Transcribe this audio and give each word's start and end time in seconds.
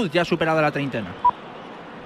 juventud 0.00 0.10
ya 0.12 0.22
ha 0.22 0.24
superado 0.24 0.60
la 0.60 0.70
treintena. 0.70 1.14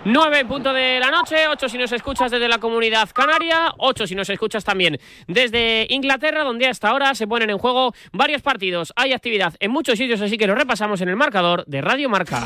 9 0.07 0.39
en 0.39 0.49
punto 0.49 0.73
de 0.75 1.01
la 1.01 1.11
noche, 1.11 1.49
8 1.49 1.69
si 1.69 1.79
nos 1.79 1.91
escuchas 1.91 2.31
desde 2.31 2.47
la 2.47 2.59
comunidad 2.59 3.09
canaria, 3.11 3.73
8 3.79 4.07
si 4.07 4.15
nos 4.15 4.29
escuchas 4.29 4.63
también 4.63 4.99
desde 5.27 5.87
Inglaterra, 5.89 6.45
donde 6.45 6.67
hasta 6.67 6.91
ahora 6.91 7.15
se 7.15 7.27
ponen 7.27 7.49
en 7.49 7.57
juego 7.57 7.95
varios 8.13 8.43
partidos. 8.43 8.93
Hay 8.97 9.15
actividad 9.15 9.55
en 9.61 9.71
muchos 9.71 9.97
sitios, 9.97 10.21
así 10.21 10.37
que 10.37 10.47
lo 10.47 10.55
repasamos 10.55 11.01
en 11.01 11.09
el 11.09 11.17
marcador 11.17 11.65
de 11.67 11.81
Radio 11.81 12.11
Marca. 12.11 12.45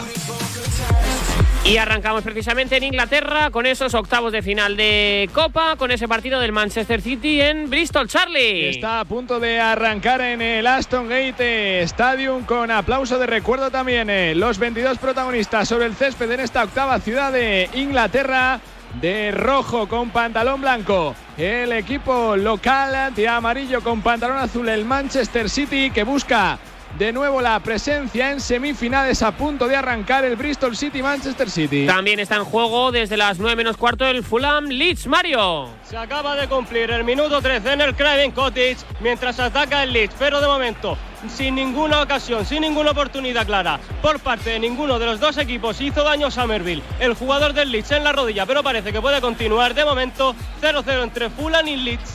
Y 1.69 1.76
arrancamos 1.76 2.24
precisamente 2.24 2.78
en 2.78 2.85
Inglaterra 2.85 3.50
con 3.50 3.66
esos 3.66 3.92
octavos 3.92 4.32
de 4.32 4.40
final 4.40 4.74
de 4.74 5.28
Copa, 5.35 5.76
con 5.76 5.90
ese 5.90 6.08
partido 6.08 6.40
del 6.40 6.50
Manchester 6.50 7.03
City 7.03 7.42
en 7.42 7.68
Bristol, 7.68 8.08
Charlie. 8.08 8.71
Está 8.71 9.00
a 9.00 9.04
punto 9.04 9.38
de 9.38 9.60
arrancar 9.60 10.22
en 10.22 10.40
el 10.40 10.67
Aston 10.67 11.10
Gate 11.10 11.82
Stadium 11.82 12.44
con 12.44 12.71
aplauso 12.71 13.18
de 13.18 13.26
recuerdo 13.26 13.71
también. 13.71 14.08
Eh, 14.08 14.35
los 14.35 14.58
22 14.58 14.96
protagonistas 14.96 15.68
sobre 15.68 15.85
el 15.85 15.94
césped 15.94 16.30
en 16.30 16.41
esta 16.41 16.64
octava 16.64 17.00
ciudad 17.00 17.32
de 17.32 17.68
Inglaterra 17.74 18.60
de 19.02 19.30
rojo 19.32 19.88
con 19.88 20.09
pantalón 20.09 20.62
blanco. 20.62 21.14
El 21.37 21.73
equipo 21.73 22.34
local 22.34 23.14
de 23.14 23.28
amarillo 23.28 23.82
con 23.82 24.00
pantalón 24.00 24.38
azul, 24.38 24.70
el 24.70 24.87
Manchester 24.87 25.50
City, 25.50 25.90
que 25.90 26.02
busca 26.02 26.59
de 26.97 27.12
nuevo 27.12 27.41
la 27.41 27.59
presencia 27.60 28.30
en 28.30 28.41
semifinales 28.41 29.23
a 29.23 29.33
punto 29.33 29.69
de 29.69 29.77
arrancar 29.77 30.24
el 30.24 30.37
Bristol 30.37 30.77
City 30.77 31.02
Manchester 31.02 31.51
City. 31.51 31.87
También 31.87 32.20
está 32.20 32.37
en 32.37 32.45
juego 32.45 32.92
desde 32.92 33.16
las 33.16 33.38
9 33.38 33.56
menos 33.56 33.77
cuarto 33.77 34.06
el 34.06 34.24
Fulham 34.24 34.66
Leeds 34.66 35.06
Mario. 35.06 35.69
Se 35.84 35.96
acaba 35.96 36.34
de 36.37 36.48
cumplir 36.48 36.91
el 36.91 37.05
minuto 37.05 37.41
13 37.41 37.73
en 37.73 37.80
el 37.80 37.95
Craven 37.95 38.32
Cottage 38.32 38.79
mientras 39.01 39.38
ataca 39.38 39.82
el 39.82 39.93
Leeds, 39.93 40.15
pero 40.19 40.41
de 40.41 40.46
momento 40.46 40.96
sin 41.29 41.56
ninguna 41.56 42.02
ocasión, 42.02 42.45
sin 42.45 42.60
ninguna 42.60 42.93
oportunidad 42.93 43.45
clara 43.45 43.80
por 44.01 44.20
parte 44.20 44.51
de 44.51 44.60
ninguno 44.60 44.98
de 44.98 45.07
los 45.07 45.18
dos 45.18 45.37
equipos 45.38 45.80
hizo 45.80 46.05
daño 46.05 46.30
Somerville, 46.30 46.82
el 47.01 47.15
jugador 47.15 47.52
del 47.52 47.73
Leeds 47.73 47.91
en 47.93 48.05
la 48.05 48.12
rodilla, 48.12 48.46
pero 48.46 48.62
parece 48.62 48.93
que 48.93 49.01
puede 49.01 49.20
continuar 49.20 49.74
de 49.74 49.84
momento 49.84 50.34
0-0 50.62 51.02
entre 51.02 51.30
Fulham 51.30 51.66
y 51.66 51.77
Leeds. 51.77 52.15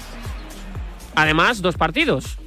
Además, 1.16 1.62
dos 1.62 1.76
partidos. 1.76 2.38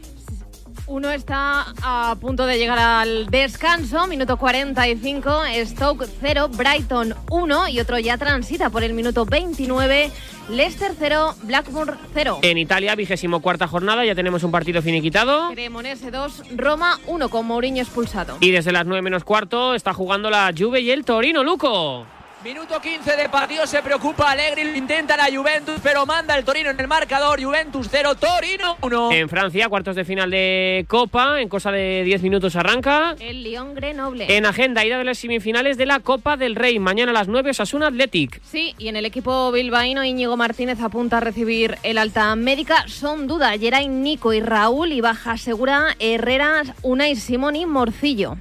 Uno 0.89 1.11
está 1.11 1.67
a 1.83 2.17
punto 2.21 2.47
de 2.47 2.59
llegar 2.59 2.79
al 2.79 3.27
descanso, 3.27 4.07
minuto 4.07 4.37
45, 4.37 5.43
Stoke 5.65 6.07
0, 6.21 6.49
Brighton 6.51 7.13
1 7.29 7.69
y 7.69 7.81
otro 7.81 7.99
ya 7.99 8.17
transita 8.17 8.71
por 8.71 8.85
el 8.85 8.93
minuto 8.93 9.25
29, 9.25 10.13
Leicester 10.49 10.93
0, 10.97 11.35
Blackburn 11.43 11.99
0. 12.15 12.39
En 12.43 12.57
Italia, 12.59 12.95
vigésimo 12.95 13.43
cuarta 13.43 13.67
jornada, 13.67 14.05
ya 14.05 14.15
tenemos 14.15 14.45
un 14.45 14.53
partido 14.53 14.81
finiquitado. 14.81 15.51
Cremonese 15.51 16.13
2, 16.13 16.43
Roma 16.55 17.01
1 17.09 17.29
con 17.31 17.47
Mourinho 17.47 17.83
expulsado. 17.83 18.37
Y 18.39 18.53
desde 18.53 18.71
las 18.71 18.87
9 18.87 19.03
menos 19.03 19.25
cuarto 19.25 19.75
está 19.75 19.93
jugando 19.93 20.31
la 20.31 20.53
Juve 20.57 20.83
y 20.83 20.93
el 20.93 21.05
Torino, 21.05 21.43
Luco. 21.43 22.07
Minuto 22.45 22.79
15 22.81 23.17
de 23.17 23.29
partido, 23.31 23.67
se 23.67 23.83
preocupa 23.83 24.31
Alegri, 24.31 24.63
lo 24.65 24.77
intenta 24.77 25.17
la 25.17 25.35
Juventus, 25.35 25.81
pero 25.83 26.05
manda 26.05 26.37
el 26.37 26.45
Torino 26.45 26.69
en 26.69 26.79
el 26.79 26.87
marcador. 26.87 27.43
Juventus 27.43 27.89
0, 27.91 28.15
Torino 28.15 28.77
1. 28.83 29.13
En 29.13 29.29
Francia, 29.31 29.69
cuartos 29.71 29.97
de 29.97 30.05
final 30.05 30.31
de 30.31 30.85
Copa, 30.87 31.41
en 31.41 31.49
cosa 31.49 31.73
de 31.73 32.03
10 32.05 32.23
minutos 32.23 32.55
arranca. 32.55 33.17
El 33.19 33.43
Lyon 33.43 33.75
Grenoble. 33.75 34.37
En 34.37 34.45
agenda, 34.45 34.85
ida 34.85 34.99
de 34.99 35.05
las 35.05 35.19
semifinales 35.19 35.79
de 35.79 35.87
la 35.87 36.01
Copa 36.01 36.37
del 36.37 36.57
Rey. 36.57 36.79
Mañana 36.79 37.11
a 37.11 37.15
las 37.15 37.27
9, 37.27 37.51
Osasuna 37.51 37.87
Athletic. 37.87 38.41
Sí, 38.45 38.75
y 38.79 38.89
en 38.89 38.97
el 38.97 39.07
equipo 39.07 39.51
bilbaíno, 39.51 40.05
Íñigo 40.05 40.37
Martínez 40.37 40.79
apunta 40.83 41.17
a 41.17 41.21
recibir 41.21 41.79
el 41.83 41.97
alta 41.97 42.37
médica. 42.37 42.85
Son 42.87 43.27
duda, 43.27 43.57
Geray, 43.59 43.89
Nico 43.89 44.35
y 44.35 44.41
Raúl, 44.41 44.93
y 44.93 45.01
baja 45.01 45.39
segura 45.39 45.97
Herrera, 45.99 46.63
Unai 46.83 47.17
Simón 47.17 47.57
y 47.57 47.65
Morcillo. 47.65 48.37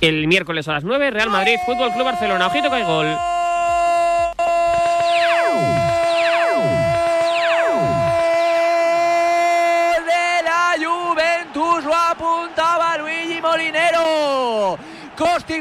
El 0.00 0.26
miércoles 0.26 0.68
a 0.68 0.72
las 0.72 0.84
9, 0.84 1.10
Real 1.10 1.30
Madrid, 1.30 1.56
Fútbol 1.64 1.92
Club 1.92 2.04
Barcelona. 2.04 2.46
Ojito 2.46 2.70
que 2.70 2.82
gol. 2.84 3.06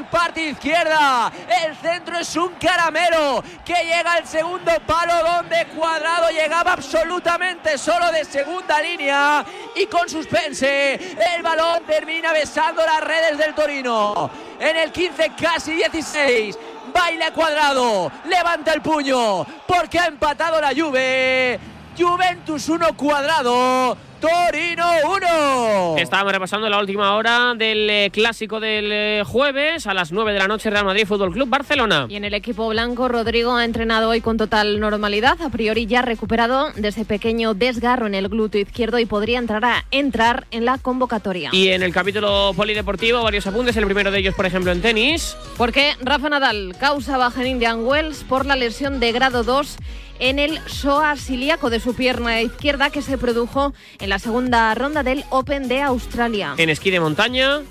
Parte 0.03 0.49
izquierda. 0.49 1.31
El 1.63 1.75
centro 1.77 2.17
es 2.17 2.35
un 2.35 2.53
caramelo 2.55 3.43
que 3.63 3.73
llega 3.73 4.13
al 4.13 4.27
segundo 4.27 4.71
palo 4.85 5.13
donde 5.23 5.65
Cuadrado 5.67 6.29
llegaba 6.29 6.73
absolutamente 6.73 7.77
solo 7.77 8.11
de 8.11 8.25
segunda 8.25 8.81
línea 8.81 9.45
y 9.75 9.85
con 9.85 10.09
suspense. 10.09 10.93
El 11.35 11.41
balón 11.41 11.83
termina 11.85 12.33
besando 12.33 12.85
las 12.85 13.01
redes 13.01 13.37
del 13.37 13.53
Torino. 13.53 14.29
En 14.59 14.77
el 14.77 14.91
15 14.91 15.31
casi 15.39 15.73
16. 15.73 16.57
Baila 16.93 17.31
Cuadrado. 17.31 18.11
Levanta 18.25 18.73
el 18.73 18.81
puño 18.81 19.45
porque 19.67 19.99
ha 19.99 20.07
empatado 20.07 20.61
la 20.61 20.73
Juve. 20.75 21.74
Juventus 21.97 22.67
1 22.67 22.97
cuadrado. 22.97 23.97
Torino 24.19 24.85
1. 25.05 25.97
Estábamos 25.97 26.33
repasando 26.33 26.67
la 26.67 26.79
última 26.79 27.15
hora 27.15 27.53
del 27.53 27.89
eh, 27.89 28.09
clásico 28.11 28.59
del 28.59 28.89
eh, 28.91 29.23
jueves 29.25 29.85
a 29.85 29.93
las 29.93 30.11
9 30.11 30.33
de 30.33 30.39
la 30.39 30.47
noche 30.47 30.69
Real 30.69 30.85
Madrid 30.85 31.05
Fútbol 31.05 31.31
Club 31.31 31.47
Barcelona. 31.47 32.07
Y 32.09 32.15
en 32.15 32.23
el 32.23 32.33
equipo 32.33 32.67
blanco, 32.69 33.07
Rodrigo 33.07 33.55
ha 33.55 33.63
entrenado 33.63 34.09
hoy 34.09 34.21
con 34.21 34.37
total 34.37 34.79
normalidad. 34.79 35.39
A 35.41 35.49
priori 35.49 35.85
ya 35.85 36.01
recuperado 36.01 36.71
de 36.71 36.87
ese 36.87 37.05
pequeño 37.05 37.53
desgarro 37.53 38.07
en 38.07 38.15
el 38.15 38.29
glúteo 38.29 38.61
izquierdo 38.61 38.97
y 38.99 39.05
podría 39.05 39.37
entrar, 39.37 39.63
a, 39.63 39.85
entrar 39.91 40.47
en 40.49 40.65
la 40.65 40.79
convocatoria. 40.79 41.49
Y 41.53 41.69
en 41.69 41.83
el 41.83 41.93
capítulo 41.93 42.51
polideportivo, 42.55 43.21
varios 43.21 43.45
apuntes. 43.45 43.77
El 43.77 43.85
primero 43.85 44.09
de 44.09 44.19
ellos, 44.19 44.33
por 44.33 44.45
ejemplo, 44.45 44.71
en 44.71 44.81
tenis. 44.81 45.37
Porque 45.57 45.93
Rafa 46.01 46.29
Nadal 46.29 46.75
causa 46.79 47.17
baja 47.17 47.41
en 47.41 47.47
Indian 47.47 47.85
Wells 47.85 48.23
por 48.23 48.45
la 48.45 48.55
lesión 48.55 48.99
de 48.99 49.11
grado 49.11 49.43
2 49.43 49.77
en 50.19 50.39
el 50.39 50.59
psoas 50.67 51.29
ilíaco 51.29 51.69
de 51.69 51.79
su 51.79 51.93
pierna 51.93 52.41
izquierda 52.41 52.89
que 52.89 53.01
se 53.01 53.17
produjo 53.17 53.73
en 53.99 54.09
la 54.09 54.19
segunda 54.19 54.73
ronda 54.75 55.03
del 55.03 55.23
Open 55.29 55.67
de 55.67 55.81
Australia. 55.81 56.55
En 56.57 56.69
esquí 56.69 56.91
de 56.91 56.99
montaña. 56.99 57.61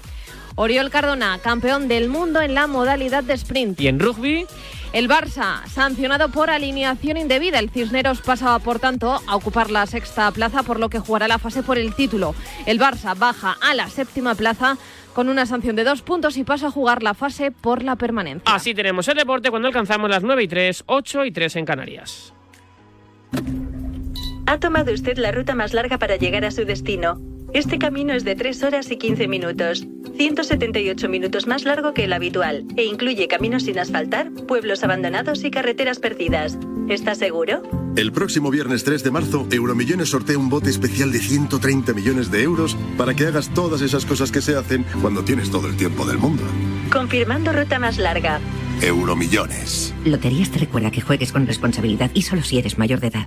Oriol 0.57 0.91
Cardona, 0.91 1.41
campeón 1.43 1.89
del 1.89 2.09
mundo 2.09 2.41
en 2.41 2.55
la 2.55 2.67
modalidad 2.67 3.25
de 3.25 3.35
sprint. 3.35 3.81
Y 3.81 3.89
en 3.89 3.99
rugby. 3.99 4.47
El 4.93 5.09
Barça, 5.09 5.67
sancionado 5.67 6.29
por 6.29 6.51
alineación 6.51 7.17
indebida. 7.17 7.59
El 7.59 7.71
Cisneros 7.71 8.21
pasaba, 8.21 8.61
por 8.61 8.79
tanto, 8.79 9.21
a 9.27 9.35
ocupar 9.35 9.73
la 9.73 9.87
sexta 9.87 10.31
plaza, 10.31 10.63
por 10.63 10.79
lo 10.79 10.89
que 10.89 11.01
jugará 11.01 11.27
la 11.27 11.41
fase 11.41 11.65
por 11.65 11.79
el 11.79 11.95
título. 11.97 12.37
El 12.67 12.79
Barça 12.79 13.19
baja 13.19 13.57
a 13.61 13.75
la 13.75 13.89
séptima 13.89 14.37
plaza 14.37 14.79
con 15.13 15.29
una 15.29 15.47
sanción 15.47 15.75
de 15.75 15.83
dos 15.83 16.03
puntos 16.03 16.37
y 16.37 16.45
pasa 16.45 16.69
a 16.69 16.71
jugar 16.71 17.03
la 17.03 17.15
fase 17.15 17.51
por 17.51 17.83
la 17.83 17.97
permanencia. 17.97 18.55
Así 18.55 18.75
tenemos 18.75 19.09
el 19.09 19.17
deporte 19.17 19.51
cuando 19.51 19.67
alcanzamos 19.67 20.11
las 20.11 20.23
9 20.23 20.45
y 20.45 20.49
3, 20.49 20.85
8 20.87 21.25
y 21.25 21.33
3 21.33 21.57
en 21.57 21.65
Canarias. 21.65 22.34
Ha 24.47 24.59
tomado 24.59 24.93
usted 24.93 25.17
la 25.19 25.33
ruta 25.33 25.55
más 25.55 25.73
larga 25.73 25.99
para 25.99 26.17
llegar 26.17 26.45
a 26.45 26.51
su 26.51 26.65
destino. 26.65 27.21
Este 27.55 27.79
camino 27.79 28.13
es 28.13 28.25
de 28.25 28.35
3 28.35 28.63
horas 28.65 28.91
y 28.91 28.97
15 28.97 29.29
minutos, 29.29 29.87
178 30.17 31.09
minutos 31.09 31.47
más 31.47 31.65
largo 31.65 31.95
que 31.95 32.05
el 32.05 32.13
habitual, 32.13 32.65
e 32.77 32.85
incluye 32.85 33.29
caminos 33.29 33.63
sin 33.63 33.79
asfaltar, 33.79 34.33
pueblos 34.33 34.83
abandonados 34.83 35.45
y 35.45 35.53
carreteras 35.53 36.01
perdidas. 36.01 36.59
¿Está 36.89 37.15
seguro? 37.15 37.63
El 37.97 38.11
próximo 38.11 38.51
viernes 38.51 38.83
3 38.83 39.05
de 39.05 39.11
marzo, 39.13 39.47
Euromillones 39.53 40.11
sortea 40.11 40.37
un 40.37 40.49
bote 40.49 40.69
especial 40.69 41.13
de 41.13 41.21
130 41.21 41.93
millones 41.95 42.31
de 42.33 42.43
euros 42.43 42.77
para 42.99 43.15
que 43.15 43.27
hagas 43.27 43.55
todas 43.55 43.83
esas 43.83 44.05
cosas 44.05 44.33
que 44.33 44.41
se 44.41 44.57
hacen 44.57 44.85
cuando 45.01 45.25
tienes 45.25 45.49
todo 45.49 45.69
el 45.69 45.77
tiempo 45.77 46.05
del 46.05 46.19
mundo. 46.19 46.43
Confirmando 46.93 47.53
ruta 47.53 47.79
más 47.79 47.99
larga. 47.99 48.41
Euromillones. 48.83 49.95
Loterías 50.05 50.51
te 50.51 50.59
recuerda 50.59 50.91
que 50.91 51.01
juegues 51.01 51.33
con 51.33 51.47
responsabilidad 51.47 52.11
y 52.15 52.23
solo 52.23 52.43
si 52.43 52.59
eres 52.59 52.79
mayor 52.79 53.01
de 53.01 53.09
edad. 53.09 53.27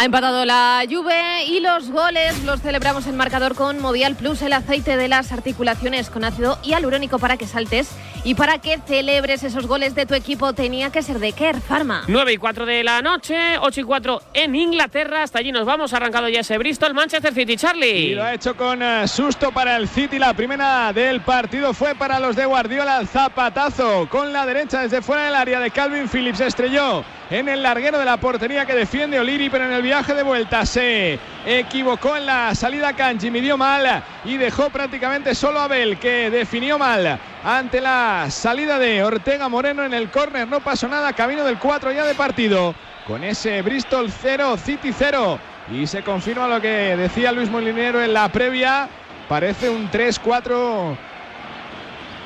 Ha 0.00 0.04
empatado 0.04 0.44
la 0.44 0.84
Juve 0.88 1.44
y 1.48 1.58
los 1.58 1.90
goles 1.90 2.44
los 2.44 2.60
celebramos 2.60 3.08
en 3.08 3.16
marcador 3.16 3.56
con 3.56 3.80
Movial 3.80 4.14
Plus, 4.14 4.42
el 4.42 4.52
aceite 4.52 4.96
de 4.96 5.08
las 5.08 5.32
articulaciones 5.32 6.08
con 6.08 6.22
ácido 6.22 6.56
hialurónico 6.62 7.18
para 7.18 7.36
que 7.36 7.48
saltes 7.48 7.88
y 8.24 8.34
para 8.34 8.58
que 8.58 8.78
celebres 8.86 9.42
esos 9.42 9.66
goles 9.66 9.94
de 9.94 10.06
tu 10.06 10.14
equipo 10.14 10.52
tenía 10.52 10.90
que 10.90 11.02
ser 11.02 11.18
de 11.18 11.32
Kerr 11.32 11.60
Pharma. 11.60 12.02
9 12.06 12.32
y 12.32 12.36
4 12.36 12.66
de 12.66 12.84
la 12.84 13.02
noche, 13.02 13.58
8 13.60 13.80
y 13.80 13.84
4 13.84 14.22
en 14.34 14.54
Inglaterra. 14.54 15.22
Hasta 15.22 15.38
allí 15.38 15.52
nos 15.52 15.64
vamos. 15.64 15.92
Arrancado 15.92 16.28
ya 16.28 16.40
ese 16.40 16.58
Bristol, 16.58 16.94
Manchester 16.94 17.32
City, 17.32 17.56
Charlie. 17.56 18.10
Y 18.10 18.14
lo 18.14 18.24
ha 18.24 18.34
hecho 18.34 18.56
con 18.56 18.82
uh, 18.82 19.06
susto 19.06 19.52
para 19.52 19.76
el 19.76 19.88
City. 19.88 20.18
La 20.18 20.34
primera 20.34 20.92
del 20.92 21.20
partido 21.20 21.72
fue 21.72 21.94
para 21.94 22.18
los 22.20 22.36
de 22.36 22.44
Guardiola. 22.46 23.04
Zapatazo 23.06 24.08
con 24.10 24.32
la 24.32 24.46
derecha 24.46 24.80
desde 24.80 25.02
fuera 25.02 25.24
del 25.24 25.34
área 25.34 25.60
de 25.60 25.70
Calvin 25.70 26.08
Phillips. 26.08 26.40
Estrelló 26.40 27.04
en 27.30 27.48
el 27.48 27.62
larguero 27.62 27.98
de 27.98 28.04
la 28.04 28.16
portería 28.16 28.64
que 28.64 28.74
defiende 28.74 29.20
Oliri, 29.20 29.50
pero 29.50 29.66
en 29.66 29.72
el 29.72 29.82
viaje 29.82 30.14
de 30.14 30.22
vuelta 30.22 30.64
se 30.64 31.18
equivocó 31.44 32.16
en 32.16 32.26
la 32.26 32.54
salida 32.54 32.94
Kanji, 32.94 33.30
midió 33.30 33.56
mal 33.58 34.02
y 34.28 34.36
dejó 34.36 34.68
prácticamente 34.68 35.34
solo 35.34 35.58
a 35.58 35.64
Abel, 35.64 35.98
que 35.98 36.30
definió 36.30 36.78
mal 36.78 37.18
ante 37.42 37.80
la 37.80 38.26
salida 38.30 38.78
de 38.78 39.02
Ortega 39.02 39.48
Moreno 39.48 39.84
en 39.84 39.94
el 39.94 40.10
córner. 40.10 40.46
No 40.46 40.60
pasó 40.60 40.86
nada, 40.86 41.14
camino 41.14 41.44
del 41.44 41.58
4 41.58 41.92
ya 41.92 42.04
de 42.04 42.14
partido, 42.14 42.74
con 43.06 43.24
ese 43.24 43.62
Bristol 43.62 44.10
0, 44.10 44.58
City 44.58 44.90
0. 44.92 45.38
Y 45.72 45.86
se 45.86 46.02
confirma 46.02 46.46
lo 46.46 46.60
que 46.60 46.94
decía 46.96 47.32
Luis 47.32 47.48
Molinero 47.48 48.02
en 48.02 48.12
la 48.12 48.28
previa. 48.28 48.88
Parece 49.30 49.70
un 49.70 49.90
3-4 49.90 50.96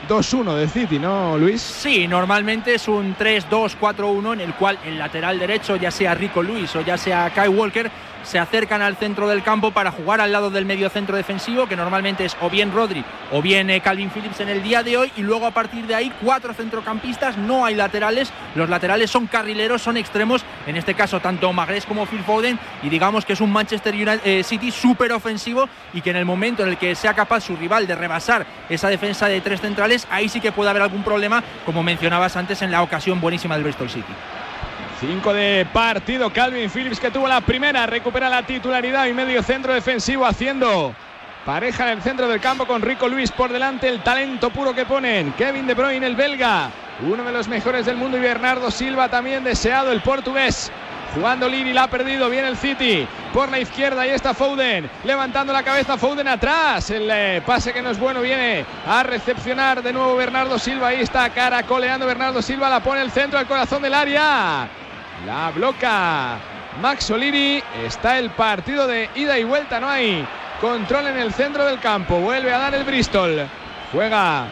2-1 0.08 0.54
de 0.56 0.68
City, 0.68 0.98
¿no, 0.98 1.38
Luis? 1.38 1.62
Sí, 1.62 2.08
normalmente 2.08 2.74
es 2.74 2.88
un 2.88 3.16
3-2-4-1 3.16 4.32
en 4.32 4.40
el 4.40 4.54
cual 4.54 4.76
el 4.84 4.98
lateral 4.98 5.38
derecho, 5.38 5.76
ya 5.76 5.92
sea 5.92 6.14
Rico 6.14 6.42
Luis 6.42 6.74
o 6.74 6.80
ya 6.80 6.96
sea 6.96 7.30
Kai 7.30 7.48
Walker, 7.48 7.88
se 8.22 8.38
acercan 8.38 8.82
al 8.82 8.96
centro 8.96 9.28
del 9.28 9.42
campo 9.42 9.70
para 9.70 9.90
jugar 9.90 10.20
al 10.20 10.32
lado 10.32 10.50
del 10.50 10.64
medio 10.64 10.88
centro 10.90 11.16
defensivo, 11.16 11.66
que 11.66 11.76
normalmente 11.76 12.24
es 12.24 12.36
o 12.40 12.50
bien 12.50 12.72
Rodri 12.72 13.04
o 13.30 13.42
bien 13.42 13.70
eh, 13.70 13.80
Calvin 13.80 14.10
Phillips 14.10 14.40
en 14.40 14.48
el 14.48 14.62
día 14.62 14.82
de 14.82 14.96
hoy, 14.96 15.12
y 15.16 15.22
luego 15.22 15.46
a 15.46 15.50
partir 15.50 15.86
de 15.86 15.94
ahí 15.94 16.12
cuatro 16.22 16.54
centrocampistas, 16.54 17.36
no 17.36 17.64
hay 17.64 17.74
laterales, 17.74 18.32
los 18.54 18.68
laterales 18.68 19.10
son 19.10 19.26
carrileros, 19.26 19.82
son 19.82 19.96
extremos, 19.96 20.44
en 20.66 20.76
este 20.76 20.94
caso 20.94 21.20
tanto 21.20 21.52
Magrés 21.52 21.86
como 21.86 22.06
Phil 22.06 22.22
Foden, 22.22 22.58
y 22.82 22.88
digamos 22.88 23.24
que 23.24 23.32
es 23.32 23.40
un 23.40 23.52
Manchester 23.52 23.94
United, 23.94 24.20
eh, 24.24 24.42
City 24.42 24.70
súper 24.70 25.12
ofensivo 25.12 25.68
y 25.92 26.00
que 26.00 26.10
en 26.10 26.16
el 26.16 26.24
momento 26.24 26.62
en 26.62 26.70
el 26.70 26.76
que 26.76 26.94
sea 26.94 27.14
capaz 27.14 27.40
su 27.40 27.56
rival 27.56 27.86
de 27.86 27.94
rebasar 27.94 28.46
esa 28.68 28.88
defensa 28.88 29.26
de 29.26 29.40
tres 29.40 29.60
centrales, 29.60 30.06
ahí 30.10 30.28
sí 30.28 30.40
que 30.40 30.52
puede 30.52 30.70
haber 30.70 30.82
algún 30.82 31.02
problema, 31.02 31.42
como 31.64 31.82
mencionabas 31.82 32.36
antes 32.36 32.62
en 32.62 32.70
la 32.70 32.82
ocasión 32.82 33.20
buenísima 33.20 33.54
del 33.54 33.64
Bristol 33.64 33.90
City. 33.90 34.12
5 35.02 35.34
de 35.34 35.66
partido. 35.72 36.32
Calvin 36.32 36.70
Phillips 36.70 37.00
que 37.00 37.10
tuvo 37.10 37.26
la 37.26 37.40
primera. 37.40 37.86
Recupera 37.86 38.28
la 38.28 38.44
titularidad 38.44 39.06
y 39.06 39.12
medio 39.12 39.42
centro 39.42 39.74
defensivo 39.74 40.24
haciendo 40.24 40.94
pareja 41.44 41.90
en 41.90 41.98
el 41.98 42.02
centro 42.04 42.28
del 42.28 42.40
campo 42.40 42.68
con 42.68 42.82
Rico 42.82 43.08
Luis 43.08 43.32
por 43.32 43.50
delante. 43.50 43.88
El 43.88 44.04
talento 44.04 44.50
puro 44.50 44.72
que 44.72 44.84
ponen. 44.84 45.32
Kevin 45.32 45.66
De 45.66 45.74
Bruyne, 45.74 46.06
el 46.06 46.14
belga. 46.14 46.70
Uno 47.04 47.24
de 47.24 47.32
los 47.32 47.48
mejores 47.48 47.84
del 47.84 47.96
mundo. 47.96 48.16
Y 48.16 48.20
Bernardo 48.20 48.70
Silva 48.70 49.08
también 49.08 49.42
deseado, 49.42 49.90
el 49.90 50.02
portugués. 50.02 50.70
Jugando 51.16 51.48
Lini, 51.48 51.72
la 51.72 51.82
ha 51.82 51.88
perdido. 51.88 52.30
Viene 52.30 52.46
el 52.46 52.56
City 52.56 53.04
por 53.34 53.50
la 53.50 53.58
izquierda. 53.58 54.02
Ahí 54.02 54.10
está 54.10 54.34
Foden. 54.34 54.88
Levantando 55.02 55.52
la 55.52 55.64
cabeza. 55.64 55.98
Foden 55.98 56.28
atrás. 56.28 56.90
El 56.90 57.10
eh, 57.10 57.42
pase 57.44 57.72
que 57.72 57.82
no 57.82 57.90
es 57.90 57.98
bueno. 57.98 58.20
Viene 58.20 58.64
a 58.86 59.02
recepcionar 59.02 59.82
de 59.82 59.92
nuevo 59.92 60.14
Bernardo 60.14 60.60
Silva. 60.60 60.88
Ahí 60.88 61.00
está 61.00 61.28
caracoleando 61.30 62.06
Bernardo 62.06 62.40
Silva. 62.40 62.70
La 62.70 62.78
pone 62.78 63.00
el 63.00 63.10
centro 63.10 63.40
al 63.40 63.48
corazón 63.48 63.82
del 63.82 63.94
área. 63.94 64.68
La 65.26 65.50
bloca 65.50 66.38
Max 66.80 67.10
Oliri. 67.10 67.62
Está 67.84 68.18
el 68.18 68.30
partido 68.30 68.86
de 68.86 69.08
ida 69.14 69.38
y 69.38 69.44
vuelta. 69.44 69.78
No 69.78 69.88
hay 69.88 70.26
control 70.60 71.08
en 71.08 71.18
el 71.18 71.32
centro 71.32 71.64
del 71.64 71.78
campo. 71.78 72.18
Vuelve 72.18 72.52
a 72.52 72.58
dar 72.58 72.74
el 72.74 72.84
Bristol. 72.84 73.46
Juega 73.92 74.46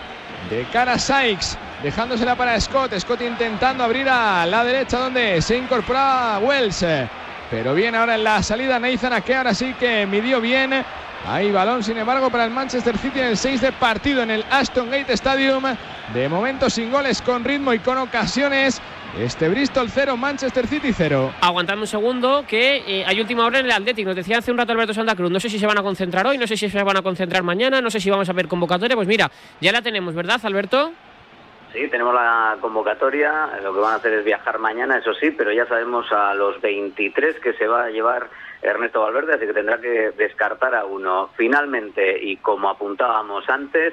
de 0.49 0.65
cara 0.73 0.93
a 0.93 0.99
Sykes. 0.99 1.59
Dejándosela 1.83 2.37
para 2.37 2.61
Scott. 2.61 2.97
Scott 2.99 3.23
intentando 3.23 3.83
abrir 3.83 4.09
a 4.09 4.47
la 4.47 4.65
derecha 4.65 4.99
donde 4.99 5.43
se 5.43 5.57
incorpora 5.57 6.39
Wells. 6.41 6.87
Pero 7.51 7.75
bien 7.75 7.97
ahora 7.97 8.15
en 8.15 8.23
la 8.23 8.41
salida 8.43 8.79
Nathan 8.79 9.21
que 9.23 9.35
ahora 9.35 9.55
sí 9.55 9.75
que 9.75 10.07
midió 10.07 10.41
bien. 10.41 10.85
Hay 11.27 11.51
balón, 11.51 11.83
sin 11.83 11.99
embargo, 11.99 12.31
para 12.31 12.45
el 12.45 12.51
Manchester 12.51 12.97
City 12.97 13.19
en 13.19 13.27
el 13.27 13.37
6 13.37 13.61
de 13.61 13.73
partido 13.73 14.23
en 14.23 14.31
el 14.31 14.45
Aston 14.51 14.91
Gate 14.91 15.13
Stadium. 15.15 15.65
De 16.15 16.29
momento 16.29 16.71
sin 16.71 16.91
goles, 16.91 17.21
con 17.21 17.45
ritmo 17.45 17.75
y 17.75 17.81
con 17.81 17.99
ocasiones. 17.99 18.81
Este 19.19 19.49
Bristol 19.49 19.89
0, 19.91 20.17
Manchester 20.17 20.67
City 20.69 20.93
0. 20.93 21.33
Aguantando 21.41 21.83
un 21.83 21.87
segundo, 21.87 22.45
que 22.47 22.77
eh, 22.87 23.05
hay 23.05 23.21
última 23.21 23.45
hora 23.45 23.59
en 23.59 23.67
el 23.67 23.73
Atlético. 23.73 24.09
Nos 24.09 24.17
decía 24.17 24.39
hace 24.39 24.53
un 24.53 24.59
rato 24.59 24.73
Alberto 24.73 24.95
Santa 24.95 25.17
Cruz. 25.17 25.31
No 25.31 25.41
sé 25.41 25.49
si 25.49 25.59
se 25.59 25.67
van 25.67 25.79
a 25.79 25.83
concentrar 25.83 26.27
hoy, 26.27 26.39
no 26.39 26.47
sé 26.47 26.57
si 26.57 26.71
se 26.71 26.83
van 26.83 26.97
a 26.97 27.03
concentrar 27.03 27.43
mañana, 27.43 27.81
no 27.81 27.91
sé 27.91 27.99
si 27.99 28.09
vamos 28.09 28.29
a 28.29 28.33
ver 28.33 28.47
convocatoria. 28.47 28.95
Pues 28.95 29.09
mira, 29.09 29.31
ya 29.61 29.73
la 29.73 29.83
tenemos, 29.83 30.15
¿verdad, 30.15 30.41
Alberto? 30.45 30.93
Sí, 31.73 31.89
tenemos 31.89 32.15
la 32.15 32.57
convocatoria. 32.61 33.59
Lo 33.63 33.75
que 33.75 33.81
van 33.81 33.95
a 33.95 33.97
hacer 33.97 34.13
es 34.13 34.25
viajar 34.25 34.59
mañana, 34.59 34.99
eso 34.99 35.13
sí, 35.15 35.33
pero 35.33 35.53
ya 35.53 35.67
sabemos 35.67 36.11
a 36.13 36.33
los 36.35 36.61
23 36.61 37.41
que 37.41 37.53
se 37.55 37.67
va 37.67 37.85
a 37.85 37.91
llevar 37.91 38.29
Ernesto 38.63 39.01
Valverde, 39.01 39.35
así 39.35 39.47
que 39.47 39.53
tendrá 39.53 39.81
que 39.81 40.13
descartar 40.17 40.75
a 40.75 40.85
uno. 40.85 41.31
Finalmente, 41.37 42.23
y 42.23 42.37
como 42.37 42.71
apuntábamos 42.71 43.49
antes, 43.49 43.93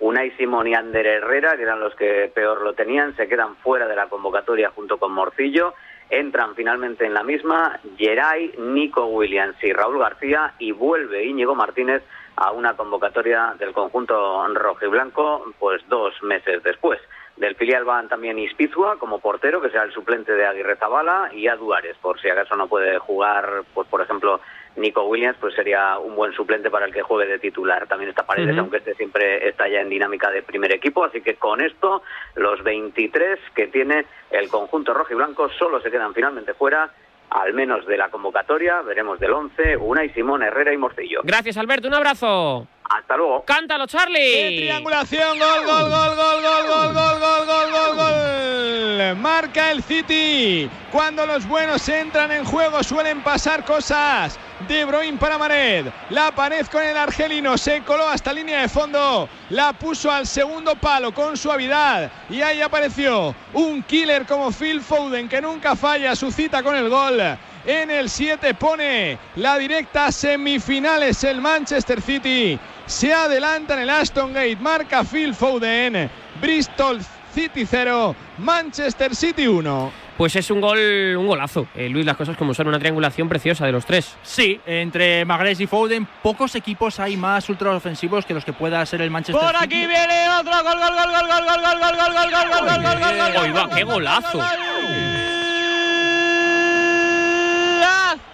Unai 0.00 0.30
Simón 0.32 0.66
y 0.66 0.74
Ander 0.74 1.06
Herrera, 1.06 1.56
que 1.56 1.62
eran 1.62 1.80
los 1.80 1.94
que 1.94 2.30
peor 2.34 2.62
lo 2.62 2.72
tenían, 2.72 3.14
se 3.16 3.28
quedan 3.28 3.56
fuera 3.56 3.86
de 3.86 3.96
la 3.96 4.08
convocatoria 4.08 4.70
junto 4.70 4.98
con 4.98 5.12
Morcillo. 5.12 5.74
Entran 6.08 6.54
finalmente 6.54 7.04
en 7.04 7.14
la 7.14 7.22
misma 7.22 7.78
Geray, 7.96 8.54
Nico 8.58 9.06
Williams 9.06 9.62
y 9.62 9.72
Raúl 9.72 9.98
García 9.98 10.54
y 10.58 10.72
vuelve 10.72 11.24
Íñigo 11.24 11.54
Martínez 11.54 12.02
a 12.36 12.50
una 12.52 12.74
convocatoria 12.74 13.54
del 13.58 13.72
conjunto 13.72 14.48
rojo 14.54 14.86
y 14.86 14.88
blanco 14.88 15.52
pues 15.58 15.82
dos 15.88 16.14
meses 16.22 16.62
después. 16.62 16.98
Del 17.36 17.54
filial 17.54 17.84
van 17.84 18.08
también 18.08 18.38
Ispizua 18.38 18.98
como 18.98 19.18
portero, 19.18 19.60
que 19.60 19.70
será 19.70 19.84
el 19.84 19.92
suplente 19.92 20.32
de 20.32 20.46
Aguirre 20.46 20.76
Zabala, 20.76 21.30
y 21.32 21.48
a 21.48 21.56
Duares, 21.56 21.96
por 21.98 22.20
si 22.20 22.28
acaso 22.28 22.54
no 22.56 22.68
puede 22.68 22.98
jugar, 22.98 23.62
pues 23.72 23.88
por 23.88 24.02
ejemplo, 24.02 24.40
Nico 24.76 25.04
Williams, 25.04 25.36
pues 25.40 25.54
sería 25.54 25.98
un 25.98 26.14
buen 26.14 26.32
suplente 26.32 26.70
para 26.70 26.86
el 26.86 26.92
que 26.92 27.02
juegue 27.02 27.30
de 27.30 27.38
titular. 27.38 27.86
También 27.86 28.10
está 28.10 28.24
Paredes, 28.24 28.56
aunque 28.56 28.78
este 28.78 28.94
siempre 28.94 29.48
está 29.48 29.68
ya 29.68 29.80
en 29.80 29.88
dinámica 29.88 30.30
de 30.30 30.42
primer 30.42 30.72
equipo. 30.72 31.04
Así 31.04 31.20
que 31.20 31.34
con 31.34 31.60
esto, 31.60 32.02
los 32.36 32.62
23 32.62 33.38
que 33.54 33.66
tiene 33.66 34.06
el 34.30 34.48
conjunto 34.48 34.94
rojo 34.94 35.12
y 35.12 35.16
blanco 35.16 35.48
solo 35.50 35.80
se 35.80 35.90
quedan 35.90 36.14
finalmente 36.14 36.54
fuera 36.54 36.90
al 37.30 37.54
menos 37.54 37.86
de 37.86 37.96
la 37.96 38.08
convocatoria, 38.08 38.82
veremos 38.82 39.20
del 39.20 39.32
11, 39.32 39.76
Una 39.76 40.04
y 40.04 40.10
Simón, 40.10 40.42
Herrera 40.42 40.72
y 40.72 40.76
Morcillo. 40.76 41.20
Gracias, 41.22 41.56
Alberto, 41.56 41.86
un 41.86 41.94
abrazo. 41.94 42.66
Hasta 42.90 43.16
luego. 43.16 43.44
Cántalo, 43.44 43.86
Charlie. 43.86 44.56
triangulación, 44.56 45.38
gol, 45.38 45.64
gol, 45.64 45.90
gol, 45.90 46.16
gol, 46.16 46.42
gol, 46.42 46.66
gol, 46.66 46.94
gol, 46.94 47.20
gol, 47.20 47.46
gol, 47.46 47.70
gol, 47.70 47.96
gol. 47.96 49.16
Marca 49.16 49.70
el 49.70 49.80
City. 49.82 50.68
Cuando 50.90 51.24
los 51.24 51.46
buenos 51.46 51.88
entran 51.88 52.32
en 52.32 52.44
juego 52.44 52.82
suelen 52.82 53.22
pasar 53.22 53.64
cosas. 53.64 54.38
De 54.66 54.84
Bruyne 54.84 55.18
para 55.18 55.38
Mared. 55.38 55.86
La 56.10 56.32
pared 56.32 56.66
con 56.66 56.82
el 56.82 56.96
argelino. 56.96 57.56
Se 57.56 57.80
coló 57.82 58.08
hasta 58.08 58.32
línea 58.32 58.62
de 58.62 58.68
fondo. 58.68 59.28
La 59.50 59.72
puso 59.72 60.10
al 60.10 60.26
segundo 60.26 60.74
palo 60.74 61.14
con 61.14 61.36
suavidad. 61.36 62.10
Y 62.28 62.42
ahí 62.42 62.60
apareció 62.60 63.36
un 63.54 63.84
killer 63.84 64.26
como 64.26 64.50
Phil 64.50 64.80
Foden 64.80 65.28
que 65.28 65.40
nunca 65.40 65.76
falla 65.76 66.16
su 66.16 66.32
cita 66.32 66.60
con 66.62 66.74
el 66.74 66.88
gol. 66.88 67.20
En 67.66 67.90
el 67.90 68.08
7 68.08 68.54
pone 68.54 69.18
la 69.36 69.58
directa 69.58 70.10
semifinales 70.10 71.22
el 71.24 71.42
Manchester 71.42 72.00
City. 72.00 72.58
Se 72.90 73.14
adelanta 73.14 73.74
en 73.74 73.80
el 73.80 73.90
Aston 73.90 74.32
Gate. 74.32 74.56
Marca 74.56 75.04
Phil 75.04 75.32
Foden. 75.32 76.10
Bristol 76.40 76.98
City 77.32 77.64
0. 77.64 78.16
Manchester 78.38 79.14
City 79.14 79.46
1. 79.46 79.92
Pues 80.16 80.34
es 80.34 80.50
un 80.50 80.60
gol, 80.60 81.16
un 81.16 81.28
golazo. 81.28 81.68
Eh, 81.76 81.88
Luis, 81.88 82.04
las 82.04 82.16
cosas 82.16 82.36
como 82.36 82.52
son, 82.52 82.66
una 82.66 82.80
triangulación 82.80 83.28
preciosa 83.28 83.64
de 83.64 83.70
los 83.70 83.86
tres. 83.86 84.16
Sí, 84.22 84.60
entre 84.66 85.24
Magrés 85.24 85.60
y 85.60 85.68
Foden, 85.68 86.06
pocos 86.20 86.56
equipos 86.56 86.98
hay 86.98 87.16
más 87.16 87.48
ultra 87.48 87.70
ofensivos 87.70 88.26
que 88.26 88.34
los 88.34 88.44
que 88.44 88.52
pueda 88.52 88.84
ser 88.84 89.02
el 89.02 89.10
Manchester 89.10 89.40
Por 89.40 89.54
City. 89.60 89.64
aquí 89.64 89.86
viene 89.86 90.28
otro 90.40 90.52
gol, 90.52 90.78
gol, 90.78 90.92
gol, 90.92 91.10
gol, 91.12 91.26
gol, 91.28 91.44
gol, 91.46 91.60
gol, 91.62 91.80
gol, 91.80 91.94
gol, 91.94 92.30
gol, 92.32 92.50
gol, 92.50 92.66
gol, 92.66 92.82
gol, 92.82 92.82
gol, 92.82 93.16
gol, 93.16 93.32
gol, 93.32 93.56
va, 93.56 93.70
qué 93.70 93.84
golazo. 93.84 94.38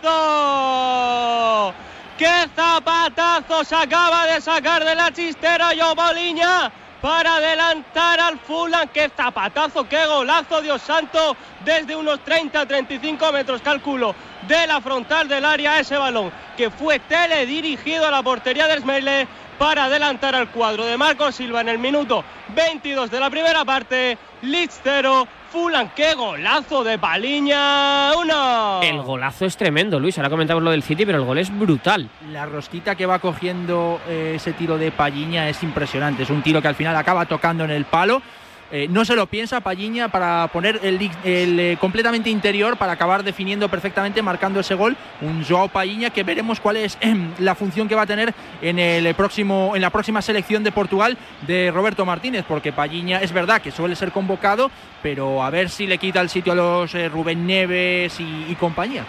¡Golazo! 0.02 1.74
¡Qué 2.18 2.48
zapatazo 2.54 3.62
se 3.62 3.74
acaba 3.74 4.26
de 4.26 4.40
sacar 4.40 4.82
de 4.82 4.94
la 4.94 5.12
chistera 5.12 5.72
Boliña 5.94 6.72
para 7.02 7.36
adelantar 7.36 8.18
al 8.20 8.38
Fulham! 8.38 8.88
¡Qué 8.88 9.10
zapatazo, 9.14 9.86
qué 9.86 10.06
golazo, 10.06 10.62
Dios 10.62 10.80
santo! 10.80 11.36
Desde 11.62 11.94
unos 11.94 12.20
30-35 12.20 13.32
metros, 13.34 13.60
calculo, 13.60 14.14
de 14.48 14.66
la 14.66 14.80
frontal 14.80 15.28
del 15.28 15.44
área 15.44 15.78
ese 15.78 15.98
balón, 15.98 16.32
que 16.56 16.70
fue 16.70 17.00
teledirigido 17.00 18.06
a 18.06 18.10
la 18.10 18.22
portería 18.22 18.66
del 18.66 18.80
Smele 18.80 19.28
para 19.58 19.84
adelantar 19.84 20.34
al 20.34 20.50
cuadro 20.50 20.86
de 20.86 20.96
Marco 20.96 21.30
Silva 21.32 21.60
en 21.60 21.68
el 21.68 21.78
minuto 21.78 22.24
22 22.54 23.10
de 23.10 23.20
la 23.20 23.28
primera 23.28 23.64
parte. 23.66 24.16
Leeds 24.40 24.80
0, 24.82 25.28
Fulham, 25.50 25.90
qué 25.94 26.14
golazo 26.14 26.84
de 26.84 26.98
Paliña. 26.98 28.12
Uno. 28.16 28.80
El 28.82 29.00
golazo 29.02 29.46
es 29.46 29.56
tremendo, 29.56 30.00
Luis. 30.00 30.18
Ahora 30.18 30.30
comentamos 30.30 30.62
lo 30.62 30.70
del 30.70 30.82
City, 30.82 31.06
pero 31.06 31.18
el 31.18 31.24
gol 31.24 31.38
es 31.38 31.56
brutal. 31.56 32.08
La 32.32 32.46
rosquita 32.46 32.94
que 32.94 33.06
va 33.06 33.18
cogiendo 33.18 34.00
eh, 34.08 34.32
ese 34.36 34.52
tiro 34.52 34.78
de 34.78 34.90
Palliña 34.90 35.48
es 35.48 35.62
impresionante. 35.62 36.24
Es 36.24 36.30
un 36.30 36.42
tiro 36.42 36.60
que 36.60 36.68
al 36.68 36.74
final 36.74 36.96
acaba 36.96 37.26
tocando 37.26 37.64
en 37.64 37.70
el 37.70 37.84
palo. 37.84 38.22
Eh, 38.70 38.88
no 38.90 39.04
se 39.04 39.14
lo 39.14 39.26
piensa 39.26 39.60
Palliña 39.60 40.08
para 40.08 40.48
poner 40.52 40.80
el, 40.82 40.98
eh, 41.24 41.76
completamente 41.80 42.30
interior 42.30 42.76
para 42.76 42.92
acabar 42.92 43.22
definiendo 43.22 43.68
perfectamente, 43.68 44.22
marcando 44.22 44.60
ese 44.60 44.74
gol. 44.74 44.96
Un 45.20 45.44
Joao 45.44 45.68
Palliña 45.68 46.10
que 46.10 46.24
veremos 46.24 46.60
cuál 46.60 46.76
es 46.76 46.98
em, 47.00 47.30
la 47.38 47.54
función 47.54 47.88
que 47.88 47.94
va 47.94 48.02
a 48.02 48.06
tener 48.06 48.34
en, 48.62 48.78
el 48.78 49.14
próximo, 49.14 49.72
en 49.74 49.82
la 49.82 49.90
próxima 49.90 50.22
selección 50.22 50.64
de 50.64 50.72
Portugal 50.72 51.16
de 51.46 51.70
Roberto 51.72 52.04
Martínez, 52.04 52.44
porque 52.46 52.72
Palliña 52.72 53.20
es 53.20 53.32
verdad 53.32 53.60
que 53.62 53.70
suele 53.70 53.96
ser 53.96 54.12
convocado, 54.12 54.70
pero 55.02 55.42
a 55.42 55.50
ver 55.50 55.70
si 55.70 55.86
le 55.86 55.98
quita 55.98 56.20
el 56.20 56.28
sitio 56.28 56.52
a 56.52 56.56
los 56.56 56.94
eh, 56.94 57.08
Rubén 57.08 57.46
Neves 57.46 58.18
y 58.18 58.54
compañía 58.58 59.04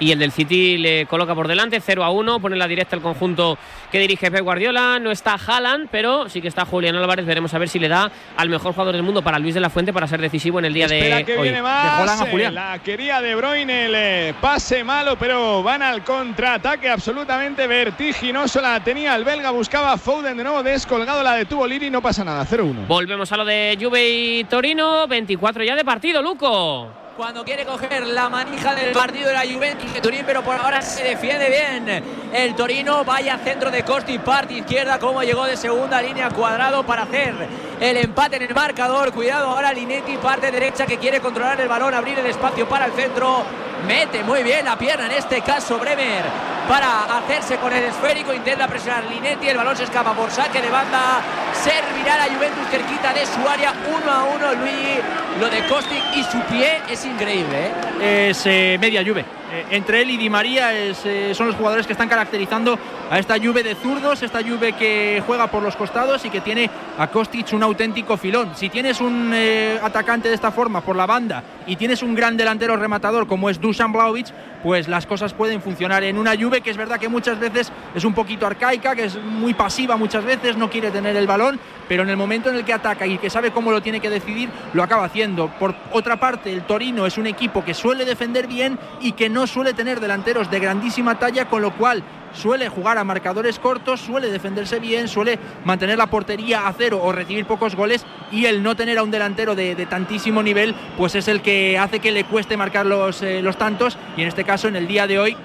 y 0.00 0.12
el 0.12 0.18
del 0.18 0.32
City 0.32 0.76
le 0.78 1.06
coloca 1.06 1.34
por 1.34 1.48
delante 1.48 1.80
0 1.80 2.04
a 2.04 2.10
1, 2.10 2.40
pone 2.40 2.56
la 2.56 2.68
directa 2.68 2.96
el 2.96 3.02
conjunto 3.02 3.58
que 3.90 3.98
dirige 3.98 4.30
Pep 4.30 4.42
Guardiola, 4.42 4.98
no 4.98 5.10
está 5.10 5.34
Haaland, 5.34 5.88
pero 5.90 6.28
sí 6.28 6.42
que 6.42 6.48
está 6.48 6.64
Julián 6.64 6.96
Álvarez, 6.96 7.24
veremos 7.26 7.52
a 7.54 7.58
ver 7.58 7.68
si 7.68 7.78
le 7.78 7.88
da 7.88 8.10
al 8.36 8.48
mejor 8.48 8.72
jugador 8.72 8.92
del 8.94 9.02
mundo 9.02 9.22
para 9.22 9.38
Luis 9.38 9.54
de 9.54 9.60
la 9.60 9.70
Fuente 9.70 9.92
para 9.92 10.06
ser 10.06 10.20
decisivo 10.20 10.58
en 10.58 10.66
el 10.66 10.74
día 10.74 10.86
Espera 10.86 11.16
de 11.16 11.24
que 11.24 11.36
hoy. 11.36 11.42
viene 11.44 11.62
más, 11.62 12.20
a 12.20 12.26
Julián. 12.26 12.52
eh, 12.52 12.54
La 12.54 12.78
quería 12.80 13.20
De 13.20 13.34
Bruyne, 13.34 13.86
el 13.86 14.34
pase 14.34 14.84
malo, 14.84 15.16
pero 15.18 15.62
van 15.62 15.82
al 15.82 16.04
contraataque 16.04 16.88
absolutamente 16.88 17.66
vertiginoso. 17.66 18.60
La 18.60 18.80
tenía 18.82 19.14
el 19.16 19.24
belga, 19.24 19.50
buscaba 19.50 19.96
Foden 19.96 20.36
de 20.36 20.42
nuevo 20.44 20.62
descolgado, 20.62 21.22
la 21.22 21.34
detuvo 21.34 21.66
Liri, 21.66 21.90
no 21.90 22.02
pasa 22.02 22.24
nada, 22.24 22.44
0-1. 22.44 22.86
Volvemos 22.86 23.30
a 23.32 23.36
lo 23.36 23.44
de 23.44 23.76
Juve 23.80 24.08
y 24.08 24.44
Torino, 24.44 25.06
24 25.06 25.64
ya 25.64 25.74
de 25.76 25.84
partido, 25.84 26.20
Luco. 26.22 26.90
Cuando 27.16 27.44
quiere 27.44 27.64
coger 27.64 28.06
la 28.06 28.28
manija 28.28 28.74
del 28.74 28.92
partido 28.92 29.28
de 29.28 29.34
la 29.34 29.40
Juventus 29.40 29.92
de 29.92 30.00
Turín, 30.02 30.22
pero 30.26 30.42
por 30.42 30.54
ahora 30.54 30.82
se 30.82 31.02
defiende 31.02 31.48
bien. 31.48 32.04
El 32.32 32.54
Torino 32.54 33.04
vaya 33.04 33.38
centro 33.38 33.70
de 33.70 33.82
Costi, 33.84 34.18
parte 34.18 34.54
izquierda, 34.54 34.98
como 34.98 35.22
llegó 35.22 35.46
de 35.46 35.56
segunda 35.56 36.02
línea 36.02 36.28
cuadrado 36.28 36.84
para 36.84 37.04
hacer 37.04 37.34
el 37.80 37.96
empate 37.96 38.36
en 38.36 38.42
el 38.42 38.54
marcador. 38.54 39.12
Cuidado 39.12 39.48
ahora 39.48 39.72
Linetti, 39.72 40.18
parte 40.18 40.50
derecha 40.50 40.84
que 40.84 40.98
quiere 40.98 41.20
controlar 41.20 41.58
el 41.58 41.68
balón, 41.68 41.94
abrir 41.94 42.18
el 42.18 42.26
espacio 42.26 42.68
para 42.68 42.86
el 42.86 42.92
centro. 42.92 43.44
Mete 43.86 44.24
muy 44.24 44.42
bien 44.42 44.64
la 44.64 44.76
pierna, 44.76 45.06
en 45.06 45.12
este 45.12 45.42
caso 45.42 45.78
Bremer, 45.78 46.24
para 46.66 47.18
hacerse 47.18 47.56
con 47.58 47.72
el 47.72 47.84
esférico. 47.84 48.32
Intenta 48.32 48.66
presionar 48.66 49.04
Linetti, 49.04 49.48
el 49.48 49.56
balón 49.56 49.76
se 49.76 49.84
escapa 49.84 50.12
por 50.12 50.30
saque 50.30 50.60
de 50.60 50.70
banda. 50.70 51.20
Servirá 51.52 52.16
la 52.16 52.24
Juventus 52.34 52.66
cerquita 52.70 53.12
de 53.12 53.24
su 53.26 53.48
área, 53.48 53.72
uno 53.94 54.10
a 54.10 54.24
uno. 54.24 54.54
Luis, 54.54 54.98
lo 55.38 55.48
de 55.50 55.66
Kostic 55.66 56.02
y 56.14 56.24
su 56.24 56.40
pie 56.44 56.82
es 56.88 57.04
increíble. 57.06 57.70
¿eh? 58.00 58.28
es 58.30 58.42
eh, 58.46 58.78
media 58.80 59.02
Juve. 59.04 59.24
Eh, 59.52 59.64
entre 59.70 60.02
él 60.02 60.10
y 60.10 60.16
Di 60.16 60.28
María 60.28 60.74
eh, 60.74 61.32
son 61.34 61.46
los 61.46 61.56
jugadores 61.56 61.86
que 61.86 61.92
están 61.92 62.08
caracterizando 62.08 62.78
a 63.10 63.18
esta 63.18 63.38
Juve 63.38 63.62
de 63.62 63.76
zurdos, 63.76 64.22
esta 64.22 64.42
Juve 64.42 64.72
que 64.72 65.22
juega 65.24 65.46
por 65.46 65.62
los 65.62 65.76
costados 65.76 66.24
y 66.24 66.30
que 66.30 66.40
tiene 66.40 66.68
a 66.98 67.06
Kostic 67.06 67.52
un 67.52 67.62
auténtico 67.62 68.16
filón. 68.16 68.50
Si 68.56 68.68
tienes 68.68 69.00
un 69.00 69.30
eh, 69.32 69.78
atacante 69.80 70.28
de 70.28 70.34
esta 70.34 70.50
forma 70.50 70.80
por 70.80 70.96
la 70.96 71.06
banda 71.06 71.44
y 71.66 71.76
tienes 71.76 72.02
un 72.02 72.14
gran 72.14 72.36
delantero 72.36 72.76
rematador 72.76 73.28
como 73.28 73.48
es 73.48 73.60
Dusan 73.60 73.92
Blaovic, 73.92 74.32
pues 74.62 74.88
las 74.88 75.06
cosas 75.06 75.32
pueden 75.32 75.62
funcionar 75.62 76.02
en 76.02 76.18
una 76.18 76.36
Juve 76.36 76.60
que 76.60 76.70
es 76.70 76.76
verdad 76.76 76.98
que 76.98 77.08
muchas 77.08 77.38
veces 77.38 77.70
es 77.94 78.04
un 78.04 78.14
poquito 78.14 78.46
arcaica, 78.46 78.96
que 78.96 79.04
es 79.04 79.16
muy 79.16 79.54
pasiva 79.54 79.96
muchas 79.96 80.24
veces, 80.24 80.56
no 80.56 80.68
quiere 80.68 80.90
tener 80.90 81.14
el 81.14 81.28
balón, 81.28 81.60
pero 81.88 82.02
en 82.02 82.08
el 82.08 82.16
momento 82.16 82.50
en 82.50 82.56
el 82.56 82.64
que 82.64 82.72
ataca 82.72 83.06
y 83.06 83.18
que 83.18 83.30
sabe 83.30 83.52
cómo 83.52 83.70
lo 83.70 83.80
tiene 83.80 84.00
que 84.00 84.10
decidir, 84.10 84.48
lo 84.72 84.82
acaba 84.82 85.04
haciendo. 85.04 85.48
Por 85.60 85.76
otra 85.92 86.16
parte, 86.18 86.52
el 86.52 86.62
Torino 86.62 87.06
es 87.06 87.16
un 87.16 87.28
equipo 87.28 87.64
que 87.64 87.74
suele 87.74 88.04
defender 88.04 88.48
bien 88.48 88.78
y 89.00 89.12
que 89.12 89.28
no 89.28 89.35
suele 89.44 89.74
tener 89.74 89.98
delanteros 89.98 90.52
de 90.52 90.60
grandísima 90.60 91.18
talla, 91.18 91.48
con 91.48 91.62
lo 91.62 91.74
cual 91.74 92.04
suele 92.32 92.68
jugar 92.68 92.96
a 92.96 93.02
marcadores 93.02 93.58
cortos, 93.58 94.00
suele 94.00 94.30
defenderse 94.30 94.78
bien, 94.78 95.08
suele 95.08 95.38
mantener 95.64 95.98
la 95.98 96.06
portería 96.06 96.68
a 96.68 96.72
cero 96.72 97.00
o 97.02 97.10
recibir 97.10 97.44
pocos 97.46 97.74
goles 97.74 98.06
y 98.30 98.44
el 98.44 98.62
no 98.62 98.76
tener 98.76 98.98
a 98.98 99.02
un 99.02 99.10
delantero 99.10 99.54
de, 99.54 99.74
de 99.74 99.86
tantísimo 99.86 100.42
nivel, 100.42 100.74
pues 100.96 101.14
es 101.14 101.28
el 101.28 101.42
que 101.42 101.78
hace 101.78 101.98
que 101.98 102.12
le 102.12 102.24
cueste 102.24 102.56
marcar 102.56 102.86
los, 102.86 103.22
eh, 103.22 103.42
los 103.42 103.56
tantos 103.56 103.98
y 104.16 104.22
en 104.22 104.28
este 104.28 104.44
caso 104.44 104.68
en 104.68 104.76
el 104.76 104.86
día 104.86 105.06
de 105.06 105.18
hoy 105.18 105.36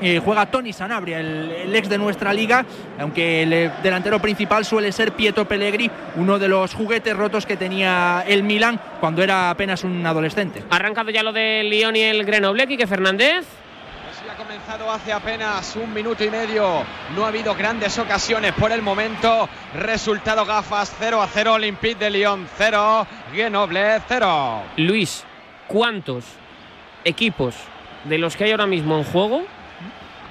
eh, 0.00 0.20
juega 0.24 0.46
Tony 0.46 0.72
Sanabria, 0.72 1.20
el, 1.20 1.50
el, 1.50 1.76
ex 1.76 1.88
de 1.88 1.98
nuestra 1.98 2.32
liga, 2.32 2.64
aunque 2.98 3.42
el 3.42 3.52
eh, 3.52 3.70
delantero 3.82 4.20
principal 4.20 4.64
suele 4.64 4.92
ser 4.92 5.12
Pietro 5.12 5.46
Pellegri, 5.46 5.90
uno 6.16 6.38
de 6.38 6.48
los 6.48 6.74
juguetes 6.74 7.16
rotos 7.16 7.46
que 7.46 7.56
tenía 7.56 8.24
el 8.26 8.42
Milan 8.42 8.80
cuando 9.00 9.22
era 9.22 9.50
apenas 9.50 9.82
un 9.84 10.06
adolescente. 10.06 10.62
Ha 10.70 10.76
arrancado 10.76 11.10
ya 11.10 11.22
lo 11.22 11.32
de 11.32 11.64
Lyon 11.64 11.96
y 11.96 12.02
el 12.02 12.24
Grenoble, 12.24 12.66
que 12.66 12.86
Fernández. 12.86 13.46
ha 14.30 14.36
comenzado 14.36 14.90
hace 14.90 15.12
apenas 15.12 15.74
un 15.76 15.92
minuto 15.92 16.22
y 16.22 16.30
medio. 16.30 16.84
No 17.16 17.24
ha 17.24 17.28
habido 17.28 17.54
grandes 17.54 17.98
ocasiones 17.98 18.52
por 18.52 18.70
el 18.70 18.82
momento. 18.82 19.48
Resultado 19.74 20.44
gafas 20.44 20.94
0 20.98 21.22
a 21.22 21.26
0. 21.26 21.54
Olympique 21.54 21.96
de 21.96 22.10
Lyon 22.10 22.46
0. 22.56 23.06
Grenoble 23.32 24.00
0. 24.06 24.62
Luis, 24.76 25.24
¿cuántos 25.66 26.24
equipos 27.04 27.54
de 28.04 28.18
los 28.18 28.36
que 28.36 28.44
hay 28.44 28.50
ahora 28.52 28.66
mismo 28.66 28.96
en 28.98 29.04
juego 29.04 29.57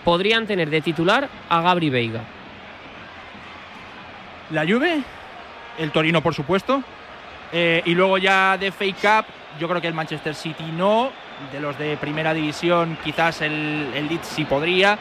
podrían 0.08 0.48
tener 0.48 0.70
de 0.70 0.80
titular 0.80 1.28
a 1.50 1.60
Gabri 1.60 1.90
Veiga? 1.90 2.22
La 4.52 4.62
Juve, 4.62 5.02
el 5.78 5.92
Torino 5.92 6.22
por 6.22 6.34
supuesto, 6.34 6.82
eh, 7.52 7.82
y 7.84 7.94
luego 7.94 8.18
ya 8.18 8.58
de 8.58 8.72
Fake 8.72 9.02
Cup, 9.02 9.26
yo 9.60 9.68
creo 9.68 9.82
que 9.82 9.88
el 9.90 9.94
Manchester 9.94 10.34
City 10.34 10.64
no, 10.72 11.12
de 11.52 11.60
los 11.60 11.78
de 11.78 11.98
primera 11.98 12.34
división 12.34 12.98
quizás 13.04 13.42
el, 13.42 13.92
el 13.94 14.08
Leeds 14.08 14.28
sí 14.28 14.46
podría. 14.46 14.98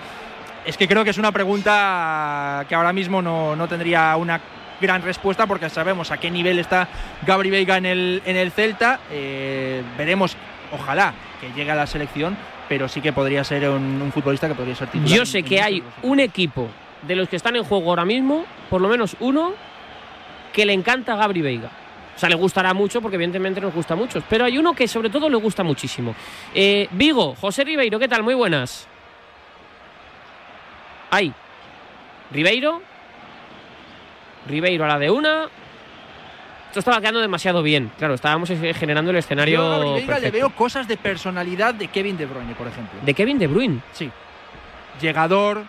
Es 0.64 0.76
que 0.76 0.88
creo 0.88 1.04
que 1.04 1.10
es 1.10 1.18
una 1.18 1.30
pregunta 1.30 2.66
que 2.68 2.74
ahora 2.74 2.92
mismo 2.92 3.22
no, 3.22 3.54
no 3.54 3.68
tendría 3.68 4.16
una 4.16 4.40
gran 4.80 5.02
respuesta 5.02 5.46
porque 5.46 5.70
sabemos 5.70 6.10
a 6.10 6.16
qué 6.16 6.32
nivel 6.32 6.58
está 6.58 6.88
Gabri 7.24 7.50
Veiga 7.50 7.76
en 7.76 7.86
el, 7.86 8.22
en 8.26 8.36
el 8.36 8.50
Celta. 8.50 8.98
Eh, 9.12 9.84
veremos, 9.96 10.36
ojalá, 10.72 11.14
que 11.40 11.52
llegue 11.52 11.70
a 11.70 11.76
la 11.76 11.86
selección, 11.86 12.36
pero 12.68 12.88
sí 12.88 13.00
que 13.00 13.12
podría 13.12 13.44
ser 13.44 13.68
un, 13.68 14.02
un 14.02 14.12
futbolista 14.12 14.48
que 14.48 14.54
podría 14.54 14.74
ser 14.74 14.88
titular. 14.88 15.16
Yo 15.16 15.26
sé 15.26 15.42
que 15.42 15.60
hay 15.60 15.82
un 16.02 16.20
equipo 16.20 16.68
de 17.02 17.16
los 17.16 17.28
que 17.28 17.36
están 17.36 17.56
en 17.56 17.64
juego 17.64 17.90
ahora 17.90 18.04
mismo, 18.04 18.44
por 18.70 18.80
lo 18.80 18.88
menos 18.88 19.16
uno, 19.20 19.52
que 20.52 20.64
le 20.64 20.72
encanta 20.72 21.12
a 21.12 21.16
Gabri 21.16 21.42
Veiga. 21.42 21.70
O 22.16 22.18
sea, 22.18 22.30
le 22.30 22.34
gustará 22.34 22.72
mucho 22.72 23.02
porque 23.02 23.16
evidentemente 23.16 23.60
nos 23.60 23.74
gusta 23.74 23.94
mucho. 23.94 24.22
Pero 24.28 24.46
hay 24.46 24.56
uno 24.56 24.74
que 24.74 24.88
sobre 24.88 25.10
todo 25.10 25.28
le 25.28 25.36
gusta 25.36 25.62
muchísimo. 25.62 26.14
Eh, 26.54 26.88
Vigo, 26.92 27.34
José 27.34 27.62
Ribeiro, 27.62 27.98
¿qué 27.98 28.08
tal? 28.08 28.22
Muy 28.22 28.32
buenas. 28.32 28.88
Ahí. 31.10 31.32
Ribeiro. 32.30 32.80
Ribeiro 34.48 34.84
a 34.86 34.88
la 34.88 34.98
de 34.98 35.10
una. 35.10 35.48
Esto 36.76 36.90
estaba 36.90 37.00
quedando 37.00 37.20
demasiado 37.20 37.62
bien. 37.62 37.90
Claro, 37.96 38.12
estábamos 38.12 38.50
generando 38.50 39.10
el 39.10 39.16
escenario. 39.16 39.98
Yo 39.98 40.12
a 40.12 40.18
le 40.18 40.30
veo 40.30 40.50
cosas 40.50 40.86
de 40.86 40.98
personalidad 40.98 41.72
de 41.72 41.88
Kevin 41.88 42.18
De 42.18 42.26
Bruyne, 42.26 42.54
por 42.54 42.66
ejemplo. 42.66 43.00
De 43.00 43.14
Kevin 43.14 43.38
De 43.38 43.46
Bruyne. 43.46 43.80
Sí. 43.92 44.10
Llegador, 45.00 45.62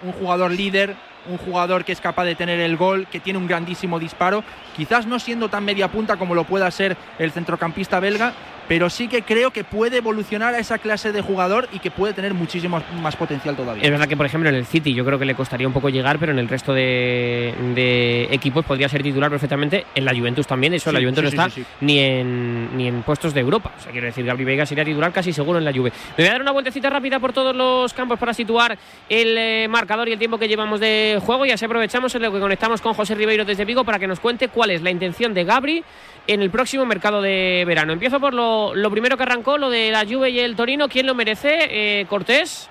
un 0.00 0.12
jugador 0.12 0.52
líder, 0.52 0.96
un 1.28 1.36
jugador 1.36 1.84
que 1.84 1.92
es 1.92 2.00
capaz 2.00 2.24
de 2.24 2.34
tener 2.34 2.60
el 2.60 2.78
gol, 2.78 3.06
que 3.08 3.20
tiene 3.20 3.38
un 3.38 3.46
grandísimo 3.46 3.98
disparo, 3.98 4.42
quizás 4.74 5.06
no 5.06 5.18
siendo 5.18 5.50
tan 5.50 5.66
media 5.66 5.88
punta 5.88 6.16
como 6.16 6.34
lo 6.34 6.44
pueda 6.44 6.70
ser 6.70 6.96
el 7.18 7.30
centrocampista 7.30 8.00
belga, 8.00 8.32
pero 8.68 8.90
sí 8.90 9.08
que 9.08 9.22
creo 9.22 9.50
que 9.50 9.64
puede 9.64 9.98
evolucionar 9.98 10.54
a 10.54 10.58
esa 10.58 10.78
clase 10.78 11.12
de 11.12 11.20
jugador 11.20 11.68
y 11.72 11.78
que 11.78 11.90
puede 11.90 12.12
tener 12.12 12.34
muchísimo 12.34 12.82
más 13.00 13.16
potencial 13.16 13.56
todavía. 13.56 13.82
Es 13.82 13.90
verdad 13.90 14.08
que, 14.08 14.16
por 14.16 14.26
ejemplo, 14.26 14.48
en 14.48 14.54
el 14.56 14.66
City 14.66 14.94
yo 14.94 15.04
creo 15.04 15.18
que 15.18 15.24
le 15.24 15.34
costaría 15.34 15.66
un 15.66 15.72
poco 15.72 15.88
llegar, 15.88 16.18
pero 16.18 16.32
en 16.32 16.38
el 16.38 16.48
resto 16.48 16.72
de, 16.72 17.54
de 17.74 18.28
equipos 18.30 18.64
podría 18.64 18.88
ser 18.88 19.02
titular 19.02 19.30
perfectamente. 19.30 19.86
En 19.94 20.04
la 20.04 20.14
Juventus 20.14 20.46
también, 20.46 20.74
eso, 20.74 20.90
Sí, 20.90 20.94
la 20.94 21.00
Juventus 21.00 21.30
sí, 21.30 21.36
no 21.36 21.50
sí, 21.50 21.60
está. 21.60 21.74
Ni, 21.80 21.98
en, 21.98 22.76
ni 22.76 22.88
en 22.88 23.02
puestos 23.02 23.34
de 23.34 23.40
Europa. 23.40 23.72
O 23.76 23.80
sea, 23.80 23.92
quiero 23.92 24.06
decir, 24.06 24.24
Gabri 24.24 24.44
Veiga 24.44 24.66
sería 24.66 24.84
titular 24.84 25.12
casi 25.12 25.32
seguro 25.32 25.58
en 25.58 25.64
la 25.64 25.72
Juve. 25.72 25.92
Me 26.16 26.24
voy 26.24 26.28
a 26.28 26.32
dar 26.32 26.42
una 26.42 26.52
vueltecita 26.52 26.90
rápida 26.90 27.20
por 27.20 27.32
todos 27.32 27.54
los 27.54 27.92
campos 27.92 28.18
para 28.18 28.34
situar 28.34 28.78
el 29.08 29.36
eh, 29.36 29.68
marcador 29.68 30.08
y 30.08 30.12
el 30.12 30.18
tiempo 30.18 30.38
que 30.38 30.48
llevamos 30.48 30.80
de 30.80 31.18
juego 31.24 31.46
y 31.46 31.50
así 31.50 31.64
aprovechamos 31.64 32.14
en 32.14 32.22
lo 32.22 32.32
que 32.32 32.40
conectamos 32.40 32.80
con 32.80 32.94
José 32.94 33.14
Ribeiro 33.14 33.44
desde 33.44 33.64
Vigo 33.64 33.84
para 33.84 33.98
que 33.98 34.06
nos 34.06 34.20
cuente 34.20 34.48
cuál 34.48 34.70
es 34.70 34.82
la 34.82 34.90
intención 34.90 35.34
de 35.34 35.44
Gabri 35.44 35.84
en 36.26 36.42
el 36.42 36.50
próximo 36.50 36.86
mercado 36.86 37.20
de 37.22 37.64
verano. 37.66 37.92
Empiezo 37.92 38.20
por 38.20 38.34
lo, 38.34 38.74
lo 38.74 38.90
primero 38.90 39.16
que 39.16 39.22
arrancó, 39.24 39.58
lo 39.58 39.70
de 39.70 39.90
la 39.90 40.04
Juve 40.06 40.30
y 40.30 40.40
el 40.40 40.56
Torino. 40.56 40.88
¿Quién 40.88 41.06
lo 41.06 41.14
merece? 41.14 41.58
Eh, 41.70 42.06
Cortés. 42.06 42.70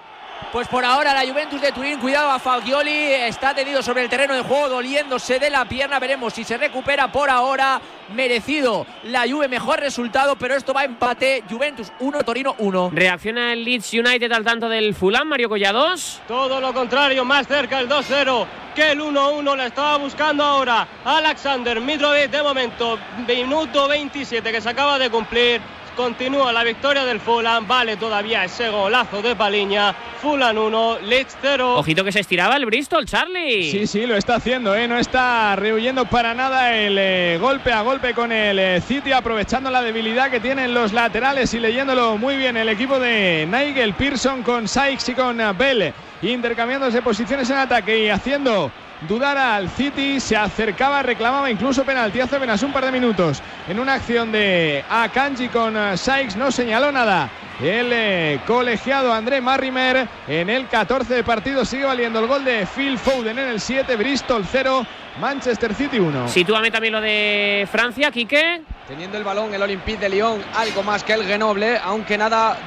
Pues 0.52 0.68
por 0.68 0.86
ahora 0.86 1.14
la 1.14 1.28
Juventus 1.32 1.62
de 1.62 1.72
Turín, 1.72 2.00
cuidado 2.00 2.30
a 2.30 2.40
Fagioli, 2.40 2.92
está 2.92 3.56
tendido 3.56 3.82
sobre 3.82 4.04
el 4.04 4.10
terreno 4.10 4.36
de 4.36 4.42
juego, 4.42 4.70
doliéndose 4.70 5.40
de 5.40 5.50
la 5.50 5.66
pierna, 5.66 6.00
veremos 6.00 6.34
si 6.34 6.44
se 6.44 6.58
recupera 6.58 7.12
por 7.12 7.30
ahora, 7.30 7.82
merecido 8.14 8.86
la 9.04 9.28
Juve, 9.28 9.48
mejor 9.48 9.80
resultado, 9.80 10.36
pero 10.36 10.56
esto 10.56 10.74
va 10.74 10.82
a 10.82 10.86
empate, 10.86 11.44
Juventus 11.50 11.92
1, 12.00 12.24
Torino 12.24 12.56
1. 12.60 12.92
Reacciona 12.94 13.54
el 13.54 13.64
Leeds 13.64 13.94
United 13.94 14.32
al 14.32 14.44
tanto 14.44 14.70
del 14.70 14.94
Fulham, 14.94 15.28
Mario 15.28 15.50
Collados. 15.50 16.22
Todo 16.28 16.62
lo 16.62 16.74
contrario, 16.74 17.26
más 17.26 17.48
cerca 17.48 17.80
el 17.80 17.90
2-0 17.90 18.46
que 18.76 18.92
el 18.92 19.02
1-1 19.02 19.56
le 19.56 19.68
estaba 19.68 19.98
buscando 19.98 20.44
ahora 20.44 20.88
Alexander 21.06 21.80
Mitrovic 21.80 22.32
de 22.32 22.42
momento, 22.42 22.98
minuto 23.28 23.88
27 23.88 24.52
que 24.52 24.62
se 24.62 24.70
acaba 24.70 24.98
de 24.98 25.10
cumplir. 25.10 25.62
Continúa 25.96 26.52
la 26.52 26.64
victoria 26.64 27.06
del 27.06 27.20
Fulham. 27.20 27.68
Vale 27.68 27.98
todavía 27.98 28.44
ese 28.44 28.70
golazo 28.70 29.22
de 29.22 29.36
Paliña. 29.36 29.94
Fulham 30.22 30.58
1, 30.58 31.00
Leeds 31.02 31.38
0. 31.42 31.76
Ojito 31.76 32.04
que 32.04 32.12
se 32.12 32.22
estiraba 32.22 32.56
el 32.56 32.66
Bristol, 32.66 33.06
Charlie. 33.06 33.70
Sí, 33.70 33.86
sí, 33.86 34.06
lo 34.06 34.16
está 34.16 34.36
haciendo, 34.36 34.76
¿eh? 34.76 34.88
no 34.88 34.98
está 34.98 35.56
rehuyendo 35.56 36.06
para 36.06 36.34
nada 36.34 36.76
el 36.76 36.98
eh, 36.98 37.38
golpe 37.40 37.72
a 37.72 37.82
golpe 37.82 38.14
con 38.14 38.32
el 38.32 38.58
eh, 38.58 38.82
City, 38.82 39.12
aprovechando 39.12 39.70
la 39.70 39.82
debilidad 39.82 40.32
que 40.32 40.40
tienen 40.40 40.74
los 40.74 40.94
laterales 40.94 41.54
y 41.54 41.60
leyéndolo 41.60 42.18
muy 42.18 42.38
bien 42.38 42.58
el 42.58 42.70
equipo 42.70 43.00
de 43.00 43.48
Nigel 43.52 43.94
Pearson 43.94 44.44
con 44.44 44.68
Sykes 44.68 45.10
y 45.12 45.14
con 45.14 45.40
eh, 45.42 45.54
Bell, 45.54 45.94
intercambiándose 46.22 47.02
posiciones 47.02 47.50
en 47.50 47.58
ataque 47.58 48.06
y 48.06 48.10
haciendo 48.10 48.72
dudar 49.08 49.38
al 49.38 49.70
City, 49.70 50.20
se 50.20 50.36
acercaba, 50.36 51.04
reclamaba 51.04 51.50
incluso 51.50 51.84
penalti 51.84 52.20
hace 52.20 52.36
apenas 52.36 52.64
un 52.64 52.72
par 52.72 52.86
de 52.86 52.92
minutos 52.92 53.42
en 53.68 53.80
una 53.80 53.96
acción 53.96 54.32
de 54.32 54.84
Akanji 54.90 55.50
con 55.50 55.76
eh, 55.76 55.98
Sykes, 55.98 56.36
no 56.36 56.52
señaló 56.52 56.92
nada. 56.92 57.30
El 57.62 57.92
eh, 57.94 58.40
colegiado 58.48 59.14
André 59.14 59.40
Marrimer 59.40 60.08
en 60.28 60.50
el 60.50 60.68
14 60.68 61.14
de 61.14 61.24
partido 61.24 61.64
sigue 61.66 61.86
valiendo 61.86 62.20
el 62.20 62.28
gol 62.28 62.44
de 62.44 62.66
Phil 62.66 62.98
Foden 62.98 63.38
en 63.38 63.48
el 63.48 63.62
7, 63.62 63.96
Bristol 63.96 64.44
0, 64.50 64.86
Manchester 65.20 65.74
City 65.74 66.00
1. 66.00 66.28
Sitúame 66.28 66.72
también 66.72 66.94
lo 66.94 67.02
de 67.02 67.68
Francia, 67.72 68.10
Quique. 68.12 68.64
Teniendo 68.88 69.18
el 69.18 69.24
balón 69.24 69.54
el 69.54 69.62
Olympique 69.62 69.98
de 69.98 70.10
Lyon, 70.10 70.42
algo 70.56 70.84
más 70.84 71.06
que 71.06 71.14
el 71.14 71.24
Grenoble, 71.24 71.78
aunque 71.82 72.18
nada 72.18 72.58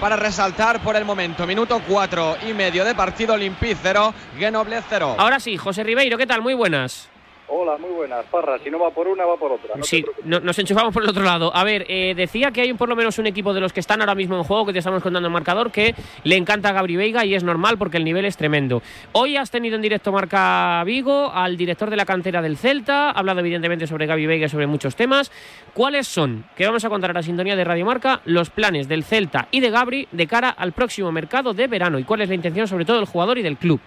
para 0.00 0.16
resaltar 0.16 0.80
por 0.80 0.96
el 0.96 1.04
momento. 1.04 1.46
Minuto 1.46 1.82
4 1.86 2.38
y 2.48 2.54
medio 2.54 2.82
de 2.82 2.94
partido, 2.94 3.34
Olympique 3.34 3.76
0, 3.82 4.14
Grenoble 4.38 4.82
0. 4.88 5.16
Ahora 5.18 5.38
sí, 5.38 5.58
José 5.58 5.84
Ribeiro, 5.84 6.16
¿qué 6.16 6.26
tal? 6.26 6.40
Muy 6.40 6.54
buenas. 6.54 7.10
Hola, 7.48 7.78
muy 7.78 7.90
buenas, 7.90 8.24
Parra. 8.26 8.58
Si 8.58 8.70
no 8.70 8.78
va 8.80 8.90
por 8.90 9.06
una, 9.06 9.24
va 9.24 9.36
por 9.36 9.52
otra. 9.52 9.76
No 9.76 9.84
sí, 9.84 10.04
no, 10.24 10.40
nos 10.40 10.58
enchufamos 10.58 10.92
por 10.92 11.04
el 11.04 11.08
otro 11.08 11.22
lado. 11.22 11.54
A 11.54 11.62
ver, 11.62 11.86
eh, 11.88 12.14
decía 12.16 12.50
que 12.50 12.62
hay 12.62 12.72
por 12.74 12.88
lo 12.88 12.96
menos 12.96 13.18
un 13.20 13.26
equipo 13.28 13.54
de 13.54 13.60
los 13.60 13.72
que 13.72 13.78
están 13.78 14.00
ahora 14.00 14.16
mismo 14.16 14.36
en 14.36 14.42
juego, 14.42 14.66
que 14.66 14.72
te 14.72 14.80
estamos 14.80 15.00
contando 15.00 15.28
el 15.28 15.32
marcador, 15.32 15.70
que 15.70 15.94
le 16.24 16.36
encanta 16.36 16.70
a 16.70 16.72
Gabri 16.72 16.96
Veiga 16.96 17.24
y 17.24 17.34
es 17.34 17.44
normal 17.44 17.78
porque 17.78 17.98
el 17.98 18.04
nivel 18.04 18.24
es 18.24 18.36
tremendo. 18.36 18.82
Hoy 19.12 19.36
has 19.36 19.52
tenido 19.52 19.76
en 19.76 19.82
directo 19.82 20.10
Marca 20.10 20.82
Vigo 20.84 21.30
al 21.32 21.56
director 21.56 21.88
de 21.88 21.96
la 21.96 22.04
cantera 22.04 22.42
del 22.42 22.56
Celta, 22.56 23.10
ha 23.10 23.18
hablado 23.18 23.38
evidentemente 23.40 23.86
sobre 23.86 24.06
Gaby 24.06 24.26
Veiga 24.26 24.46
y 24.46 24.48
sobre 24.48 24.66
muchos 24.66 24.96
temas. 24.96 25.30
¿Cuáles 25.72 26.08
son, 26.08 26.46
que 26.56 26.66
vamos 26.66 26.84
a 26.84 26.88
contar 26.88 27.10
a 27.10 27.14
la 27.14 27.22
sintonía 27.22 27.54
de 27.54 27.64
Radio 27.64 27.86
Marca, 27.86 28.22
los 28.24 28.50
planes 28.50 28.88
del 28.88 29.04
Celta 29.04 29.46
y 29.52 29.60
de 29.60 29.70
Gabri 29.70 30.08
de 30.10 30.26
cara 30.26 30.50
al 30.50 30.72
próximo 30.72 31.12
mercado 31.12 31.54
de 31.54 31.68
verano? 31.68 32.00
¿Y 32.00 32.04
cuál 32.04 32.22
es 32.22 32.28
la 32.28 32.34
intención 32.34 32.66
sobre 32.66 32.84
todo 32.84 32.96
del 32.96 33.06
jugador 33.06 33.38
y 33.38 33.42
del 33.42 33.56
club? 33.56 33.80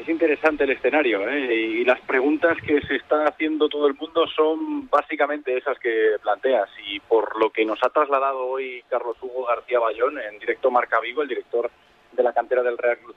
Es 0.00 0.08
interesante 0.08 0.64
el 0.64 0.70
escenario 0.70 1.28
¿eh? 1.28 1.54
y 1.54 1.84
las 1.84 2.00
preguntas 2.00 2.56
que 2.66 2.80
se 2.80 2.96
está 2.96 3.26
haciendo 3.26 3.68
todo 3.68 3.86
el 3.86 3.92
mundo 3.92 4.26
son 4.34 4.88
básicamente 4.88 5.54
esas 5.54 5.78
que 5.78 6.16
planteas 6.22 6.70
y 6.86 7.00
por 7.00 7.38
lo 7.38 7.50
que 7.50 7.66
nos 7.66 7.78
ha 7.84 7.90
trasladado 7.90 8.46
hoy 8.46 8.82
Carlos 8.88 9.18
Hugo 9.20 9.44
García 9.44 9.78
Bayón 9.78 10.18
en 10.18 10.38
directo 10.38 10.70
Marca 10.70 11.00
Vigo, 11.00 11.20
el 11.20 11.28
director 11.28 11.70
de 12.12 12.22
la 12.22 12.32
cantera 12.32 12.62
del 12.62 12.78
Real 12.78 12.96
Cruz 12.96 13.14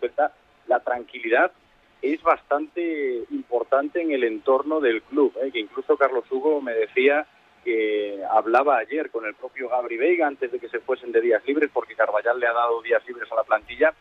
la 0.68 0.82
tranquilidad 0.82 1.54
es 2.02 2.22
bastante 2.22 3.24
importante 3.32 4.02
en 4.02 4.12
el 4.12 4.26
entorno 4.26 4.82
del 4.82 5.04
club, 5.04 5.34
¿eh? 5.42 5.52
que 5.54 5.62
incluso 5.62 5.96
Carlos 5.96 6.26
Hugo 6.30 6.60
me 6.60 6.74
decía 6.74 7.26
que 7.64 8.20
hablaba 8.30 8.80
ayer 8.80 9.10
con 9.10 9.26
el 9.26 9.36
propio 9.36 9.70
Gabri 9.70 9.96
Veiga 9.96 10.28
antes 10.28 10.52
de 10.52 10.60
que 10.60 10.68
se 10.68 10.82
fuesen 10.82 11.14
de 11.14 11.22
días 11.22 11.46
libres 11.48 11.70
porque 11.74 11.96
Carballal 11.96 12.42
le 12.42 12.48
ha 12.48 12.54
dado 12.54 12.82
días 12.82 13.08
libres 13.08 13.32
a 13.32 13.36
la 13.36 13.44
plantilla 13.46 13.94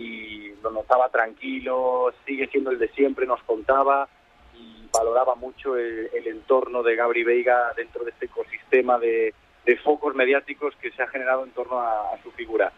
y 0.00 0.54
lo 0.62 0.70
notaba 0.70 1.08
tranquilo, 1.10 2.12
sigue 2.26 2.46
siendo 2.48 2.70
el 2.70 2.78
de 2.78 2.88
siempre, 2.88 3.26
nos 3.26 3.42
contaba 3.42 4.08
y 4.54 4.88
valoraba 4.92 5.34
mucho 5.34 5.76
el, 5.76 6.08
el 6.12 6.26
entorno 6.26 6.82
de 6.82 6.96
Gabri 6.96 7.22
Veiga 7.22 7.72
dentro 7.76 8.04
de 8.04 8.10
este 8.10 8.26
ecosistema 8.26 8.98
de, 8.98 9.34
de 9.64 9.76
focos 9.78 10.14
mediáticos 10.14 10.74
que 10.76 10.90
se 10.92 11.02
ha 11.02 11.08
generado 11.08 11.44
en 11.44 11.50
torno 11.50 11.78
a, 11.78 12.14
a 12.14 12.22
su 12.22 12.30
figura. 12.32 12.72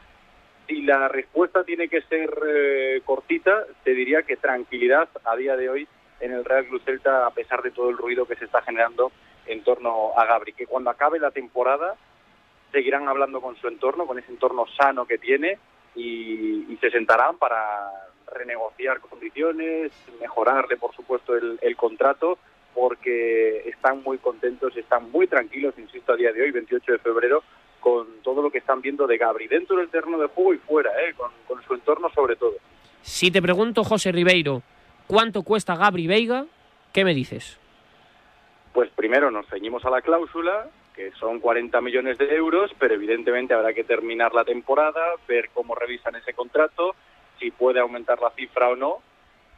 Si 0.66 0.82
la 0.82 1.08
respuesta 1.08 1.64
tiene 1.64 1.88
que 1.88 2.02
ser 2.02 2.30
eh, 2.46 3.02
cortita, 3.04 3.66
te 3.84 3.92
diría 3.94 4.22
que 4.22 4.36
tranquilidad 4.36 5.08
a 5.24 5.36
día 5.36 5.56
de 5.56 5.68
hoy 5.68 5.88
en 6.20 6.32
el 6.32 6.44
Real 6.44 6.66
Club 6.66 6.82
Celta, 6.84 7.26
a 7.26 7.30
pesar 7.30 7.62
de 7.62 7.72
todo 7.72 7.90
el 7.90 7.98
ruido 7.98 8.26
que 8.26 8.36
se 8.36 8.44
está 8.44 8.62
generando 8.62 9.10
en 9.46 9.64
torno 9.64 10.12
a 10.16 10.24
Gabri, 10.24 10.52
que 10.52 10.66
cuando 10.66 10.90
acabe 10.90 11.18
la 11.18 11.32
temporada 11.32 11.96
seguirán 12.70 13.08
hablando 13.08 13.40
con 13.40 13.56
su 13.56 13.68
entorno, 13.68 14.06
con 14.06 14.18
ese 14.18 14.30
entorno 14.30 14.66
sano 14.78 15.04
que 15.04 15.18
tiene, 15.18 15.58
y, 15.94 16.72
y, 16.72 16.78
se 16.80 16.90
sentarán 16.90 17.36
para 17.38 17.90
renegociar 18.34 19.00
condiciones, 19.00 19.92
mejorarle, 20.20 20.76
por 20.76 20.94
supuesto, 20.94 21.36
el, 21.36 21.58
el, 21.60 21.76
contrato, 21.76 22.38
porque 22.74 23.68
están 23.68 24.02
muy 24.02 24.18
contentos, 24.18 24.76
están 24.76 25.10
muy 25.10 25.26
tranquilos, 25.26 25.74
insisto, 25.78 26.12
a 26.12 26.16
día 26.16 26.32
de 26.32 26.42
hoy, 26.42 26.50
28 26.50 26.92
de 26.92 26.98
febrero, 26.98 27.42
con 27.80 28.06
todo 28.22 28.42
lo 28.42 28.50
que 28.50 28.58
están 28.58 28.80
viendo 28.80 29.06
de 29.06 29.18
Gabri, 29.18 29.48
dentro 29.48 29.76
del 29.76 29.90
terreno 29.90 30.18
de 30.18 30.28
juego 30.28 30.54
y 30.54 30.58
fuera, 30.58 30.90
¿eh? 31.02 31.12
con, 31.14 31.30
con 31.46 31.62
su 31.64 31.74
entorno 31.74 32.08
sobre 32.14 32.36
todo. 32.36 32.54
Si 33.02 33.30
te 33.30 33.42
pregunto, 33.42 33.84
José 33.84 34.12
Ribeiro, 34.12 34.62
¿cuánto 35.06 35.42
cuesta 35.42 35.76
Gabri 35.76 36.06
Veiga? 36.06 36.46
¿Qué 36.92 37.04
me 37.04 37.14
dices? 37.14 37.58
Pues 38.72 38.90
primero 38.90 39.30
nos 39.30 39.46
ceñimos 39.48 39.84
a 39.84 39.90
la 39.90 40.00
cláusula, 40.00 40.70
que 40.94 41.10
son 41.12 41.40
40 41.40 41.80
millones 41.80 42.18
de 42.18 42.34
euros, 42.34 42.70
pero 42.78 42.94
evidentemente 42.94 43.54
habrá 43.54 43.72
que 43.72 43.84
terminar 43.84 44.34
la 44.34 44.44
temporada, 44.44 45.00
ver 45.26 45.50
cómo 45.54 45.74
revisan 45.74 46.14
ese 46.16 46.34
contrato, 46.34 46.94
si 47.38 47.50
puede 47.50 47.80
aumentar 47.80 48.20
la 48.20 48.30
cifra 48.30 48.68
o 48.68 48.76
no. 48.76 48.98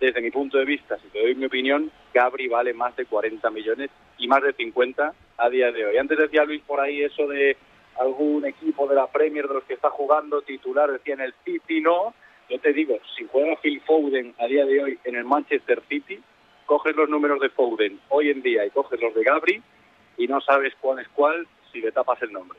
Desde 0.01 0.21
mi 0.21 0.31
punto 0.31 0.59
de 0.59 0.65
vista, 0.65 0.99
si 0.99 1.09
te 1.09 1.21
doy 1.21 1.35
mi 1.35 1.47
opinión, 1.47 1.91
Gabri 2.13 2.49
vale 2.49 2.75
más 2.75 2.95
de 2.97 3.07
40 3.07 3.49
millones 3.51 3.91
y 4.19 4.29
más 4.29 4.43
de 4.43 4.53
50 4.53 5.15
a 5.37 5.49
día 5.51 5.73
de 5.73 5.87
hoy. 5.87 5.97
Antes 5.97 6.19
decía 6.19 6.45
Luis 6.45 6.63
por 6.63 6.81
ahí 6.81 7.03
eso 7.03 7.27
de 7.27 7.57
algún 7.99 8.45
equipo 8.45 8.89
de 8.89 8.97
la 8.97 9.07
Premier 9.07 9.47
de 9.47 9.55
los 9.55 9.65
que 9.65 9.75
está 9.75 9.91
jugando 9.91 10.43
titular, 10.43 10.91
decía 10.91 11.15
en 11.15 11.21
el 11.21 11.35
City, 11.45 11.81
no. 11.81 12.15
Yo 12.51 12.59
te 12.59 12.73
digo, 12.73 12.99
si 13.17 13.27
juega 13.31 13.57
Phil 13.57 13.81
Foden 13.83 14.35
a 14.39 14.47
día 14.47 14.67
de 14.67 14.83
hoy 14.83 14.99
en 15.05 15.17
el 15.17 15.25
Manchester 15.25 15.83
City, 15.89 16.21
coges 16.67 16.95
los 16.95 17.09
números 17.09 17.41
de 17.41 17.49
Foden 17.51 18.01
hoy 18.11 18.31
en 18.31 18.43
día 18.43 18.67
y 18.67 18.71
coges 18.71 19.01
los 19.01 19.15
de 19.15 19.23
Gabri 19.23 19.63
y 20.17 20.27
no 20.27 20.41
sabes 20.41 20.75
cuál 20.81 21.01
es 21.01 21.09
cuál 21.09 21.47
si 21.73 21.81
le 21.81 21.93
tapas 21.93 22.21
el 22.23 22.33
nombre. 22.33 22.59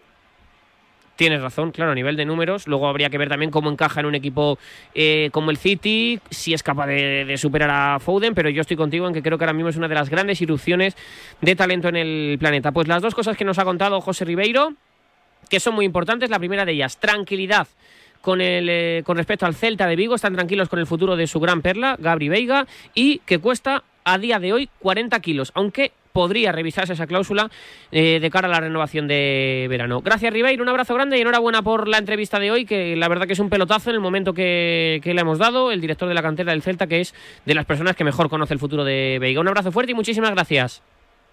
Tienes 1.15 1.41
razón, 1.41 1.71
claro, 1.71 1.91
a 1.91 1.95
nivel 1.95 2.17
de 2.17 2.25
números. 2.25 2.67
Luego 2.67 2.87
habría 2.87 3.09
que 3.09 3.17
ver 3.17 3.29
también 3.29 3.49
cómo 3.49 3.71
encaja 3.71 4.01
en 4.01 4.05
un 4.05 4.15
equipo 4.15 4.59
eh, 4.93 5.29
como 5.31 5.49
el 5.49 5.57
City, 5.57 6.19
si 6.29 6.53
es 6.53 6.61
capaz 6.61 6.87
de, 6.87 7.35
superar 7.37 7.69
a 7.69 7.99
Foden, 7.99 8.35
pero 8.35 8.49
yo 8.49 8.61
estoy 8.61 8.75
contigo 8.75 9.07
en 9.07 9.13
que 9.13 9.23
creo 9.23 9.37
que 9.37 9.45
ahora 9.45 9.53
mismo 9.53 9.69
es 9.69 9.77
una 9.77 9.87
de 9.87 9.95
las 9.95 10.09
grandes 10.09 10.41
irrupciones 10.41 10.97
de 11.39 11.55
talento 11.55 11.87
en 11.87 11.95
el 11.95 12.37
planeta. 12.37 12.73
Pues 12.73 12.89
las 12.89 13.01
dos 13.01 13.15
cosas 13.15 13.37
que 13.37 13.45
nos 13.45 13.59
ha 13.59 13.63
contado 13.63 14.01
José 14.01 14.25
Ribeiro, 14.25 14.73
que 15.49 15.61
son 15.61 15.73
muy 15.75 15.85
importantes. 15.85 16.29
La 16.29 16.39
primera 16.39 16.65
de 16.65 16.73
ellas, 16.73 16.97
tranquilidad 16.97 17.67
con, 18.19 18.41
el, 18.41 18.67
eh, 18.69 19.03
con 19.05 19.15
respecto 19.15 19.45
al 19.45 19.55
Celta 19.55 19.87
de 19.87 19.95
Vigo, 19.95 20.15
están 20.15 20.33
tranquilos 20.33 20.67
con 20.67 20.79
el 20.79 20.85
futuro 20.85 21.15
de 21.15 21.27
su 21.27 21.39
gran 21.39 21.61
perla, 21.61 21.95
Gabri 21.97 22.27
Veiga, 22.27 22.67
y 22.93 23.19
que 23.19 23.39
cuesta 23.39 23.83
a 24.03 24.17
día 24.17 24.39
de 24.39 24.51
hoy 24.51 24.69
40 24.79 25.17
kilos, 25.21 25.53
aunque 25.55 25.93
podría 26.15 26.53
revisarse 26.53 26.93
esa 26.93 27.07
cláusula 27.07 27.51
eh, 27.91 28.21
de 28.21 28.29
cara 28.29 28.47
a 28.47 28.51
la 28.51 28.61
renovación 28.61 29.05
de 29.05 29.67
verano. 29.69 29.99
Gracias, 29.99 30.31
Ribeiro, 30.31 30.63
un 30.63 30.69
abrazo 30.69 30.93
grande 30.93 31.17
y 31.17 31.21
enhorabuena 31.21 31.61
por 31.61 31.89
la 31.89 31.97
entrevista 31.97 32.39
de 32.39 32.51
hoy, 32.51 32.65
que 32.65 32.95
la 32.95 33.09
verdad 33.09 33.27
que 33.27 33.33
es 33.33 33.39
un 33.39 33.49
pelotazo 33.49 33.89
en 33.89 33.95
el 33.95 34.01
momento 34.01 34.33
que, 34.33 35.01
le 35.03 35.21
hemos 35.21 35.39
dado, 35.39 35.73
el 35.73 35.81
director 35.81 36.07
de 36.07 36.15
la 36.15 36.21
cantera 36.21 36.53
del 36.53 36.61
Celta, 36.61 36.87
que 36.87 37.01
es 37.01 37.13
de 37.45 37.53
las 37.53 37.65
personas 37.65 37.97
que 37.97 38.05
mejor 38.05 38.29
conoce 38.29 38.53
el 38.53 38.61
futuro 38.61 38.85
de 38.85 39.17
Veiga. 39.19 39.41
Un 39.41 39.49
abrazo 39.49 39.73
fuerte 39.73 39.91
y 39.91 39.95
muchísimas 39.95 40.31
gracias. 40.31 40.81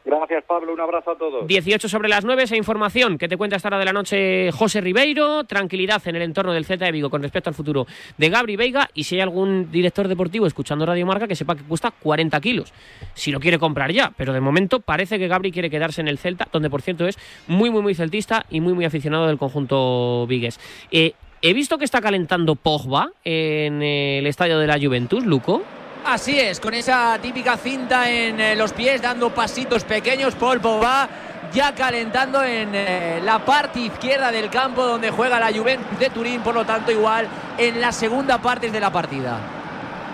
Gracias, 0.04 0.42
Pablo. 0.44 0.72
Un 0.72 0.80
abrazo 0.80 1.12
a 1.12 1.16
todos. 1.16 1.46
18 1.46 1.88
sobre 1.88 2.08
las 2.08 2.24
9, 2.24 2.42
esa 2.42 2.56
información 2.56 3.18
que 3.18 3.28
te 3.28 3.36
cuenta 3.36 3.56
esta 3.56 3.68
hora 3.68 3.78
de 3.78 3.84
la 3.84 3.92
noche 3.92 4.50
José 4.50 4.80
Ribeiro. 4.80 5.44
Tranquilidad 5.44 6.02
en 6.06 6.16
el 6.16 6.22
entorno 6.22 6.52
del 6.52 6.64
Celta 6.64 6.86
de 6.86 6.92
Vigo 6.92 7.08
con 7.08 7.22
respecto 7.22 7.50
al 7.50 7.54
futuro 7.54 7.86
de 8.18 8.28
Gabri 8.28 8.56
Veiga. 8.56 8.88
Y 8.94 9.04
si 9.04 9.14
hay 9.14 9.20
algún 9.20 9.70
director 9.70 10.08
deportivo 10.08 10.46
escuchando 10.46 10.84
Radio 10.84 11.06
Marca, 11.06 11.28
que 11.28 11.36
sepa 11.36 11.54
que 11.54 11.62
cuesta 11.62 11.92
40 11.92 12.40
kilos. 12.40 12.72
Si 13.14 13.30
lo 13.30 13.38
quiere 13.38 13.58
comprar 13.58 13.92
ya. 13.92 14.12
Pero 14.16 14.32
de 14.32 14.40
momento 14.40 14.80
parece 14.80 15.18
que 15.18 15.28
Gabri 15.28 15.52
quiere 15.52 15.70
quedarse 15.70 16.00
en 16.00 16.08
el 16.08 16.18
Celta, 16.18 16.48
donde 16.52 16.68
por 16.68 16.82
cierto 16.82 17.06
es 17.06 17.16
muy, 17.46 17.70
muy, 17.70 17.82
muy 17.82 17.94
celtista 17.94 18.44
y 18.50 18.60
muy, 18.60 18.72
muy 18.72 18.84
aficionado 18.84 19.28
del 19.28 19.38
conjunto 19.38 20.26
Vigues. 20.26 20.58
Eh, 20.90 21.14
he 21.42 21.52
visto 21.54 21.78
que 21.78 21.84
está 21.84 22.00
calentando 22.00 22.56
Pogba 22.56 23.12
en 23.24 23.82
el 23.82 24.26
estadio 24.26 24.58
de 24.58 24.66
la 24.66 24.78
Juventus, 24.80 25.24
Luco. 25.24 25.62
Así 26.04 26.38
es, 26.38 26.58
con 26.58 26.74
esa 26.74 27.16
típica 27.22 27.56
cinta 27.56 28.10
en 28.10 28.40
eh, 28.40 28.56
los 28.56 28.72
pies, 28.72 29.00
dando 29.00 29.30
pasitos 29.30 29.84
pequeños, 29.84 30.34
Paul 30.34 30.60
Pogba 30.60 31.08
ya 31.52 31.74
calentando 31.74 32.42
en 32.42 32.70
eh, 32.74 33.20
la 33.22 33.44
parte 33.44 33.78
izquierda 33.78 34.32
del 34.32 34.50
campo 34.50 34.84
donde 34.84 35.10
juega 35.10 35.38
la 35.38 35.52
Juventus 35.52 35.98
de 35.98 36.10
Turín, 36.10 36.40
por 36.40 36.54
lo 36.54 36.64
tanto 36.64 36.90
igual 36.90 37.28
en 37.56 37.80
la 37.80 37.92
segunda 37.92 38.38
parte 38.38 38.70
de 38.70 38.80
la 38.80 38.90
partida. 38.90 39.38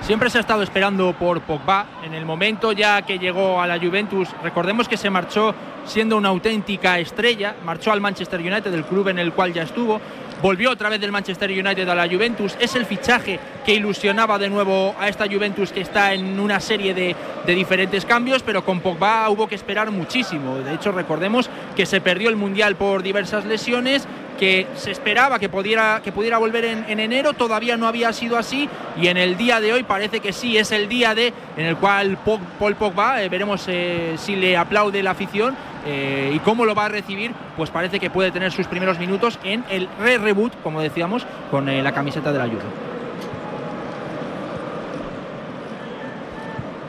Siempre 0.03 0.31
se 0.31 0.39
ha 0.39 0.41
estado 0.41 0.63
esperando 0.63 1.13
por 1.15 1.41
Pogba. 1.43 1.87
En 2.05 2.15
el 2.15 2.25
momento 2.25 2.73
ya 2.73 3.03
que 3.03 3.19
llegó 3.19 3.61
a 3.61 3.67
la 3.67 3.79
Juventus, 3.79 4.29
recordemos 4.43 4.89
que 4.89 4.97
se 4.97 5.11
marchó 5.11 5.55
siendo 5.87 6.17
una 6.17 6.29
auténtica 6.29 6.99
estrella, 6.99 7.57
marchó 7.65 7.93
al 7.93 8.01
Manchester 8.01 8.41
United, 8.41 8.71
del 8.71 8.85
club 8.85 9.09
en 9.09 9.19
el 9.19 9.33
cual 9.33 9.53
ya 9.53 9.63
estuvo, 9.63 10.01
volvió 10.43 10.71
otra 10.71 10.89
vez 10.89 11.01
del 11.01 11.13
Manchester 11.13 11.51
United 11.51 11.89
a 11.89 11.95
la 11.95 12.09
Juventus, 12.09 12.57
es 12.61 12.75
el 12.75 12.87
fichaje 12.87 13.39
que 13.65 13.75
ilusionaba 13.75 14.39
de 14.39 14.49
nuevo 14.49 14.95
a 14.99 15.09
esta 15.09 15.27
Juventus 15.27 15.73
que 15.73 15.81
está 15.81 16.15
en 16.15 16.39
una 16.39 16.61
serie 16.61 16.95
de, 16.95 17.15
de 17.47 17.55
diferentes 17.55 18.05
cambios, 18.05 18.43
pero 18.43 18.65
con 18.65 18.81
Pogba 18.81 19.29
hubo 19.31 19.49
que 19.49 19.55
esperar 19.55 19.91
muchísimo. 19.91 20.59
De 20.59 20.75
hecho, 20.75 20.93
recordemos 20.93 21.51
que 21.77 21.87
se 21.87 22.01
perdió 22.01 22.29
el 22.29 22.37
Mundial 22.37 22.77
por 22.77 23.03
diversas 23.03 23.45
lesiones 23.45 24.07
que 24.39 24.67
se 24.75 24.91
esperaba 24.91 25.39
que 25.39 25.49
pudiera, 25.49 26.01
que 26.03 26.13
pudiera 26.13 26.39
volver 26.39 26.65
en, 26.65 26.85
en, 26.89 27.01
enero, 27.01 27.33
todavía 27.33 27.77
no 27.77 27.87
había 27.87 28.13
sido 28.13 28.39
así 28.39 28.69
y 28.97 29.09
en 29.09 29.17
el 29.17 29.37
día 29.37 29.61
de 29.61 29.73
hoy 29.73 29.83
parece 29.83 30.21
que 30.21 30.33
sí, 30.33 30.57
es 30.57 30.73
el 30.73 30.89
día 30.89 31.15
de 31.15 31.33
en 31.57 31.67
el 31.67 31.77
cual 31.77 32.19
Paul 32.59 32.75
Pogba, 32.77 33.23
eh, 33.23 33.29
veremos 33.29 33.65
eh, 33.67 34.15
si 34.17 34.37
le 34.37 34.57
aplaude 34.57 35.03
la 35.03 35.11
afición 35.11 35.57
eh, 35.87 36.33
y 36.35 36.39
cómo 36.41 36.65
lo 36.65 36.75
va 36.75 36.87
a 36.87 36.89
recibir, 36.89 37.33
pues 37.57 37.71
parece 37.71 37.99
que 37.99 38.11
puede 38.11 38.31
tener 38.31 38.53
sus 38.53 38.67
primeros 38.67 38.99
minutos 38.99 39.39
en 39.43 39.65
el 39.71 39.89
re-reboot, 39.99 40.53
como 40.63 40.81
decíamos, 40.81 41.27
con 41.51 41.69
eh, 41.69 41.83
la 41.83 41.93
camiseta 41.93 42.33
de 42.33 42.39
la 42.39 42.45
Juve. 42.45 42.61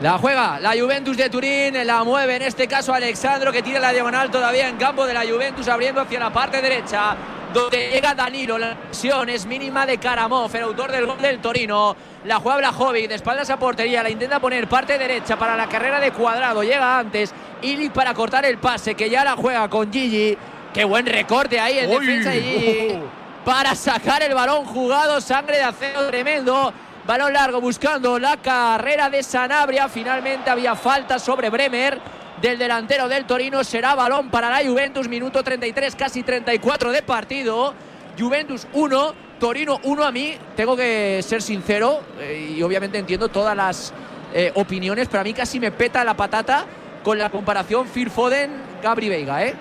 La 0.02 0.18
juega 0.18 0.58
la 0.60 0.72
Juventus 0.72 1.16
de 1.16 1.28
Turín, 1.28 1.86
la 1.86 2.04
mueve 2.04 2.36
en 2.36 2.42
este 2.42 2.66
caso 2.66 2.94
Alexandro 2.94 3.52
que 3.52 3.62
tira 3.62 3.78
la 3.80 3.92
diagonal 3.92 4.30
todavía 4.30 4.68
en 4.68 4.76
campo 4.76 5.04
de 5.04 5.12
la 5.12 5.26
Juventus 5.26 5.68
abriendo 5.68 6.00
hacia 6.00 6.18
la 6.18 6.30
parte 6.30 6.62
derecha 6.62 7.16
donde 7.52 7.90
llega 7.90 8.14
Danilo, 8.14 8.58
la 8.58 8.76
lesión 8.88 9.28
es 9.28 9.46
mínima 9.46 9.86
de 9.86 9.98
Karamov, 9.98 10.54
el 10.54 10.62
autor 10.62 10.92
del 10.92 11.06
gol 11.06 11.20
del 11.20 11.40
Torino. 11.40 11.96
La 12.24 12.36
juega 12.36 12.58
Blajovic, 12.58 13.08
de 13.08 13.14
espaldas 13.14 13.50
a 13.50 13.58
portería, 13.58 14.02
la 14.02 14.10
intenta 14.10 14.40
poner 14.40 14.68
parte 14.68 14.98
derecha 14.98 15.36
para 15.38 15.56
la 15.56 15.68
carrera 15.68 16.00
de 16.00 16.12
cuadrado, 16.12 16.62
llega 16.62 16.98
antes 16.98 17.32
Ilic 17.62 17.92
para 17.92 18.14
cortar 18.14 18.44
el 18.44 18.58
pase, 18.58 18.94
que 18.94 19.10
ya 19.10 19.24
la 19.24 19.36
juega 19.36 19.68
con 19.68 19.92
Gigi. 19.92 20.36
Qué 20.72 20.84
buen 20.84 21.06
recorte 21.06 21.58
ahí 21.58 21.78
en 21.78 21.90
defensa 21.90 22.30
de 22.30 22.42
Gigi. 22.42 22.98
Para 23.44 23.74
sacar 23.74 24.22
el 24.22 24.34
balón 24.34 24.66
jugado, 24.66 25.18
sangre 25.20 25.56
de 25.56 25.62
acero 25.62 26.06
tremendo. 26.08 26.72
Balón 27.06 27.32
largo 27.32 27.60
buscando 27.60 28.18
la 28.18 28.36
carrera 28.36 29.08
de 29.08 29.22
Sanabria. 29.22 29.88
Finalmente 29.88 30.50
había 30.50 30.76
falta 30.76 31.18
sobre 31.18 31.48
Bremer 31.48 31.98
del 32.40 32.58
delantero 32.58 33.08
del 33.08 33.24
Torino. 33.24 33.64
Será 33.64 33.94
balón 33.94 34.30
para 34.30 34.50
la 34.50 34.68
Juventus. 34.68 35.08
Minuto 35.08 35.42
33, 35.42 35.94
casi 35.96 36.22
34 36.22 36.92
de 36.92 37.02
partido. 37.02 37.74
Juventus 38.18 38.66
1, 38.72 39.14
Torino 39.38 39.80
1 39.82 40.04
a 40.04 40.12
mí. 40.12 40.34
Tengo 40.56 40.76
que 40.76 41.20
ser 41.22 41.42
sincero 41.42 42.00
eh, 42.18 42.54
y 42.56 42.62
obviamente 42.62 42.98
entiendo 42.98 43.28
todas 43.28 43.56
las 43.56 43.92
eh, 44.32 44.52
opiniones, 44.54 45.08
pero 45.08 45.20
a 45.20 45.24
mí 45.24 45.32
casi 45.32 45.58
me 45.58 45.70
peta 45.70 46.04
la 46.04 46.14
patata 46.14 46.64
con 47.02 47.18
la 47.18 47.30
comparación 47.30 47.86
Phil 47.88 48.10
Foden, 48.10 48.50
Gabri 48.82 49.08
Veiga, 49.08 49.44
¿eh? 49.44 49.54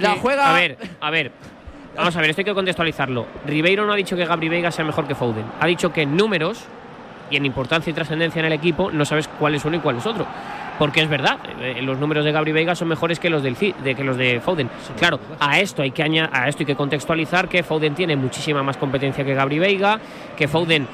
la 0.00 0.16
juega. 0.16 0.50
A 0.50 0.58
ver, 0.58 0.78
a 1.00 1.10
ver. 1.10 1.32
Vamos 1.96 2.16
a 2.16 2.20
ver, 2.20 2.30
esto 2.30 2.40
hay 2.40 2.44
que 2.44 2.54
contextualizarlo. 2.54 3.24
Ribeiro 3.46 3.86
no 3.86 3.92
ha 3.92 3.96
dicho 3.96 4.16
que 4.16 4.24
Gabri 4.24 4.48
Veiga 4.48 4.72
sea 4.72 4.84
mejor 4.84 5.06
que 5.06 5.14
Foden. 5.14 5.44
Ha 5.60 5.66
dicho 5.66 5.92
que 5.92 6.02
en 6.02 6.16
números 6.16 6.64
y 7.30 7.36
en 7.36 7.46
importancia 7.46 7.90
y 7.90 7.94
trascendencia 7.94 8.40
en 8.40 8.46
el 8.46 8.52
equipo 8.52 8.90
no 8.90 9.04
sabes 9.04 9.28
cuál 9.28 9.54
es 9.54 9.64
uno 9.64 9.76
y 9.76 9.80
cuál 9.80 9.98
es 9.98 10.06
otro. 10.06 10.26
Porque 10.78 11.02
es 11.02 11.08
verdad, 11.08 11.38
eh, 11.60 11.80
los 11.82 11.98
números 11.98 12.24
de 12.24 12.32
Gabri 12.32 12.52
Veiga 12.52 12.74
son 12.74 12.88
mejores 12.88 13.20
que 13.20 13.30
los 13.30 13.42
del 13.42 13.54
de 13.54 13.94
que 13.94 14.04
los 14.04 14.16
de 14.16 14.40
Foden. 14.40 14.68
Claro, 14.98 15.20
a 15.38 15.60
esto 15.60 15.82
hay 15.82 15.92
que 15.92 16.02
a 16.02 16.48
esto 16.48 16.62
hay 16.62 16.66
que 16.66 16.74
contextualizar 16.74 17.48
que 17.48 17.62
Foden 17.62 17.94
tiene 17.94 18.16
muchísima 18.16 18.62
más 18.62 18.76
competencia 18.76 19.24
que 19.24 19.34
Gabri 19.34 19.58
Veiga, 19.58 20.00
que 20.36 20.48
Foden 20.48 20.86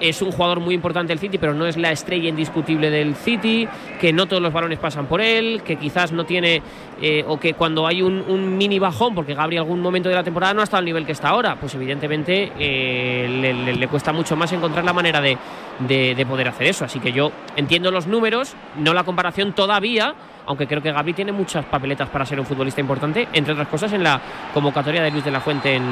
es 0.00 0.22
un 0.22 0.30
jugador 0.32 0.60
muy 0.60 0.74
importante 0.74 1.08
del 1.12 1.18
City, 1.18 1.38
pero 1.38 1.54
no 1.54 1.66
es 1.66 1.76
la 1.76 1.90
estrella 1.92 2.28
indiscutible 2.28 2.90
del 2.90 3.14
City, 3.14 3.66
que 4.00 4.12
no 4.12 4.26
todos 4.26 4.42
los 4.42 4.52
balones 4.52 4.78
pasan 4.78 5.06
por 5.06 5.20
él, 5.20 5.62
que 5.64 5.76
quizás 5.76 6.12
no 6.12 6.24
tiene, 6.24 6.62
eh, 7.00 7.24
o 7.26 7.38
que 7.38 7.54
cuando 7.54 7.86
hay 7.86 8.02
un, 8.02 8.56
mini 8.58 8.78
bajón, 8.78 9.14
porque 9.14 9.34
Gabri 9.34 9.56
algún 9.56 9.80
momento 9.80 10.08
de 10.08 10.14
la 10.14 10.22
temporada 10.24 10.54
no 10.54 10.60
ha 10.60 10.64
estado 10.64 10.78
al 10.78 10.84
nivel 10.84 11.04
que 11.06 11.12
está 11.12 11.28
ahora, 11.30 11.56
pues 11.60 11.74
evidentemente 11.74 12.52
eh, 12.58 13.74
le, 13.78 13.88
cuesta 13.88 14.12
mucho 14.12 14.36
más 14.36 14.52
encontrar 14.52 14.84
la 14.84 14.92
manera 14.92 15.20
de- 15.20 15.36
de 15.78 16.26
poder 16.26 16.48
hacer 16.48 16.66
eso. 16.66 16.84
Así 16.84 16.98
que 17.00 17.12
yo 17.12 17.30
entiendo 17.56 17.90
los 17.90 18.06
números, 18.06 18.54
no 18.76 18.94
la 18.94 19.04
comparación 19.04 19.52
todavía, 19.52 20.14
aunque 20.48 20.66
creo 20.66 20.82
que 20.82 20.90
Gabri 20.90 21.12
tiene 21.12 21.30
muchas 21.30 21.64
papeletas 21.66 22.08
para 22.08 22.24
ser 22.24 22.40
un 22.40 22.46
futbolista 22.46 22.80
importante, 22.80 23.28
entre 23.34 23.52
otras 23.52 23.68
cosas 23.68 23.92
en 23.92 24.02
la 24.02 24.20
convocatoria 24.52 25.02
de 25.02 25.10
Luis 25.10 25.24
de 25.24 25.30
la 25.30 25.40
Fuente 25.40 25.74
en, 25.74 25.84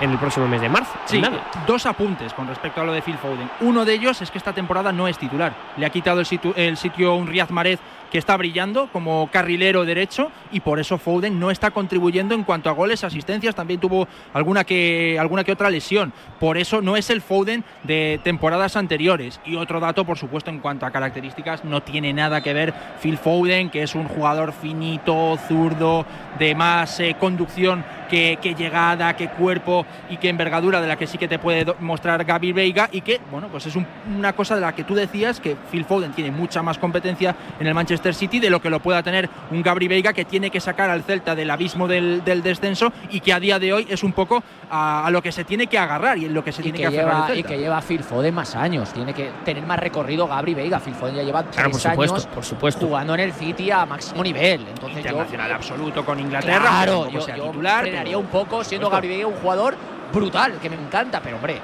en 0.00 0.10
el 0.10 0.18
próximo 0.18 0.46
mes 0.46 0.60
de 0.60 0.68
marzo. 0.68 0.92
Sí, 1.06 1.20
dos 1.66 1.86
apuntes 1.86 2.32
con 2.34 2.46
respecto 2.46 2.82
a 2.82 2.84
lo 2.84 2.92
de 2.92 3.00
Phil 3.00 3.16
Foden. 3.16 3.50
Uno 3.60 3.84
de 3.84 3.94
ellos 3.94 4.20
es 4.20 4.30
que 4.30 4.38
esta 4.38 4.52
temporada 4.52 4.92
no 4.92 5.08
es 5.08 5.16
titular. 5.16 5.54
Le 5.78 5.86
ha 5.86 5.90
quitado 5.90 6.20
el 6.20 6.26
sitio, 6.26 6.52
el 6.54 6.76
sitio 6.76 7.12
a 7.12 7.16
un 7.16 7.26
Riyad 7.26 7.48
Mahrez 7.48 7.80
que 8.12 8.18
está 8.18 8.36
brillando 8.36 8.90
como 8.92 9.30
carrilero 9.32 9.86
derecho 9.86 10.30
y 10.52 10.60
por 10.60 10.78
eso 10.78 10.98
Foden 10.98 11.40
no 11.40 11.50
está 11.50 11.70
contribuyendo 11.70 12.34
en 12.34 12.44
cuanto 12.44 12.68
a 12.68 12.74
goles, 12.74 13.04
asistencias, 13.04 13.54
también 13.54 13.80
tuvo 13.80 14.06
alguna 14.34 14.64
que, 14.64 15.16
alguna 15.18 15.44
que 15.44 15.52
otra 15.52 15.70
lesión. 15.70 16.12
Por 16.38 16.58
eso 16.58 16.82
no 16.82 16.96
es 16.98 17.08
el 17.08 17.22
Foden 17.22 17.64
de 17.84 18.20
temporadas 18.22 18.76
anteriores. 18.76 19.40
Y 19.46 19.56
otro 19.56 19.80
dato, 19.80 20.04
por 20.04 20.18
supuesto, 20.18 20.50
en 20.50 20.58
cuanto 20.58 20.84
a 20.84 20.90
características, 20.90 21.64
no 21.64 21.82
tiene 21.82 22.12
nada 22.12 22.42
que 22.42 22.52
ver 22.52 22.74
Phil 23.00 23.16
Foden, 23.16 23.70
que 23.70 23.82
es 23.82 23.94
un 23.94 24.06
jugador 24.08 24.52
finito, 24.52 25.38
zurdo, 25.48 26.04
de 26.38 26.54
más 26.54 27.00
eh, 27.00 27.16
conducción 27.18 27.82
que, 28.10 28.36
llegada, 28.58 29.16
que 29.16 29.28
cuerpo 29.28 29.86
y 30.10 30.18
que 30.18 30.28
envergadura 30.28 30.82
de 30.82 30.86
la 30.88 30.96
que 30.96 31.06
sí 31.06 31.16
que 31.16 31.28
te 31.28 31.38
puede 31.38 31.64
mostrar 31.80 32.22
Gaby 32.26 32.52
Veiga 32.52 32.90
y 32.92 33.00
que, 33.00 33.22
bueno, 33.30 33.48
pues 33.48 33.64
es 33.64 33.74
un- 33.74 33.86
una 34.18 34.34
cosa 34.34 34.54
de 34.54 34.60
la 34.60 34.74
que 34.74 34.84
tú 34.84 34.94
decías 34.94 35.40
que 35.40 35.56
Phil 35.70 35.86
Foden 35.86 36.12
tiene 36.12 36.30
mucha 36.30 36.62
más 36.62 36.76
competencia 36.76 37.34
en 37.58 37.66
el 37.66 37.72
Manchester 37.72 38.01
City 38.14 38.40
de 38.40 38.50
lo 38.50 38.60
que 38.60 38.68
lo 38.70 38.80
pueda 38.80 39.02
tener 39.02 39.28
un 39.50 39.62
Gabri 39.62 39.86
Veiga 39.88 40.12
que 40.12 40.24
tiene 40.24 40.50
que 40.50 40.60
sacar 40.60 40.90
al 40.90 41.02
Celta 41.02 41.34
del 41.34 41.50
abismo 41.50 41.86
del, 41.86 42.24
del 42.24 42.42
descenso 42.42 42.92
y 43.10 43.20
que 43.20 43.32
a 43.32 43.38
día 43.40 43.58
de 43.58 43.72
hoy 43.72 43.86
es 43.88 44.02
un 44.02 44.12
poco 44.12 44.42
a, 44.70 45.06
a 45.06 45.10
lo 45.10 45.22
que 45.22 45.30
se 45.32 45.44
tiene 45.44 45.66
que 45.66 45.78
agarrar 45.78 46.18
y 46.18 46.24
en 46.26 46.34
lo 46.34 46.42
que 46.44 46.50
se 46.52 46.60
Y 46.60 46.64
tiene 46.64 46.78
que, 46.78 46.82
que 46.82 46.88
aferrar 46.88 47.14
lleva, 47.14 47.26
el 47.26 47.32
y 47.32 47.42
Celta. 47.42 47.48
que 47.48 47.58
lleva 47.58 47.80
Phil 47.82 48.02
Foden 48.02 48.34
más 48.34 48.54
años. 48.56 48.92
Tiene 48.92 49.14
que 49.14 49.30
tener 49.44 49.64
más 49.64 49.78
recorrido 49.78 50.26
Gabri 50.26 50.54
Veiga. 50.54 50.80
Phil 50.80 50.94
Foden 50.94 51.14
ya 51.14 51.22
lleva 51.22 51.42
Claro, 51.44 51.70
por 51.70 51.80
tres 51.80 51.92
supuesto, 51.92 52.14
años 52.16 52.26
por 52.26 52.44
supuesto. 52.44 52.86
jugando 52.86 53.14
en 53.14 53.20
el 53.20 53.32
City 53.32 53.70
a 53.70 53.86
máximo 53.86 54.22
nivel. 54.22 54.66
Entonces 54.68 54.98
Internacional 54.98 55.48
yo, 55.50 55.54
absoluto 55.54 56.04
con 56.04 56.18
Inglaterra. 56.18 56.58
Claro, 56.60 57.10
yo, 57.10 57.20
sea 57.20 57.36
yo 57.36 57.44
titular, 57.50 57.82
frenaría 57.82 58.04
pero- 58.12 58.18
un 58.20 58.26
poco 58.26 58.64
siendo. 58.64 58.90
Gabri 58.90 59.08
Veiga 59.08 59.26
un 59.26 59.34
jugador 59.34 59.76
brutal, 60.12 60.58
que 60.60 60.68
me 60.68 60.76
encanta, 60.76 61.20
pero 61.22 61.36
hombre, 61.36 61.58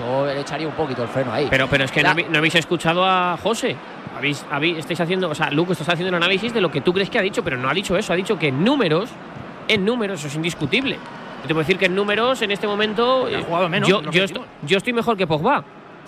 yo 0.00 0.26
le 0.26 0.40
echaría 0.40 0.68
un 0.68 0.74
poquito 0.74 1.02
el 1.02 1.08
freno 1.08 1.32
ahí. 1.32 1.46
Pero, 1.50 1.66
pero 1.68 1.84
es 1.84 1.90
que 1.90 2.02
La- 2.02 2.10
no, 2.10 2.12
habéis- 2.12 2.28
no 2.30 2.38
habéis 2.38 2.54
escuchado 2.54 3.04
a 3.04 3.36
José. 3.42 3.76
Habéis, 4.18 4.44
habéis- 4.50 4.78
estáis 4.78 5.00
haciendo, 5.00 5.30
o 5.30 5.34
sea, 5.34 5.50
Luke, 5.50 5.72
estás 5.72 5.88
haciendo 5.88 6.08
un 6.10 6.16
análisis 6.22 6.52
de 6.52 6.60
lo 6.60 6.70
que 6.70 6.80
tú 6.80 6.92
crees 6.92 7.08
que 7.08 7.18
ha 7.18 7.22
dicho, 7.22 7.42
pero 7.42 7.56
no 7.56 7.68
ha 7.68 7.74
dicho 7.74 7.96
eso. 7.96 8.12
Ha 8.12 8.16
dicho 8.16 8.38
que 8.38 8.48
en 8.48 8.62
números, 8.64 9.08
en 9.68 9.84
números, 9.84 10.18
eso 10.20 10.28
es 10.28 10.34
indiscutible. 10.34 10.96
Yo 10.96 11.42
te 11.42 11.48
puedo 11.48 11.60
decir 11.60 11.78
que 11.78 11.86
en 11.86 11.94
números, 11.94 12.42
en 12.42 12.50
este 12.50 12.66
momento, 12.66 13.26
Ha 13.26 13.30
eh, 13.30 13.44
jugado 13.46 13.68
menos, 13.68 13.88
yo, 13.88 14.02
yo, 14.02 14.22
decimos. 14.22 14.46
yo 14.62 14.76
estoy 14.78 14.92
mejor 14.92 15.16
que 15.16 15.26
Pogba. 15.26 15.62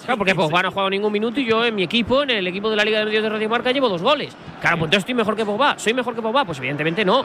Claro, 0.04 0.16
porque 0.18 0.34
Pogba 0.34 0.62
no 0.62 0.68
ha 0.68 0.70
jugado 0.70 0.90
ningún 0.90 1.12
minuto 1.12 1.40
y 1.40 1.44
yo 1.44 1.64
en 1.64 1.74
mi 1.74 1.82
equipo, 1.82 2.22
en 2.22 2.30
el 2.30 2.46
equipo 2.46 2.70
de 2.70 2.76
la 2.76 2.84
Liga 2.84 2.98
de 3.00 3.04
Medios 3.04 3.22
de 3.22 3.28
Radio 3.28 3.48
Marca, 3.50 3.70
llevo 3.70 3.88
dos 3.88 4.02
goles. 4.02 4.34
Claro, 4.60 4.78
pues 4.78 4.86
entonces 4.88 4.98
estoy 5.02 5.14
mejor 5.14 5.36
que 5.36 5.44
Pogba. 5.44 5.78
¿Soy 5.78 5.92
mejor 5.94 6.14
que 6.14 6.22
Pogba? 6.22 6.44
Pues 6.44 6.58
evidentemente 6.58 7.04
no. 7.04 7.24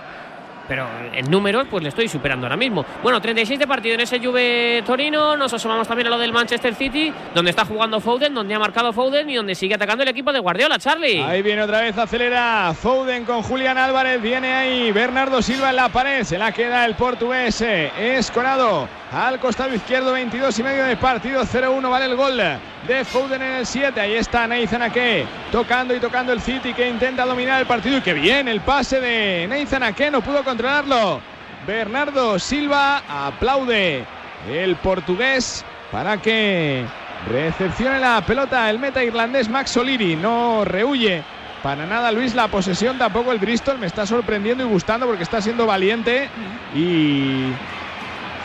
Pero 0.68 0.88
en 1.14 1.30
números, 1.30 1.68
pues 1.70 1.84
le 1.84 1.90
estoy 1.90 2.08
superando 2.08 2.46
ahora 2.48 2.58
mismo. 2.58 2.86
Bueno, 3.04 3.22
36 3.22 3.60
de 3.60 3.68
partido 3.68 3.96
en 3.96 4.02
ese 4.02 4.20
Juve 4.20 4.84
Torino. 4.86 5.38
Nos 5.38 5.54
asomamos 5.54 5.88
también 5.88 6.08
a 6.08 6.10
lo 6.10 6.18
del 6.18 6.34
Manchester 6.34 6.74
City, 6.76 7.14
donde 7.34 7.52
está 7.52 7.66
jugando 7.66 8.00
Foden, 8.00 8.34
donde 8.34 8.54
ha 8.56 8.60
marcado 8.60 8.92
Foden 8.94 9.30
y 9.30 9.36
donde 9.36 9.54
sigue 9.56 9.76
atacando 9.76 10.04
el 10.04 10.10
equipo 10.10 10.34
de 10.34 10.40
Guardiola, 10.40 10.80
Charlie. 10.80 11.22
Ahí 11.22 11.42
viene 11.42 11.62
otra 11.62 11.82
vez, 11.82 11.98
acelera 11.98 12.74
Foden 12.74 13.26
con 13.26 13.44
Julián 13.44 13.78
Álvarez. 13.78 14.22
Viene 14.22 14.54
ahí 14.54 14.92
Bernardo 14.92 15.42
Silva 15.42 15.70
en 15.70 15.76
la 15.76 15.90
pared. 15.90 16.24
Se 16.24 16.38
la 16.38 16.52
queda 16.52 16.86
el 16.86 16.96
portugués. 16.96 17.62
eh, 17.62 17.92
Esconado 18.18 18.88
al 19.16 19.40
costado 19.40 19.74
izquierdo, 19.74 20.12
22 20.12 20.60
y 20.60 20.64
medio 20.64 20.84
de 20.84 20.98
partido. 20.98 21.42
0-1 21.42 21.90
vale 21.90 22.06
el 22.06 22.18
gol 22.18 22.38
de 22.86 23.06
Foden 23.06 23.42
en 23.42 23.52
el 23.54 23.66
7. 23.66 24.00
Ahí 24.02 24.16
está 24.16 24.46
Nathan 24.46 24.82
Ake 24.82 25.26
tocando 25.54 25.96
y 25.96 26.02
tocando 26.02 26.34
el 26.34 26.42
City 26.42 26.74
que 26.74 26.90
intenta 26.90 27.26
dominar 27.26 27.62
el 27.62 27.66
partido. 27.66 27.98
Y 27.98 28.02
que 28.02 28.14
bien 28.14 28.50
el 28.50 28.60
pase 28.60 29.00
de 29.00 29.48
Nathan 29.48 29.84
Ake, 29.84 30.12
no 30.12 30.22
pudo 30.22 30.44
controlarlo. 30.44 31.22
Bernardo 31.66 32.38
Silva 32.40 33.04
aplaude 33.08 34.04
el 34.52 34.76
portugués 34.76 35.64
para 35.94 36.18
que 36.18 36.84
recepcione 37.32 38.00
la 38.00 38.22
pelota 38.22 38.70
el 38.70 38.80
meta 38.80 39.02
irlandés 39.02 39.48
Max 39.48 39.78
O'Leary. 39.78 40.18
No 40.18 40.66
rehuye 40.66 41.24
para 41.64 41.86
nada 41.86 42.12
Luis 42.12 42.36
la 42.36 42.50
posesión, 42.50 42.98
tampoco 42.98 43.32
el 43.32 43.40
Bristol. 43.40 43.80
Me 43.80 43.88
está 43.88 44.06
sorprendiendo 44.06 44.66
y 44.66 44.68
gustando 44.68 45.08
porque 45.08 45.24
está 45.24 45.42
siendo 45.42 45.66
valiente 45.66 46.28
y 46.76 47.46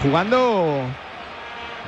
jugando 0.02 0.84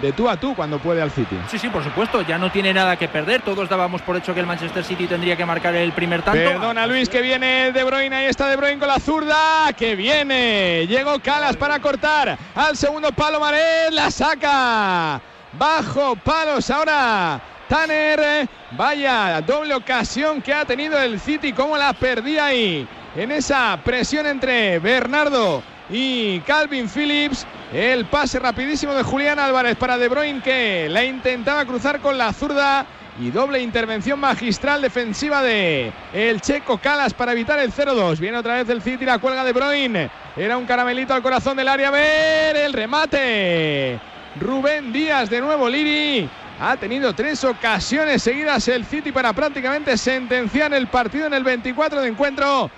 de 0.01 0.13
tú 0.13 0.29
a 0.29 0.37
tú 0.37 0.55
cuando 0.55 0.79
puede 0.79 1.03
al 1.03 1.11
City. 1.11 1.37
Sí, 1.49 1.59
sí, 1.59 1.69
por 1.69 1.85
supuesto, 1.85 2.23
ya 2.23 2.39
no 2.39 2.51
tiene 2.51 2.73
nada 2.73 2.97
que 2.97 3.09
perder. 3.09 3.43
Todos 3.43 3.69
dábamos 3.69 4.03
por 4.03 4.17
hecho 4.17 4.35
que 4.35 4.41
el 4.41 4.47
Manchester 4.47 4.85
City 4.85 5.07
tendría 5.07 5.37
que 5.37 5.47
marcar 5.47 5.75
el 5.75 5.93
primer 5.93 6.23
tanto. 6.23 6.41
Perdona 6.41 6.87
Luis, 6.87 7.09
que 7.09 7.23
viene 7.23 7.73
De 7.73 7.85
Bruyne, 7.85 8.17
ahí 8.17 8.27
está 8.27 8.49
De 8.49 8.57
Bruyne 8.57 8.79
con 8.79 8.89
la 8.89 8.99
zurda, 8.99 9.73
que 9.77 9.95
viene. 9.95 10.87
Llegó 10.87 11.21
Calas 11.21 11.57
para 11.57 11.79
cortar 11.79 12.37
al 12.55 12.77
segundo 12.77 13.13
palo, 13.13 13.39
Maret 13.39 13.93
la 13.93 14.11
saca. 14.11 15.21
Bajo 15.53 16.17
palos 16.17 16.71
ahora. 16.71 17.41
Tanner, 17.69 18.47
vaya 18.73 19.41
doble 19.41 19.75
ocasión 19.75 20.43
que 20.43 20.53
ha 20.53 20.65
tenido 20.67 21.01
el 21.01 21.19
City, 21.19 21.55
cómo 21.55 21.79
la 21.79 21.95
perdía 21.95 22.47
ahí 22.47 22.87
en 23.17 23.31
esa 23.31 23.79
presión 23.83 24.27
entre 24.27 24.79
Bernardo 24.79 25.63
y 25.91 26.41
Calvin 26.41 26.89
Phillips. 26.89 27.47
El 27.73 28.05
pase 28.05 28.39
rapidísimo 28.39 28.95
de 28.95 29.03
Julián 29.03 29.39
Álvarez 29.39 29.77
para 29.77 29.99
De 29.99 30.09
Bruyne 30.09 30.43
que 30.43 30.89
la 30.91 31.05
intentaba 31.05 31.65
cruzar 31.65 32.01
con 32.01 32.19
la 32.19 32.33
zurda 32.33 32.87
y 33.21 33.31
doble 33.31 33.61
intervención 33.61 34.19
magistral 34.19 34.81
defensiva 34.81 35.43
de 35.43 35.93
el 36.13 36.41
checo 36.41 36.79
Calas 36.79 37.15
para 37.15 37.33
evitar 37.33 37.59
el 37.59 37.73
0-2. 37.73 38.19
Viene 38.19 38.39
otra 38.39 38.55
vez 38.55 38.69
el 38.69 38.83
City, 38.83 39.05
la 39.05 39.19
cuelga 39.19 39.45
de 39.45 39.53
Bruyne. 39.53 40.11
Era 40.37 40.57
un 40.57 40.67
caramelito 40.67 41.15
al 41.15 41.23
corazón 41.23 41.57
del 41.57 41.69
área. 41.69 41.89
A 41.89 41.93
ver 41.93 42.57
el 42.57 42.73
remate. 42.73 44.01
Rubén 44.41 44.93
Díaz 44.93 45.29
de 45.29 45.41
nuevo 45.41 45.69
Liri. 45.69 46.29
Ha 46.61 46.77
tenido 46.77 47.13
tres 47.15 47.43
ocasiones 47.45 48.23
seguidas 48.23 48.69
el 48.69 48.85
City 48.85 49.13
para 49.13 49.33
prácticamente 49.33 49.97
sentenciar 49.97 50.73
el 50.73 50.87
partido 50.87 51.27
en 51.27 51.35
el 51.35 51.45
24 51.45 52.01
de 52.01 52.09
encuentro. 52.09 52.71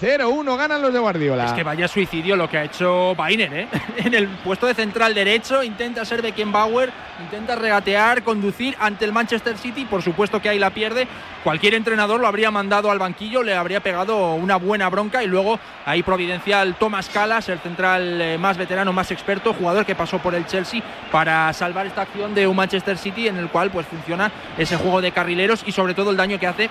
0-1 0.00 0.56
ganan 0.56 0.80
los 0.80 0.92
de 0.92 0.98
Guardiola. 0.98 1.46
Es 1.46 1.52
que 1.52 1.62
vaya 1.62 1.86
suicidio 1.86 2.34
lo 2.34 2.48
que 2.48 2.58
ha 2.58 2.64
hecho 2.64 3.14
Bainer, 3.14 3.52
¿eh? 3.52 3.68
En 3.98 4.14
el 4.14 4.28
puesto 4.28 4.66
de 4.66 4.74
central 4.74 5.14
derecho 5.14 5.62
intenta 5.62 6.04
ser 6.04 6.22
Beckenbauer, 6.22 6.90
intenta 7.22 7.54
regatear, 7.54 8.22
conducir 8.22 8.74
ante 8.80 9.04
el 9.04 9.12
Manchester 9.12 9.58
City, 9.58 9.84
por 9.84 10.02
supuesto 10.02 10.40
que 10.40 10.48
ahí 10.48 10.58
la 10.58 10.70
pierde. 10.70 11.06
Cualquier 11.44 11.74
entrenador 11.74 12.18
lo 12.20 12.26
habría 12.26 12.50
mandado 12.50 12.90
al 12.90 12.98
banquillo, 12.98 13.42
le 13.42 13.54
habría 13.54 13.80
pegado 13.80 14.34
una 14.34 14.56
buena 14.56 14.88
bronca 14.88 15.22
y 15.22 15.26
luego 15.26 15.58
ahí 15.84 16.02
providencial 16.02 16.76
Thomas 16.76 17.10
Calas, 17.10 17.48
el 17.48 17.58
central 17.58 18.20
eh, 18.20 18.38
más 18.38 18.56
veterano, 18.56 18.92
más 18.92 19.10
experto, 19.10 19.52
jugador 19.52 19.84
que 19.84 19.94
pasó 19.94 20.18
por 20.18 20.34
el 20.34 20.46
Chelsea 20.46 20.82
para 21.12 21.52
salvar 21.52 21.86
esta 21.86 22.02
acción 22.02 22.34
de 22.34 22.46
un 22.46 22.56
Manchester 22.56 22.96
City 22.96 23.28
en 23.28 23.36
el 23.36 23.48
cual 23.48 23.70
pues 23.70 23.86
funciona 23.86 24.32
ese 24.56 24.76
juego 24.76 25.00
de 25.02 25.12
carrileros 25.12 25.62
y 25.66 25.72
sobre 25.72 25.94
todo 25.94 26.10
el 26.10 26.16
daño 26.16 26.38
que 26.38 26.46
hace 26.46 26.70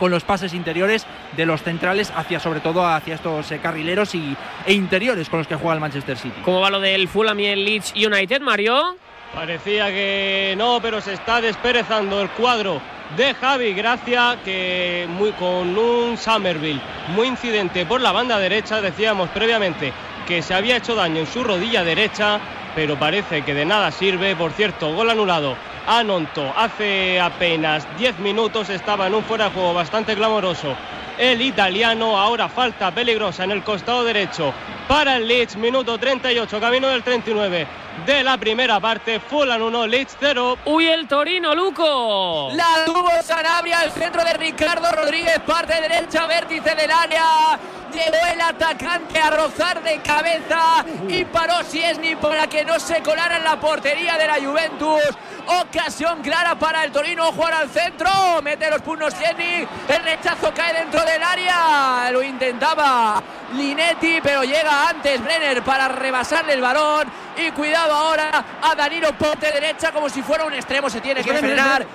con 0.00 0.10
los 0.10 0.24
pases 0.24 0.54
interiores 0.54 1.06
de 1.36 1.46
los 1.46 1.62
centrales 1.62 2.10
hacia 2.16 2.40
sobre 2.40 2.60
todo 2.60 2.84
hacia 2.86 3.14
estos 3.14 3.52
eh, 3.52 3.60
carrileros 3.62 4.14
y, 4.14 4.34
e 4.66 4.72
interiores 4.72 5.28
con 5.28 5.38
los 5.38 5.46
que 5.46 5.54
juega 5.54 5.74
el 5.74 5.80
Manchester 5.80 6.16
City. 6.16 6.40
¿Cómo 6.44 6.60
va 6.60 6.70
lo 6.70 6.80
del 6.80 7.06
Fulham 7.06 7.38
y 7.38 7.46
el 7.46 7.64
Leeds 7.64 7.92
United, 7.94 8.40
Mario? 8.40 8.96
Parecía 9.34 9.88
que 9.88 10.54
no, 10.56 10.80
pero 10.82 11.00
se 11.00 11.12
está 11.12 11.40
desperezando 11.40 12.20
el 12.20 12.30
cuadro 12.30 12.80
de 13.16 13.34
Javi 13.34 13.74
Gracia, 13.74 14.38
que 14.44 15.06
muy, 15.08 15.32
con 15.32 15.76
un 15.76 16.16
Somerville 16.16 16.80
muy 17.08 17.28
incidente 17.28 17.84
por 17.84 18.00
la 18.00 18.10
banda 18.10 18.38
derecha, 18.38 18.80
decíamos 18.80 19.28
previamente 19.30 19.92
que 20.26 20.42
se 20.42 20.54
había 20.54 20.76
hecho 20.76 20.94
daño 20.94 21.20
en 21.20 21.26
su 21.26 21.44
rodilla 21.44 21.84
derecha, 21.84 22.40
pero 22.74 22.98
parece 22.98 23.42
que 23.42 23.52
de 23.52 23.64
nada 23.64 23.90
sirve. 23.90 24.34
Por 24.36 24.52
cierto, 24.52 24.94
gol 24.94 25.10
anulado 25.10 25.56
Anonto. 25.90 26.52
Hace 26.56 27.18
apenas 27.18 27.84
10 27.98 28.20
minutos 28.20 28.70
estaba 28.70 29.08
en 29.08 29.14
un 29.14 29.24
fuera 29.24 29.46
de 29.46 29.50
juego 29.50 29.74
bastante 29.74 30.14
clamoroso. 30.14 30.76
El 31.20 31.42
italiano, 31.42 32.18
ahora 32.18 32.48
falta 32.48 32.90
peligrosa 32.90 33.44
en 33.44 33.50
el 33.50 33.62
costado 33.62 34.04
derecho 34.04 34.54
para 34.88 35.16
el 35.16 35.28
Leeds, 35.28 35.54
minuto 35.56 35.98
38, 35.98 36.58
camino 36.58 36.88
del 36.88 37.02
39 37.02 37.66
de 38.06 38.22
la 38.24 38.38
primera 38.38 38.80
parte. 38.80 39.20
Fulham 39.20 39.62
1, 39.62 39.86
Leeds 39.86 40.16
0. 40.18 40.58
¡Uy, 40.64 40.86
el 40.86 41.06
Torino, 41.06 41.54
Luco! 41.54 42.50
La 42.54 42.84
tuvo 42.86 43.10
Sanabria, 43.22 43.82
el 43.84 43.90
centro 43.90 44.24
de 44.24 44.32
Ricardo 44.34 44.90
Rodríguez, 44.92 45.38
parte 45.40 45.80
derecha, 45.80 46.26
vértice 46.26 46.74
del 46.74 46.90
área. 46.90 47.58
Llegó 47.92 48.24
el 48.32 48.40
atacante 48.40 49.18
a 49.18 49.30
rozar 49.30 49.82
de 49.82 50.00
cabeza 50.00 50.84
y 51.08 51.24
paró 51.24 51.64
Siesni 51.64 52.14
para 52.14 52.46
que 52.46 52.64
no 52.64 52.78
se 52.78 53.02
colara 53.02 53.38
en 53.38 53.44
la 53.44 53.58
portería 53.58 54.16
de 54.16 54.26
la 54.28 54.36
Juventus. 54.36 55.02
Ocasión 55.46 56.22
clara 56.22 56.54
para 56.54 56.84
el 56.84 56.92
Torino, 56.92 57.32
jugar 57.32 57.54
al 57.54 57.68
centro, 57.68 58.08
mete 58.42 58.70
los 58.70 58.80
puños 58.82 59.12
Siesni, 59.14 59.66
el 59.88 60.04
rechazo 60.04 60.52
cae 60.54 60.74
dentro 60.74 61.04
del 61.10 61.22
área, 61.22 62.10
lo 62.12 62.22
intentaba 62.22 63.22
Linetti, 63.54 64.20
pero 64.22 64.44
llega 64.44 64.88
antes 64.88 65.22
Brenner 65.22 65.62
para 65.62 65.88
rebasarle 65.88 66.54
el 66.54 66.60
balón 66.60 67.08
y 67.36 67.50
cuidado 67.50 67.92
ahora 67.92 68.44
a 68.62 68.74
Danilo 68.74 69.12
Ponte 69.12 69.50
derecha 69.50 69.92
como 69.92 70.08
si 70.08 70.22
fuera 70.22 70.44
un 70.44 70.54
extremo, 70.54 70.88
se 70.88 71.00
tiene 71.00 71.22
que 71.22 71.34
frenar. 71.34 71.86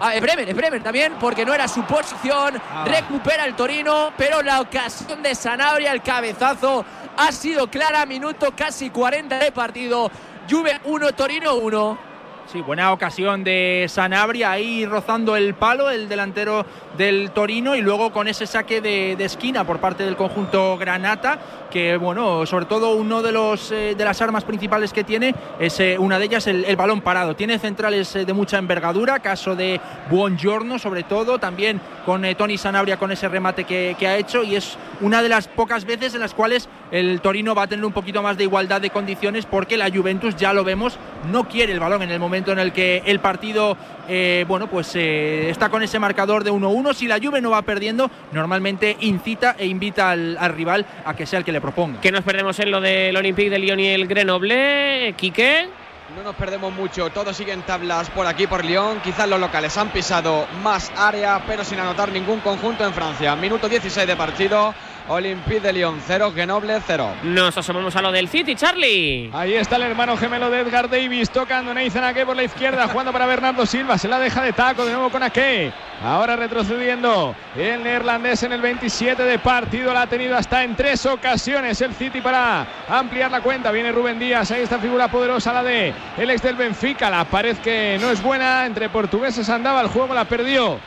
Ah, 0.00 0.16
es 0.16 0.20
Bremer, 0.20 0.48
es 0.48 0.56
Bremer 0.56 0.82
también, 0.82 1.12
porque 1.20 1.44
no 1.44 1.54
era 1.54 1.68
su 1.68 1.84
posición. 1.84 2.60
Recupera 2.86 3.44
el 3.44 3.54
Torino, 3.54 4.12
pero 4.16 4.42
la 4.42 4.60
ocasión 4.60 5.22
de 5.22 5.32
Sanabria, 5.34 5.92
el 5.92 6.02
cabezazo, 6.02 6.84
ha 7.16 7.30
sido 7.30 7.68
clara. 7.68 8.04
Minuto 8.04 8.52
casi 8.56 8.90
40 8.90 9.38
de 9.38 9.52
partido. 9.52 10.10
Juve 10.50 10.80
1, 10.84 11.12
Torino 11.12 11.54
1. 11.54 12.11
Sí, 12.46 12.60
buena 12.60 12.92
ocasión 12.92 13.44
de 13.44 13.86
Sanabria 13.88 14.50
ahí 14.50 14.84
rozando 14.84 15.36
el 15.36 15.54
palo, 15.54 15.90
el 15.90 16.08
delantero 16.08 16.66
del 16.98 17.30
Torino, 17.30 17.76
y 17.76 17.80
luego 17.80 18.12
con 18.12 18.28
ese 18.28 18.46
saque 18.46 18.80
de, 18.80 19.12
esquina 19.24 19.64
por 19.64 19.78
parte 19.78 20.04
del 20.04 20.16
conjunto 20.16 20.76
Granata, 20.76 21.38
que 21.70 21.96
bueno, 21.96 22.44
sobre 22.44 22.66
todo 22.66 22.94
uno 22.94 23.22
de 23.22 23.32
los 23.32 23.72
eh, 23.72 23.94
de 23.96 24.04
las 24.04 24.20
armas 24.20 24.44
principales 24.44 24.92
que 24.92 25.04
tiene 25.04 25.34
es 25.58 25.80
eh, 25.80 25.96
una 25.98 26.18
de 26.18 26.26
ellas 26.26 26.46
el, 26.46 26.64
el, 26.66 26.76
balón 26.76 27.00
parado. 27.00 27.34
Tiene 27.34 27.58
centrales 27.58 28.14
eh, 28.16 28.26
de 28.26 28.32
mucha 28.34 28.58
envergadura, 28.58 29.20
caso 29.20 29.56
de 29.56 29.80
Buongiorno 30.10 30.78
sobre 30.78 31.04
todo, 31.04 31.38
también 31.38 31.80
con 32.04 32.22
Tony 32.36 32.58
Sanabria 32.58 32.98
con 32.98 33.12
ese 33.12 33.28
remate 33.28 33.64
que, 33.64 33.96
que 33.98 34.08
ha 34.08 34.18
hecho 34.18 34.42
y 34.42 34.56
es 34.56 34.76
una 35.00 35.22
de 35.22 35.28
las 35.28 35.48
pocas 35.48 35.84
veces 35.86 36.14
en 36.14 36.20
las 36.20 36.34
cuales 36.34 36.68
el 36.90 37.20
Torino 37.20 37.54
va 37.54 37.62
a 37.62 37.66
tener 37.68 37.84
un 37.84 37.92
poquito 37.92 38.22
más 38.22 38.36
de 38.36 38.44
igualdad 38.44 38.80
de 38.80 38.90
condiciones 38.90 39.46
porque 39.46 39.76
la 39.76 39.90
Juventus 39.90 40.36
ya 40.36 40.52
lo 40.52 40.64
vemos 40.64 40.98
no 41.30 41.48
quiere 41.48 41.72
el 41.72 41.80
balón 41.80 42.02
en 42.02 42.10
el 42.10 42.18
momento 42.18 42.31
en 42.34 42.58
el 42.58 42.72
que 42.72 43.02
el 43.04 43.20
partido 43.20 43.76
eh, 44.08 44.44
bueno 44.48 44.68
pues 44.68 44.96
eh, 44.96 45.50
está 45.50 45.68
con 45.68 45.82
ese 45.82 45.98
marcador 45.98 46.44
de 46.44 46.50
1-1 46.50 46.94
si 46.94 47.06
la 47.06 47.18
Juve 47.18 47.40
no 47.40 47.50
va 47.50 47.62
perdiendo 47.62 48.10
normalmente 48.32 48.96
incita 49.00 49.54
e 49.58 49.66
invita 49.66 50.10
al, 50.10 50.36
al, 50.38 50.52
rival 50.54 50.86
a 51.04 51.14
que 51.14 51.26
sea 51.26 51.38
el 51.38 51.44
que 51.44 51.52
le 51.52 51.60
proponga 51.60 52.00
que 52.00 52.10
nos 52.10 52.24
perdemos 52.24 52.58
en 52.58 52.70
lo 52.70 52.80
del 52.80 53.16
Olympique 53.16 53.50
de 53.50 53.58
Lyon 53.58 53.80
y 53.80 53.88
el 53.88 54.06
Grenoble 54.06 55.14
Quique 55.16 55.68
no 56.16 56.22
nos 56.22 56.36
perdemos 56.36 56.74
mucho, 56.74 57.08
todos 57.08 57.34
siguen 57.34 57.62
tablas 57.62 58.10
por 58.10 58.26
aquí 58.26 58.46
por 58.46 58.66
Lyon. 58.66 59.00
Quizás 59.00 59.26
los 59.26 59.40
locales 59.40 59.78
han 59.78 59.88
pisado 59.88 60.46
más 60.62 60.92
área, 60.94 61.42
pero 61.46 61.64
sin 61.64 61.78
anotar 61.80 62.12
ningún 62.12 62.40
conjunto 62.40 62.84
en 62.84 62.92
Francia. 62.92 63.34
Minuto 63.34 63.66
16 63.66 64.06
de 64.06 64.14
partido. 64.14 64.74
Olympique 65.12 65.60
de 65.60 65.74
Lyon 65.74 66.00
0, 66.06 66.32
Grenoble 66.34 66.80
0. 66.86 67.16
Nos 67.24 67.58
asomamos 67.58 67.94
a 67.96 68.00
lo 68.00 68.10
del 68.10 68.28
City, 68.28 68.54
Charlie. 68.54 69.30
Ahí 69.34 69.54
está 69.54 69.76
el 69.76 69.82
hermano 69.82 70.16
gemelo 70.16 70.48
de 70.48 70.60
Edgar 70.60 70.88
Davis 70.88 71.28
tocando 71.28 71.74
Nathan 71.74 72.04
Ake 72.04 72.24
por 72.24 72.34
la 72.34 72.44
izquierda, 72.44 72.88
jugando 72.88 73.12
para 73.12 73.26
Bernardo 73.26 73.66
Silva, 73.66 73.98
se 73.98 74.08
la 74.08 74.18
deja 74.18 74.42
de 74.42 74.54
taco 74.54 74.86
de 74.86 74.92
nuevo 74.92 75.10
con 75.10 75.22
Ake. 75.22 75.70
Ahora 76.02 76.34
retrocediendo 76.34 77.34
el 77.54 77.84
neerlandés 77.84 78.42
en 78.42 78.52
el 78.52 78.62
27 78.62 79.22
de 79.22 79.38
partido, 79.38 79.92
la 79.92 80.02
ha 80.02 80.06
tenido 80.06 80.34
hasta 80.34 80.64
en 80.64 80.74
tres 80.74 81.04
ocasiones 81.04 81.78
el 81.82 81.92
City 81.92 82.22
para 82.22 82.66
ampliar 82.88 83.30
la 83.30 83.42
cuenta. 83.42 83.70
Viene 83.70 83.92
Rubén 83.92 84.18
Díaz, 84.18 84.50
ahí 84.50 84.62
está 84.62 84.78
figura 84.78 85.08
poderosa 85.08 85.52
la 85.52 85.62
de 85.62 85.92
el 86.16 86.30
ex 86.30 86.42
del 86.42 86.56
Benfica, 86.56 87.10
la 87.10 87.26
pared 87.26 87.58
que 87.58 87.98
no 88.00 88.10
es 88.10 88.22
buena, 88.22 88.64
entre 88.64 88.88
portugueses 88.88 89.50
andaba, 89.50 89.82
el 89.82 89.88
juego 89.88 90.14
la 90.14 90.24
perdió. 90.24 90.80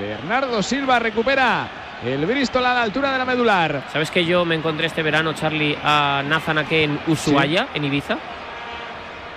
Bernardo 0.00 0.64
Silva 0.64 0.98
recupera 0.98 1.68
el 2.04 2.24
Bristol 2.26 2.64
a 2.64 2.74
la 2.74 2.82
altura 2.82 3.12
de 3.12 3.18
la 3.18 3.24
medular. 3.24 3.82
¿Sabes 3.92 4.10
que 4.10 4.24
yo 4.24 4.44
me 4.44 4.54
encontré 4.54 4.86
este 4.86 5.02
verano, 5.02 5.32
Charlie, 5.32 5.76
a 5.82 6.22
Nathan 6.26 6.58
Ake 6.58 6.84
en 6.84 6.98
Ushuaia, 7.06 7.64
¿Sí? 7.64 7.78
en 7.78 7.84
Ibiza? 7.84 8.18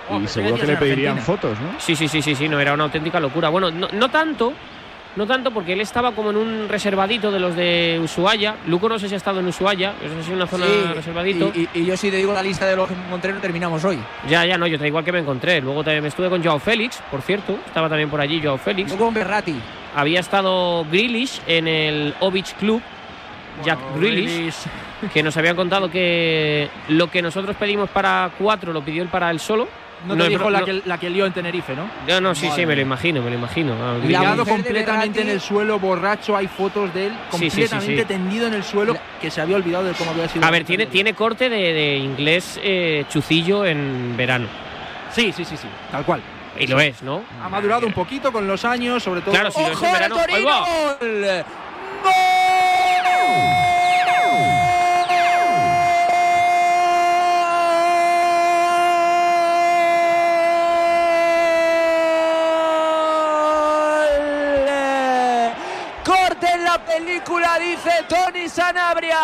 Oh, 0.08 0.20
y 0.20 0.26
seguro 0.26 0.56
que 0.56 0.66
le 0.66 0.76
pedirían 0.76 1.18
fotos, 1.18 1.58
¿no? 1.60 1.78
Sí, 1.78 1.96
sí, 1.96 2.08
sí, 2.08 2.22
sí, 2.22 2.34
sí, 2.34 2.48
no, 2.48 2.60
era 2.60 2.74
una 2.74 2.84
auténtica 2.84 3.20
locura. 3.20 3.48
Bueno, 3.48 3.70
no, 3.70 3.88
no 3.92 4.10
tanto, 4.10 4.52
no 5.16 5.26
tanto 5.26 5.50
porque 5.52 5.72
él 5.72 5.80
estaba 5.80 6.12
como 6.12 6.30
en 6.30 6.36
un 6.36 6.68
reservadito 6.68 7.30
de 7.30 7.40
los 7.40 7.56
de 7.56 8.00
Ushuaia. 8.02 8.56
Luco 8.66 8.88
no 8.88 8.98
sé 8.98 9.08
si 9.08 9.14
ha 9.14 9.16
estado 9.16 9.40
en 9.40 9.46
Ushuaia, 9.46 9.94
eso 10.02 10.18
es 10.20 10.28
una 10.28 10.46
zona 10.46 10.66
sí, 10.66 10.94
reservadito. 10.94 11.52
Y, 11.54 11.68
y, 11.74 11.80
y, 11.80 11.84
yo 11.84 11.96
sí 11.96 12.10
te 12.10 12.16
digo 12.16 12.32
la 12.32 12.42
lista 12.42 12.66
de 12.66 12.76
los 12.76 12.88
que 12.88 12.94
me 12.94 13.06
encontré, 13.06 13.32
no 13.32 13.40
terminamos 13.40 13.84
hoy. 13.84 13.98
Ya, 14.28 14.44
ya, 14.44 14.58
no, 14.58 14.66
yo 14.66 14.78
te 14.78 14.86
igual 14.86 15.04
que 15.04 15.12
me 15.12 15.20
encontré. 15.20 15.60
Luego 15.60 15.82
también 15.82 16.02
me 16.02 16.08
estuve 16.08 16.28
con 16.28 16.42
Joao 16.42 16.58
Félix, 16.58 17.00
por 17.10 17.22
cierto, 17.22 17.58
estaba 17.66 17.88
también 17.88 18.10
por 18.10 18.20
allí 18.20 18.40
Joao 18.42 18.58
Félix. 18.58 18.90
Luego 18.90 19.06
con 19.06 19.14
Berrati. 19.14 19.56
Había 19.94 20.20
estado 20.20 20.84
Grealish 20.90 21.40
en 21.46 21.68
el 21.68 22.14
Ovich 22.20 22.54
Club, 22.54 22.80
Jack 23.64 23.78
Grealish, 23.96 24.24
Grealish. 24.30 24.54
que 25.12 25.22
nos 25.22 25.36
habían 25.36 25.56
contado 25.56 25.90
que 25.90 26.68
lo 26.88 27.10
que 27.10 27.20
nosotros 27.22 27.56
pedimos 27.56 27.90
para 27.90 28.30
cuatro 28.38 28.72
lo 28.72 28.82
pidió 28.82 29.02
él 29.02 29.08
para 29.08 29.30
él 29.30 29.38
solo. 29.40 29.68
No 30.06 30.16
te 30.16 30.22
es 30.24 30.28
dijo 30.30 30.50
la, 30.50 30.58
no- 30.60 30.64
que, 30.66 30.82
la 30.84 30.98
que 30.98 31.08
lió 31.10 31.26
en 31.26 31.32
Tenerife, 31.32 31.76
¿no? 31.76 31.84
No, 32.08 32.20
no, 32.20 32.34
sí, 32.34 32.46
Madre 32.48 32.62
sí, 32.62 32.66
me 32.66 32.74
lo 32.74 32.82
imagino, 32.82 33.22
me 33.22 33.30
lo 33.30 33.36
imagino. 33.36 33.76
De 34.00 34.44
completamente 34.44 35.20
en 35.20 35.28
el 35.28 35.40
suelo, 35.40 35.78
borracho, 35.78 36.36
hay 36.36 36.48
fotos 36.48 36.92
de 36.92 37.06
él 37.06 37.12
Sí, 37.30 37.38
sí, 37.38 37.50
sí, 37.50 37.60
completamente 37.60 38.02
sí. 38.02 38.08
tendido 38.08 38.46
en 38.48 38.54
el 38.54 38.64
suelo, 38.64 38.96
que 39.20 39.30
se 39.30 39.40
había 39.40 39.54
olvidado 39.54 39.84
de 39.84 39.92
cómo 39.92 40.10
había 40.10 40.28
sido. 40.28 40.44
A 40.44 40.50
ver, 40.50 40.64
tiene, 40.64 40.86
tiene 40.86 41.14
corte 41.14 41.48
de, 41.48 41.72
de 41.72 41.96
inglés 41.98 42.58
eh, 42.64 43.04
chucillo 43.10 43.64
en 43.64 44.16
verano. 44.16 44.48
Sí, 45.12 45.30
sí, 45.32 45.44
sí, 45.44 45.56
sí, 45.56 45.68
tal 45.92 46.04
cual. 46.04 46.20
Y 46.58 46.66
lo 46.66 46.78
es, 46.80 47.02
¿no? 47.02 47.24
Ha 47.42 47.48
madurado 47.48 47.86
un 47.86 47.92
poquito 47.92 48.30
con 48.30 48.46
los 48.46 48.64
años, 48.64 49.02
sobre 49.02 49.22
todo. 49.22 49.32
Claro, 49.32 49.50
si 49.50 49.60
lo 49.60 49.68
es 49.68 49.76
¡Ojo 49.76 49.90
verano. 49.92 50.16
¡Ahí 50.16 50.26
Torino! 50.26 50.66
¡Gol! 51.00 51.44
¡Gol! 52.04 52.12
Corte 66.04 66.46
en 66.52 66.64
la 66.64 66.78
película, 66.84 67.58
dice 67.58 68.04
Tony 68.08 68.48
Sanabria. 68.48 69.18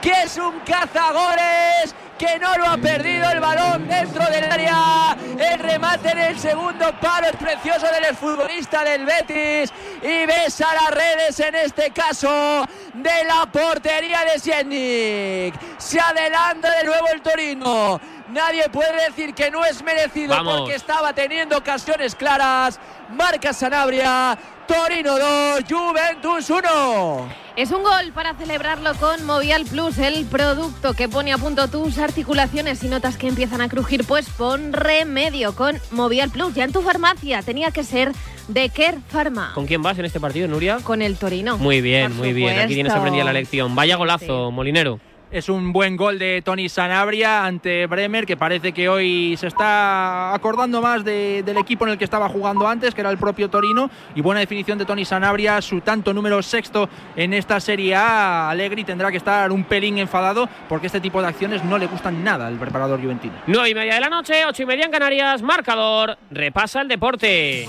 Que 0.00 0.22
es 0.24 0.36
un 0.38 0.60
cazagoles 0.60 1.94
que 2.18 2.38
no 2.38 2.56
lo 2.56 2.66
ha 2.66 2.76
perdido 2.76 3.30
el 3.30 3.40
balón 3.40 3.88
dentro 3.88 4.24
del 4.26 4.44
área. 4.44 5.16
El 5.38 5.58
remate 5.58 6.10
en 6.10 6.18
el 6.18 6.38
segundo 6.38 6.92
palo 7.00 7.26
es 7.26 7.36
precioso 7.36 7.86
del 7.86 8.04
exfutbolista 8.04 8.84
del 8.84 9.04
Betis 9.04 9.72
y 10.02 10.26
besa 10.26 10.66
las 10.74 10.90
redes 10.90 11.40
en 11.40 11.54
este 11.54 11.90
caso 11.90 12.66
de 12.92 13.24
la 13.24 13.46
portería 13.50 14.24
de 14.24 14.38
Siennik. 14.38 15.54
Se 15.78 16.00
adelanta 16.00 16.70
de 16.78 16.84
nuevo 16.84 17.08
el 17.12 17.20
Torino. 17.20 18.00
Nadie 18.32 18.68
puede 18.70 19.04
decir 19.08 19.34
que 19.34 19.50
no 19.50 19.64
es 19.64 19.82
merecido 19.82 20.30
Vamos. 20.30 20.60
porque 20.60 20.74
estaba 20.74 21.12
teniendo 21.12 21.58
ocasiones 21.58 22.14
claras. 22.14 22.80
Marca 23.14 23.52
Sanabria, 23.52 24.38
Torino 24.66 25.18
2, 25.18 25.64
Juventus 25.68 26.48
1. 26.48 27.28
Es 27.56 27.70
un 27.70 27.82
gol 27.82 28.12
para 28.14 28.34
celebrarlo 28.34 28.94
con 28.94 29.24
Movial 29.26 29.64
Plus, 29.66 29.98
el 29.98 30.24
producto 30.24 30.94
que 30.94 31.08
pone 31.08 31.32
a 31.32 31.38
punto 31.38 31.68
tus 31.68 31.98
articulaciones 31.98 32.82
y 32.82 32.88
notas 32.88 33.18
que 33.18 33.28
empiezan 33.28 33.60
a 33.60 33.68
crujir. 33.68 34.04
Pues 34.04 34.28
pon 34.30 34.72
remedio 34.72 35.54
con 35.54 35.78
Movial 35.90 36.30
Plus. 36.30 36.54
Ya 36.54 36.64
en 36.64 36.72
tu 36.72 36.80
farmacia 36.80 37.42
tenía 37.42 37.70
que 37.72 37.84
ser 37.84 38.10
de 38.48 38.70
Care 38.70 38.98
Pharma. 39.08 39.52
¿Con 39.54 39.66
quién 39.66 39.82
vas 39.82 39.98
en 39.98 40.06
este 40.06 40.18
partido, 40.18 40.48
Nuria? 40.48 40.78
Con 40.82 41.02
el 41.02 41.16
Torino. 41.18 41.58
Muy 41.58 41.82
bien, 41.82 42.08
Por 42.10 42.20
muy 42.20 42.32
bien. 42.32 42.58
Aquí 42.58 42.74
tienes 42.74 42.92
aprendida 42.92 43.22
la 43.24 43.34
lección. 43.34 43.74
Vaya 43.74 43.96
golazo, 43.96 44.50
Molinero. 44.50 44.98
Es 45.34 45.48
un 45.48 45.72
buen 45.72 45.96
gol 45.96 46.16
de 46.20 46.42
Tony 46.42 46.68
Sanabria 46.68 47.44
ante 47.44 47.88
Bremer, 47.88 48.24
que 48.24 48.36
parece 48.36 48.70
que 48.70 48.88
hoy 48.88 49.36
se 49.36 49.48
está 49.48 50.32
acordando 50.32 50.80
más 50.80 51.04
de- 51.04 51.42
del 51.44 51.56
equipo 51.56 51.84
en 51.84 51.90
el 51.90 51.98
que 51.98 52.04
estaba 52.04 52.28
jugando 52.28 52.68
antes, 52.68 52.94
que 52.94 53.00
era 53.00 53.10
el 53.10 53.18
propio 53.18 53.50
Torino. 53.50 53.90
Y 54.14 54.20
buena 54.20 54.38
definición 54.38 54.78
de 54.78 54.84
Tony 54.84 55.04
Sanabria, 55.04 55.60
su 55.60 55.80
tanto 55.80 56.14
número 56.14 56.40
sexto 56.40 56.88
en 57.16 57.34
esta 57.34 57.58
Serie 57.58 57.96
A. 57.96 58.48
Allegri 58.48 58.84
tendrá 58.84 59.10
que 59.10 59.16
estar 59.16 59.50
un 59.50 59.64
pelín 59.64 59.98
enfadado 59.98 60.48
porque 60.68 60.86
este 60.86 61.00
tipo 61.00 61.20
de 61.20 61.26
acciones 61.26 61.64
no 61.64 61.78
le 61.78 61.86
gustan 61.86 62.22
nada 62.22 62.46
al 62.46 62.54
preparador 62.54 63.00
juventino. 63.02 63.34
9 63.48 63.70
y 63.70 63.74
media 63.74 63.94
de 63.94 64.00
la 64.02 64.10
noche, 64.10 64.46
8 64.46 64.62
y 64.62 64.66
media 64.66 64.84
en 64.84 64.92
Canarias. 64.92 65.42
Marcador, 65.42 66.16
repasa 66.30 66.80
el 66.82 66.86
deporte. 66.86 67.68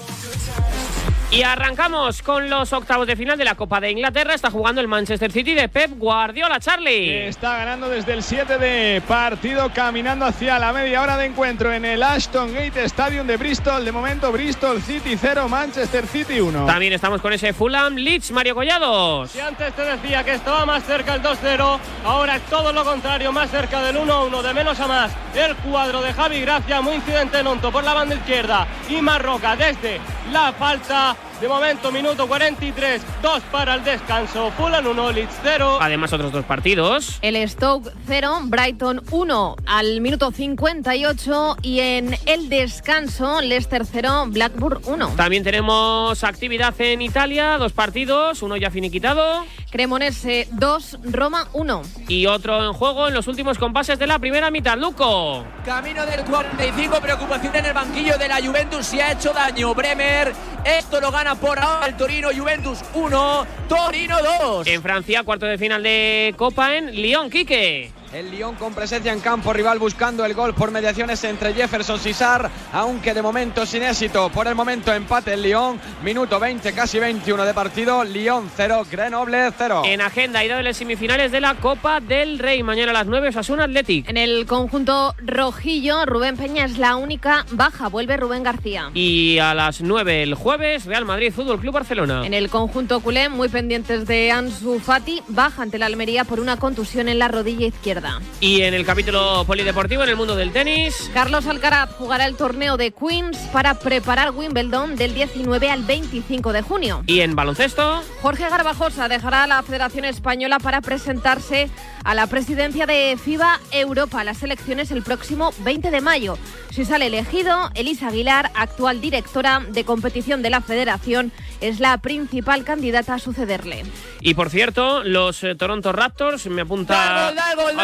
Y 1.36 1.43
arrancamos 1.43 2.21
con 2.21 2.50
los 2.50 2.71
octavos 2.71 3.06
de 3.08 3.17
final 3.17 3.38
de 3.38 3.43
la 3.43 3.56
Copa 3.56 3.82
de 3.82 3.91
Inglaterra. 3.91 4.34
Está 4.34 4.50
jugando 4.50 4.80
el 4.80 4.88
Manchester 4.88 5.34
City 5.34 5.54
de 5.54 5.67
Pep 5.67 5.91
Guardiola, 5.98 6.62
Charlie. 6.62 7.28
Está 7.28 7.58
ganando 7.58 7.89
desde 7.89 8.13
el 8.13 8.24
7 8.24 8.58
de 8.58 9.02
partido, 9.06 9.69
caminando 9.74 10.24
hacia 10.24 10.58
la 10.60 10.71
media 10.71 11.02
hora 11.02 11.17
de 11.17 11.26
encuentro 11.26 11.74
en 11.74 11.84
el 11.84 12.02
Ashton 12.04 12.54
Gate 12.54 12.86
Stadium 12.86 13.28
de 13.28 13.36
Bristol. 13.36 13.84
De 13.84 13.91
momento, 13.91 14.32
Bristol 14.32 14.82
City 14.82 15.17
0, 15.19 15.50
Manchester 15.50 16.08
City 16.08 16.39
1. 16.39 16.67
También 16.67 16.93
estamos 16.93 17.19
con 17.19 17.34
ese 17.34 17.52
Fulham 17.52 17.95
Leeds, 17.95 18.32
Mario 18.32 18.56
Collados. 18.56 19.32
Si 19.32 19.41
antes 19.41 19.74
te 19.74 19.82
decía 19.82 20.24
que 20.24 20.36
estaba 20.36 20.65
más 20.65 20.86
cerca 20.86 21.15
el 21.15 21.21
2-0, 21.21 21.80
ahora 22.06 22.38
es 22.38 22.43
todo 22.43 22.71
lo 22.71 22.86
contrario, 22.86 23.34
más 23.34 23.52
cerca 23.52 23.82
del 23.82 23.98
1-1, 23.98 24.41
de 24.41 24.54
menos 24.54 24.80
a 24.80 24.88
más. 24.88 25.12
El 25.36 25.54
cuadro 25.58 26.02
de 26.02 26.13
Javi 26.13 26.39
Gracia, 26.39 26.80
muy 26.80 26.95
incidente 26.95 27.39
en 27.39 27.48
Onto 27.48 27.74
por 27.74 27.84
la 27.84 27.93
banda 27.93 28.15
izquierda. 28.15 28.65
Y 28.88 29.02
Marroca 29.02 29.58
desde 29.58 30.00
la 30.32 30.54
falta. 30.54 31.17
De 31.41 31.50
momento, 31.50 31.91
minuto 31.91 32.28
43, 32.28 33.02
2 33.21 33.43
para 33.52 33.76
el 33.76 33.84
descanso. 33.84 34.52
Fulham 34.52 34.88
1, 34.88 35.12
Leeds 35.12 35.36
0. 35.43 35.80
Además, 35.82 36.13
otros 36.13 36.32
dos 36.32 36.45
partidos. 36.45 37.19
El 37.21 37.36
Stoke 37.50 37.91
0, 38.08 38.39
Brighton 38.43 39.02
1 39.12 39.56
al 39.65 40.00
minuto 40.00 40.32
58 40.32 41.58
y 41.62 41.82
en 41.82 42.17
el 42.26 42.48
descanso 42.48 43.41
Leicester 43.41 43.86
0, 43.86 44.28
Blackburn 44.28 44.80
1. 44.86 45.10
También 45.17 45.43
tenemos 45.43 46.24
actividad 46.24 46.74
en 46.80 47.02
Italia, 47.02 47.58
dos 47.58 47.74
partidos, 47.74 48.41
uno 48.41 48.56
ya 48.56 48.71
finiquitado 48.71 49.45
Cremonese 49.76 50.48
2, 50.52 51.00
Roma 51.12 51.50
1. 51.52 51.82
y 52.08 52.28
otro 52.28 52.63
en 52.65 52.71
juego 52.71 53.10
en 53.10 53.13
los 53.13 53.28
últimos 53.28 53.58
compases 53.58 54.00
de 54.00 54.08
la 54.08 54.19
primera 54.19 54.50
mitad. 54.50 54.78
Luco. 54.78 55.43
Camino 55.65 56.06
del 56.06 56.24
45, 56.24 57.02
preocupación 57.02 57.54
en 57.58 57.65
el 57.65 57.74
banquillo 57.74 58.17
de 58.17 58.30
la 58.30 58.38
Juventus, 58.41 58.86
se 58.86 59.02
ha 59.02 59.12
hecho 59.12 59.34
daño 59.34 59.76
Bremer. 59.76 60.34
Esto 60.63 61.02
lo 61.02 61.12
gana 61.12 61.24
por 61.33 61.57
ahora 61.57 61.88
el 61.88 61.97
Torino, 61.97 62.29
Juventus 62.35 62.79
1, 62.93 63.47
Torino 63.67 64.17
2. 64.21 64.67
En 64.67 64.83
Francia, 64.83 65.23
cuarto 65.23 65.47
de 65.47 65.57
final 65.57 65.81
de 65.81 66.35
Copa 66.38 66.75
en 66.75 66.91
Lyon, 66.91 67.31
Quique. 67.31 67.94
El 68.15 68.32
Lyon 68.32 68.56
con 68.56 68.73
presencia 68.73 69.12
en 69.12 69.19
campo 69.19 69.51
rival 69.51 69.78
buscando 69.78 70.23
el 70.23 70.34
gol 70.34 70.56
por 70.56 70.71
mediaciones 70.71 71.21
entre 71.25 71.54
Jefferson 71.54 71.99
y 72.06 72.13
Sar, 72.13 72.49
aunque 72.71 73.13
de 73.13 73.21
momento 73.21 73.65
sin 73.65 73.84
éxito. 73.84 74.30
Por 74.30 74.47
el 74.47 74.56
momento 74.56 74.93
empate 74.93 75.34
el 75.34 75.41
Lyon, 75.41 75.78
minuto 76.01 76.39
20, 76.39 76.71
casi 76.71 76.97
21 76.97 77.43
de 77.43 77.54
partido. 77.54 78.06
Lyon 78.06 78.49
0, 78.56 78.88
Grenoble 78.89 79.51
0. 79.58 79.82
En 79.84 79.99
agenda, 79.99 80.45
ida 80.45 80.56
de 80.56 80.63
las 80.63 80.78
semifinales 80.78 81.30
de 81.34 81.41
la 81.41 81.56
Copa 81.56 81.99
del 81.99 82.39
Rey. 82.39 82.63
Mañana 82.63 82.91
a 82.91 82.93
las 82.93 83.06
9, 83.06 83.28
Osasuna 83.28 83.65
Athletic. 83.65 84.08
En 84.08 84.15
el 84.15 84.45
conjunto 84.45 85.13
rojillo, 85.17 86.06
Rubén 86.06 86.38
Peña 86.38 86.63
es 86.63 86.78
la 86.78 86.95
única 86.95 87.45
baja, 87.51 87.89
vuelve 87.89 88.15
Rubén 88.15 88.43
García. 88.43 88.91
Y 88.93 89.39
a 89.39 89.54
las 89.54 89.82
9 89.82 90.23
el 90.23 90.36
jueves, 90.36 90.86
Real 90.86 91.04
Madrid 91.04 91.34
Fútbol 91.34 91.60
Club 91.60 91.73
Barcelona. 91.73 92.25
En 92.25 92.34
el 92.34 92.49
conjunto 92.49 93.01
culé, 93.01 93.28
muy 93.28 93.49
pendientes 93.49 94.08
de 94.08 94.32
Ansu 94.32 94.80
Fati, 94.80 95.21
baja 95.28 95.63
ante 95.63 95.78
la 95.78 95.88
Almería 95.88 96.23
por 96.23 96.39
una 96.39 96.56
contusión 96.56 97.10
en 97.10 97.19
la 97.19 97.28
rodilla 97.28 97.67
izquierda. 97.67 98.04
Y 98.39 98.61
en 98.61 98.73
el 98.73 98.85
capítulo 98.85 99.43
polideportivo, 99.45 100.03
en 100.03 100.09
el 100.09 100.15
mundo 100.15 100.35
del 100.35 100.51
tenis. 100.51 101.09
Carlos 101.13 101.45
Alcaraz 101.47 101.91
jugará 101.97 102.25
el 102.25 102.35
torneo 102.35 102.77
de 102.77 102.91
Queens 102.91 103.37
para 103.51 103.79
preparar 103.79 104.31
Wimbledon 104.31 104.95
del 104.95 105.13
19 105.13 105.69
al 105.69 105.83
25 105.83 106.53
de 106.53 106.61
junio. 106.61 107.03
Y 107.07 107.21
en 107.21 107.35
baloncesto. 107.35 108.03
Jorge 108.21 108.49
Garbajosa 108.49 109.07
dejará 109.07 109.47
la 109.47 109.63
Federación 109.63 110.05
Española 110.05 110.59
para 110.59 110.81
presentarse 110.81 111.69
a 112.03 112.13
la 112.13 112.27
presidencia 112.27 112.85
de 112.85 113.17
FIBA 113.21 113.59
Europa, 113.71 114.23
las 114.23 114.43
elecciones 114.43 114.91
el 114.91 115.01
próximo 115.01 115.53
20 115.59 115.89
de 115.89 116.01
mayo. 116.01 116.37
Si 116.69 116.85
sale 116.85 117.07
elegido, 117.07 117.71
Elisa 117.73 118.09
Aguilar, 118.09 118.51
actual 118.53 119.01
directora 119.01 119.61
de 119.67 119.85
competición 119.85 120.41
de 120.41 120.49
la 120.49 120.61
Federación, 120.61 121.31
es 121.61 121.79
la 121.79 121.97
principal 121.99 122.63
candidata 122.63 123.15
a 123.15 123.19
sucederle. 123.19 123.83
Y 124.21 124.33
por 124.33 124.49
cierto, 124.49 125.03
los 125.03 125.43
eh, 125.43 125.55
Toronto 125.55 125.91
Raptors 125.91 126.45
me 126.47 126.61
apunta. 126.61 127.33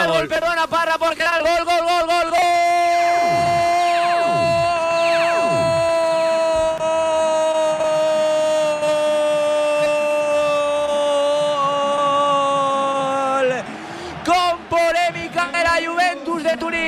Gol, 0.08 0.28
perdona 0.28 0.66
Parra 0.68 0.98
porque 0.98 1.24
da 1.24 1.38
el 1.38 1.44
gol, 1.44 1.64
gol, 1.64 1.86
gol, 1.86 2.06
gol, 2.08 2.30
gol. 2.32 2.42
Con 14.26 14.58
polémica 14.70 15.52
de 15.52 15.64
la 15.64 15.80
Juventus 15.86 16.44
de 16.44 16.58
Turín. 16.58 16.82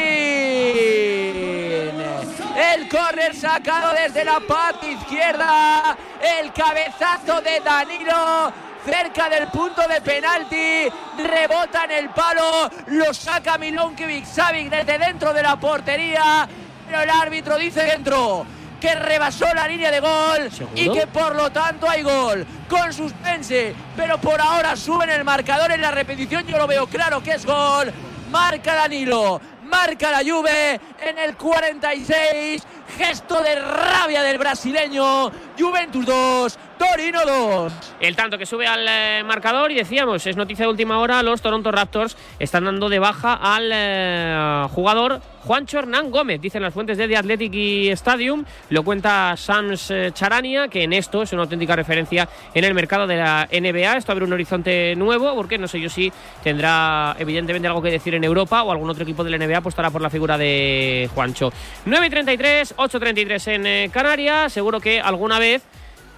El 2.56 2.90
córner 2.90 3.36
sacado 3.36 3.94
desde 3.94 4.26
la 4.26 4.40
parte 4.40 4.92
izquierda. 4.92 5.96
El 6.20 6.52
cabezazo 6.52 7.42
de 7.42 7.60
Danilo 7.60 8.52
cerca 8.86 9.30
del 9.30 9.48
punto 9.48 9.88
de 9.88 10.02
penalti, 10.02 10.88
rebota 11.18 11.86
en 11.86 11.92
el 11.92 12.10
palo, 12.10 12.70
lo 12.88 13.14
saca 13.14 13.58
Milonkovic 13.58 14.26
Savic 14.26 14.70
desde 14.70 14.98
dentro 14.98 15.34
de 15.34 15.42
la 15.42 15.60
portería, 15.60 16.48
pero 16.86 17.02
el 17.02 17.10
árbitro 17.10 17.58
dice 17.58 17.84
dentro 17.84 18.46
que 18.80 18.96
rebasó 18.96 19.46
la 19.54 19.68
línea 19.68 19.90
de 19.90 20.02
gol 20.02 20.50
y 20.76 20.90
que 20.90 21.08
por 21.08 21.36
lo 21.36 21.50
tanto 21.52 21.90
hay 21.90 22.04
gol 22.04 22.46
con 22.68 22.92
suspense, 22.92 23.74
pero 23.96 24.18
por 24.18 24.42
ahora 24.42 24.76
suben 24.76 25.10
el 25.10 25.24
marcador 25.24 25.72
en 25.72 25.82
la 25.82 25.92
repetición, 25.92 26.46
yo 26.46 26.58
lo 26.58 26.68
veo 26.68 26.88
claro 26.88 27.24
que 27.24 27.32
es 27.32 27.46
gol, 27.46 27.94
marca 28.30 28.76
Danilo, 28.76 29.40
marca 29.74 30.12
la 30.12 30.20
Juve 30.20 30.80
en 31.02 31.18
el 31.18 31.38
46, 31.38 32.64
gesto 32.98 33.42
de 33.42 33.56
rabia 33.56 34.22
del 34.22 34.38
brasileño, 34.38 35.32
Juventus 35.58 36.06
2, 36.06 36.60
Torino 36.92 37.26
2. 37.26 37.74
El 38.02 38.16
tanto 38.16 38.38
que 38.38 38.46
sube 38.46 38.68
al 38.68 38.86
eh, 38.88 39.24
marcador 39.24 39.72
y 39.72 39.76
decíamos, 39.76 40.28
es 40.28 40.36
noticia 40.36 40.66
de 40.66 40.72
última 40.72 41.00
hora, 41.00 41.24
los 41.24 41.42
Toronto 41.42 41.72
Raptors 41.72 42.18
están 42.40 42.66
dando 42.66 42.90
de 42.90 43.00
baja 43.00 43.36
al 43.36 43.70
eh, 43.74 44.66
jugador 44.72 45.22
Juancho 45.46 45.80
Hernán 45.80 46.12
Gómez, 46.12 46.42
dicen 46.42 46.62
las 46.62 46.74
fuentes 46.74 46.98
de 46.98 47.08
The 47.08 47.18
Athletic 47.18 47.54
Stadium, 47.94 48.44
lo 48.70 48.84
cuenta 48.84 49.36
Sams 49.38 49.92
eh, 49.92 50.12
Charania, 50.14 50.68
que 50.68 50.84
en 50.84 50.94
esto 50.94 51.22
es 51.22 51.32
una 51.32 51.44
auténtica 51.44 51.76
referencia 51.76 52.28
en 52.54 52.64
el 52.64 52.74
mercado 52.74 53.08
de 53.08 53.18
la 53.18 53.48
NBA, 53.52 53.98
esto 53.98 54.12
abre 54.12 54.26
un 54.26 54.34
horizonte 54.34 54.96
nuevo, 54.96 55.34
porque 55.36 55.58
no 55.58 55.68
sé 55.68 55.80
yo 55.80 55.90
si 55.90 56.12
tendrá 56.44 57.16
evidentemente 57.18 57.68
algo 57.68 57.82
que 57.82 57.92
decir 57.92 58.14
en 58.16 58.24
Europa 58.24 58.62
o 58.64 58.72
algún 58.72 58.90
otro 58.90 59.04
equipo 59.04 59.24
de 59.24 59.32
la 59.32 59.38
NBA 59.38 59.58
apostará 59.58 59.90
por 59.90 60.02
la 60.02 60.10
figura 60.10 60.38
de 60.38 61.10
Juancho. 61.14 61.52
9 61.86 62.08
y 62.08 62.10
33, 62.10 62.74
8 62.78 62.98
y 62.98 63.00
33 63.00 63.48
en 63.48 63.90
Canarias, 63.90 64.52
seguro 64.52 64.80
que 64.80 65.00
alguna 65.00 65.40
vez 65.40 65.64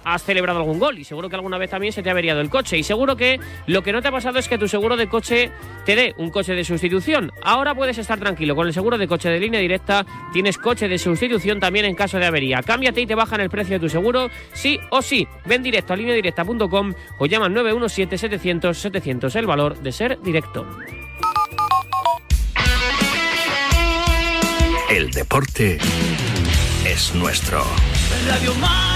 has 0.06 0.22
celebrado 0.22 0.60
algún 0.60 0.78
gol 0.78 0.98
y 0.98 1.04
seguro 1.04 1.28
que 1.28 1.34
alguna 1.34 1.58
vez 1.58 1.68
también 1.68 1.92
se 1.92 2.00
te 2.00 2.08
ha 2.08 2.12
averiado 2.12 2.40
el 2.40 2.48
coche. 2.48 2.78
Y 2.78 2.84
seguro 2.84 3.16
que 3.16 3.40
lo 3.66 3.82
que 3.82 3.92
no 3.92 4.00
te 4.00 4.08
ha 4.08 4.12
pasado 4.12 4.38
es 4.38 4.48
que 4.48 4.56
tu 4.56 4.68
seguro 4.68 4.96
de 4.96 5.08
coche 5.08 5.50
te 5.84 5.96
dé 5.96 6.14
un 6.16 6.30
coche 6.30 6.54
de 6.54 6.64
sustitución. 6.64 7.32
Ahora 7.42 7.74
puedes 7.74 7.98
estar 7.98 8.18
tranquilo. 8.18 8.54
Con 8.54 8.68
el 8.68 8.72
seguro 8.72 8.98
de 8.98 9.08
coche 9.08 9.28
de 9.28 9.40
línea 9.40 9.60
directa 9.60 10.06
tienes 10.32 10.58
coche 10.58 10.86
de 10.86 10.98
sustitución 10.98 11.58
también 11.58 11.86
en 11.86 11.96
caso 11.96 12.18
de 12.18 12.26
avería. 12.26 12.62
Cámbiate 12.62 13.00
y 13.00 13.06
te 13.06 13.16
bajan 13.16 13.40
el 13.40 13.50
precio 13.50 13.74
de 13.74 13.80
tu 13.80 13.88
seguro, 13.88 14.30
sí 14.52 14.78
o 14.90 15.02
sí. 15.02 15.26
Ven 15.44 15.64
directo 15.64 15.92
a 15.92 15.96
lineadirecta.com 15.96 16.94
o 17.18 17.26
llama 17.26 17.46
al 17.46 17.54
917-700-700. 17.54 19.34
El 19.34 19.46
valor 19.46 19.76
de 19.78 19.90
ser 19.90 20.20
directo. 20.22 20.66
El 24.88 25.10
deporte 25.10 25.78
es 26.84 27.12
nuestro. 27.16 27.64
Radio 28.28 28.54
Mar 28.54 28.95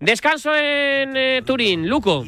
Descanso 0.00 0.54
en 0.54 1.16
eh, 1.16 1.42
Turín, 1.44 1.88
Luco. 1.88 2.24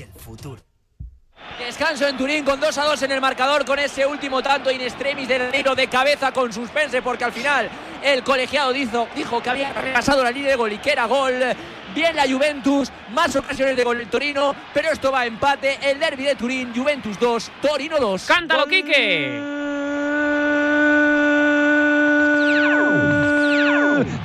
Descanso 1.58 2.06
en 2.06 2.16
Turín 2.16 2.44
con 2.44 2.60
2 2.60 2.78
a 2.78 2.84
2 2.84 3.02
en 3.02 3.12
el 3.12 3.20
marcador 3.20 3.64
con 3.64 3.78
ese 3.78 4.06
último 4.06 4.42
tanto 4.42 4.70
in 4.70 4.80
extremis 4.80 5.28
de 5.28 5.50
Neiro 5.50 5.74
de 5.74 5.88
cabeza 5.88 6.32
con 6.32 6.52
suspense 6.52 7.02
porque 7.02 7.24
al 7.24 7.32
final 7.32 7.68
el 8.02 8.22
colegiado 8.22 8.72
dijo, 8.72 9.08
dijo 9.14 9.42
que 9.42 9.50
había 9.50 9.74
pasado 9.92 10.22
la 10.22 10.30
línea 10.30 10.50
de 10.50 10.56
gol 10.56 10.72
y 10.72 10.78
que 10.78 10.92
era 10.92 11.06
gol. 11.06 11.34
Bien 11.94 12.14
la 12.14 12.28
Juventus, 12.28 12.92
más 13.12 13.34
ocasiones 13.34 13.76
de 13.76 13.82
gol 13.82 14.00
el 14.00 14.08
Torino, 14.08 14.54
pero 14.72 14.90
esto 14.90 15.10
va 15.10 15.20
a 15.20 15.26
empate. 15.26 15.78
El 15.82 15.98
derby 15.98 16.24
de 16.24 16.36
Turín, 16.36 16.72
Juventus 16.74 17.18
2, 17.18 17.50
Torino 17.60 17.98
2. 17.98 18.24
¡Cántalo, 18.24 18.66
Quique! 18.66 19.58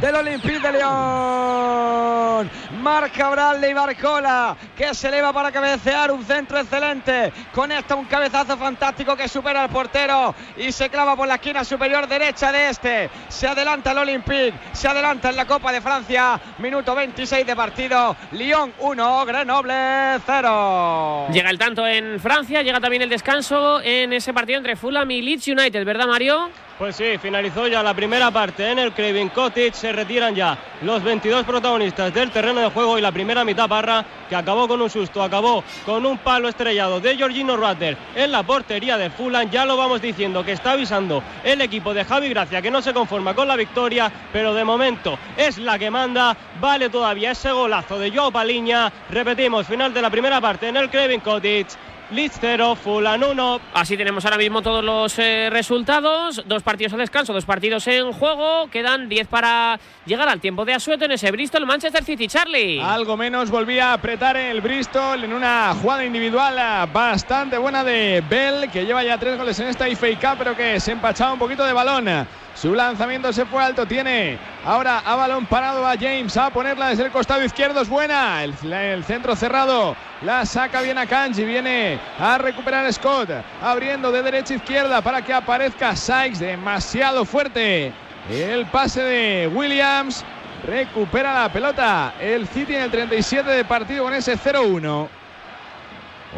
del 0.02 0.16
Olympique 0.16 0.60
de 0.60 0.72
León. 0.74 2.50
Marca 2.84 3.30
Bradley 3.30 3.74
Barcola 3.74 4.58
que 4.76 4.94
se 4.94 5.08
eleva 5.08 5.32
para 5.32 5.54
cabecear 5.54 6.12
un 6.12 6.26
centro 6.26 6.60
excelente. 6.60 7.32
Conecta 7.54 7.96
un 7.96 8.04
cabezazo 8.04 8.58
fantástico 8.58 9.16
que 9.16 9.30
supera 9.30 9.64
al 9.64 9.70
portero 9.70 10.36
y 10.58 10.70
se 10.74 10.90
clava 10.90 11.16
por 11.16 11.26
la 11.26 11.36
esquina 11.36 11.64
superior 11.64 12.06
derecha 12.10 12.52
de 12.52 12.70
este. 12.70 13.10
Se 13.30 13.48
adelanta 13.48 13.94
el 13.94 14.00
Olympique, 14.00 14.54
se 14.74 14.90
adelanta 14.90 15.30
en 15.30 15.38
la 15.38 15.46
Copa 15.46 15.72
de 15.72 15.80
Francia. 15.80 16.40
Minuto 16.58 16.94
26 16.94 17.48
de 17.48 17.56
partido. 17.56 18.18
Lyon 18.34 18.74
1, 18.80 19.26
Grenoble 19.28 20.20
0. 20.26 21.28
Llega 21.32 21.50
el 21.50 21.58
tanto 21.58 21.88
en 21.88 22.20
Francia, 22.20 22.64
llega 22.64 22.82
también 22.82 23.04
el 23.04 23.10
descanso 23.10 23.80
en 23.82 24.12
ese 24.12 24.34
partido 24.34 24.58
entre 24.58 24.76
Fulham 24.76 25.10
y 25.10 25.22
Leeds 25.22 25.48
United, 25.48 25.86
¿verdad, 25.86 26.08
Mario? 26.08 26.50
Pues 26.84 26.98
sí, 26.98 27.18
finalizó 27.18 27.66
ya 27.66 27.82
la 27.82 27.94
primera 27.94 28.30
parte 28.30 28.70
en 28.70 28.78
el 28.78 28.92
Craven 28.92 29.30
Cottage. 29.30 29.72
Se 29.72 29.94
retiran 29.94 30.36
ya 30.36 30.58
los 30.82 31.02
22 31.02 31.46
protagonistas 31.46 32.14
del 32.14 32.30
terreno 32.30 32.60
de 32.60 32.72
juego 32.72 32.98
y 32.98 33.02
la 33.02 33.14
primera 33.14 33.46
mitad 33.46 33.70
parra 33.70 34.04
que 34.28 34.36
acabó 34.36 34.68
con 34.68 34.82
un 34.82 34.90
susto, 34.90 35.24
acabó 35.24 35.64
con 35.86 36.06
un 36.06 36.18
palo 36.18 36.50
estrellado 36.50 37.00
de 37.00 37.16
Georgino 37.16 37.56
Rutter 37.56 37.96
en 38.14 38.34
la 38.34 38.44
portería 38.44 38.98
de 38.98 39.10
Fulham. 39.10 39.50
Ya 39.50 39.66
lo 39.66 39.78
vamos 39.78 40.02
diciendo 40.02 40.44
que 40.44 40.52
está 40.52 40.72
avisando 40.72 41.24
el 41.46 41.62
equipo 41.62 41.94
de 41.94 42.04
Javi 42.04 42.28
Gracia 42.28 42.62
que 42.62 42.70
no 42.70 42.82
se 42.82 42.94
conforma 42.94 43.34
con 43.34 43.48
la 43.48 43.56
victoria, 43.56 44.12
pero 44.34 44.54
de 44.54 44.66
momento 44.66 45.18
es 45.38 45.60
la 45.60 45.80
que 45.80 45.90
manda. 45.90 46.36
Vale 46.60 46.90
todavía 46.90 47.32
ese 47.32 47.54
golazo 47.54 47.98
de 47.98 48.12
Joao 48.12 48.30
Paliña. 48.30 48.92
Repetimos, 49.10 49.68
final 49.68 49.94
de 49.94 50.02
la 50.02 50.10
primera 50.10 50.42
parte 50.42 50.68
en 50.68 50.76
el 50.76 50.90
Craven 50.90 51.22
Cottage. 51.22 51.93
Leeds 52.14 52.38
0, 52.40 52.76
Fulham 52.76 53.24
1. 53.24 53.62
Así 53.74 53.98
tenemos 53.98 54.24
ahora 54.26 54.38
mismo 54.38 54.62
todos 54.62 54.84
los 54.84 55.18
eh, 55.18 55.50
resultados. 55.52 56.44
Dos 56.46 56.62
partidos 56.62 56.94
a 56.94 56.98
descanso, 56.98 57.34
dos 57.34 57.46
partidos 57.46 57.88
en 57.88 58.12
juego. 58.12 58.68
Quedan 58.70 59.10
10 59.10 59.28
para 59.28 59.80
llegar 60.06 60.30
al 60.30 60.40
tiempo 60.40 60.64
de 60.64 60.74
asueto 60.74 61.06
en 61.06 61.14
ese 61.14 61.32
Bristol 61.32 61.66
Manchester 61.66 62.04
City. 62.04 62.28
Charlie. 62.28 62.80
Algo 62.80 63.18
menos 63.18 63.50
volvía 63.50 63.90
a 63.90 63.94
apretar 63.94 64.38
el 64.38 64.62
Bristol 64.62 65.24
en 65.24 65.34
una 65.34 65.74
jugada 65.82 66.06
individual 66.06 66.56
eh, 66.58 66.92
bastante 66.94 67.58
buena 67.58 67.84
de 67.84 68.24
Bell, 68.30 68.70
que 68.72 68.86
lleva 68.86 69.04
ya 69.04 69.18
tres 69.18 69.38
goles 69.38 69.60
en 69.60 69.68
esta 69.68 69.86
FA 69.88 70.08
Cup, 70.20 70.38
pero 70.38 70.56
que 70.56 70.80
se 70.80 70.92
empachaba 70.92 71.34
un 71.34 71.40
poquito 71.40 71.66
de 71.66 71.74
balón. 71.74 72.28
Su 72.56 72.76
lanzamiento 72.76 73.34
se 73.34 73.46
fue 73.46 73.64
alto. 73.64 73.86
Tiene 73.86 74.38
ahora 74.64 75.00
a 75.00 75.16
balón 75.16 75.46
parado 75.46 75.86
a 75.86 75.98
James 75.98 76.36
a 76.38 76.50
ponerla 76.50 76.90
desde 76.90 77.06
el 77.06 77.12
costado 77.12 77.44
izquierdo. 77.44 77.82
Es 77.82 77.90
buena. 77.90 78.44
El, 78.44 78.54
el 78.72 79.04
centro 79.04 79.36
cerrado. 79.36 79.96
La 80.22 80.46
saca 80.46 80.82
bien 80.82 80.98
a 80.98 81.06
Kanji. 81.06 81.44
Viene 81.44 82.00
a 82.20 82.38
recuperar 82.38 82.92
Scott. 82.94 83.30
Abriendo 83.62 84.12
de 84.12 84.22
derecha 84.22 84.54
a 84.54 84.58
izquierda 84.58 85.02
para 85.02 85.24
que 85.24 85.34
aparezca 85.34 85.96
Sykes. 85.96 86.40
Demasiado 86.40 87.26
fuerte. 87.26 87.92
El 88.30 88.66
pase 88.68 89.02
de 89.02 89.48
Williams. 89.48 90.24
Recupera 90.66 91.34
la 91.34 91.52
pelota. 91.52 92.14
El 92.22 92.48
City 92.48 92.76
en 92.76 92.84
el 92.84 92.92
37 92.92 93.50
de 93.50 93.66
partido 93.66 94.04
con 94.04 94.14
ese 94.14 94.38
0-1. 94.38 95.08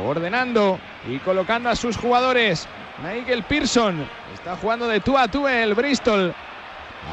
Ordenando 0.04 0.80
y 1.08 1.20
colocando 1.20 1.70
a 1.70 1.76
sus 1.76 1.98
jugadores. 1.98 2.68
Nigel 3.04 3.44
Pearson 3.44 4.08
está 4.34 4.56
jugando 4.56 4.88
de 4.88 5.00
tú 5.00 5.18
a 5.18 5.28
tú 5.28 5.48
el 5.48 5.74
Bristol. 5.74 6.34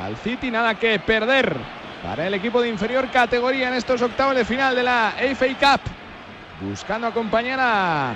Al 0.03 0.17
City 0.17 0.51
nada 0.51 0.75
que 0.75 0.99
perder 0.99 1.57
para 2.03 2.27
el 2.27 2.35
equipo 2.35 2.63
de 2.63 2.69
inferior 2.69 3.11
categoría 3.11 3.69
en 3.69 3.75
estos 3.75 4.01
octavos 4.01 4.35
de 4.35 4.45
final 4.45 4.75
de 4.75 4.83
la 4.83 5.15
FA 5.35 5.47
Cup. 5.59 5.81
Buscando 6.61 7.07
acompañar 7.07 7.59
a 7.61 8.15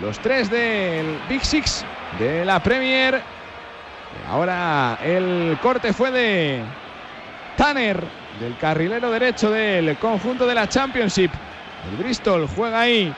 los 0.00 0.18
tres 0.20 0.50
del 0.50 1.18
Big 1.28 1.44
Six 1.44 1.84
de 2.18 2.44
la 2.44 2.60
Premier. 2.60 3.20
Ahora 4.28 4.98
el 5.02 5.58
corte 5.60 5.92
fue 5.92 6.10
de 6.10 6.62
Tanner, 7.56 8.02
del 8.40 8.56
carrilero 8.56 9.10
derecho 9.10 9.50
del 9.50 9.96
conjunto 9.98 10.46
de 10.46 10.54
la 10.54 10.68
Championship. 10.68 11.30
El 11.90 11.96
Bristol 11.96 12.48
juega 12.54 12.80
ahí 12.80 13.12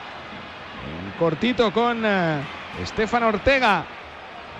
cortito 1.19 1.71
con 1.71 2.03
uh, 2.03 2.39
Estefan 2.81 3.23
Ortega. 3.23 3.85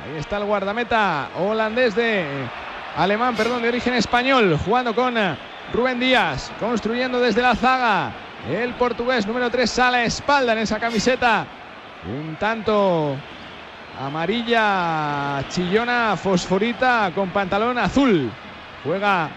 Ahí 0.03 0.17
está 0.17 0.37
el 0.37 0.45
guardameta 0.45 1.29
holandés 1.37 1.95
de 1.95 2.25
alemán, 2.95 3.35
perdón, 3.35 3.61
de 3.61 3.69
origen 3.69 3.93
español, 3.93 4.59
jugando 4.63 4.93
con 4.93 5.17
uh, 5.17 5.35
Rubén 5.73 5.99
Díaz, 5.99 6.51
construyendo 6.59 7.19
desde 7.19 7.41
la 7.41 7.55
zaga. 7.55 8.11
El 8.49 8.73
portugués 8.73 9.25
número 9.25 9.49
3 9.49 9.69
sale 9.69 9.97
a 9.97 10.03
espalda 10.03 10.53
en 10.53 10.59
esa 10.59 10.79
camiseta. 10.79 11.45
Un 12.05 12.35
tanto 12.35 13.15
amarilla, 13.99 15.43
chillona, 15.49 16.17
fosforita 16.17 17.11
con 17.15 17.29
pantalón 17.29 17.77
azul. 17.77 18.29
Juega 18.83 19.29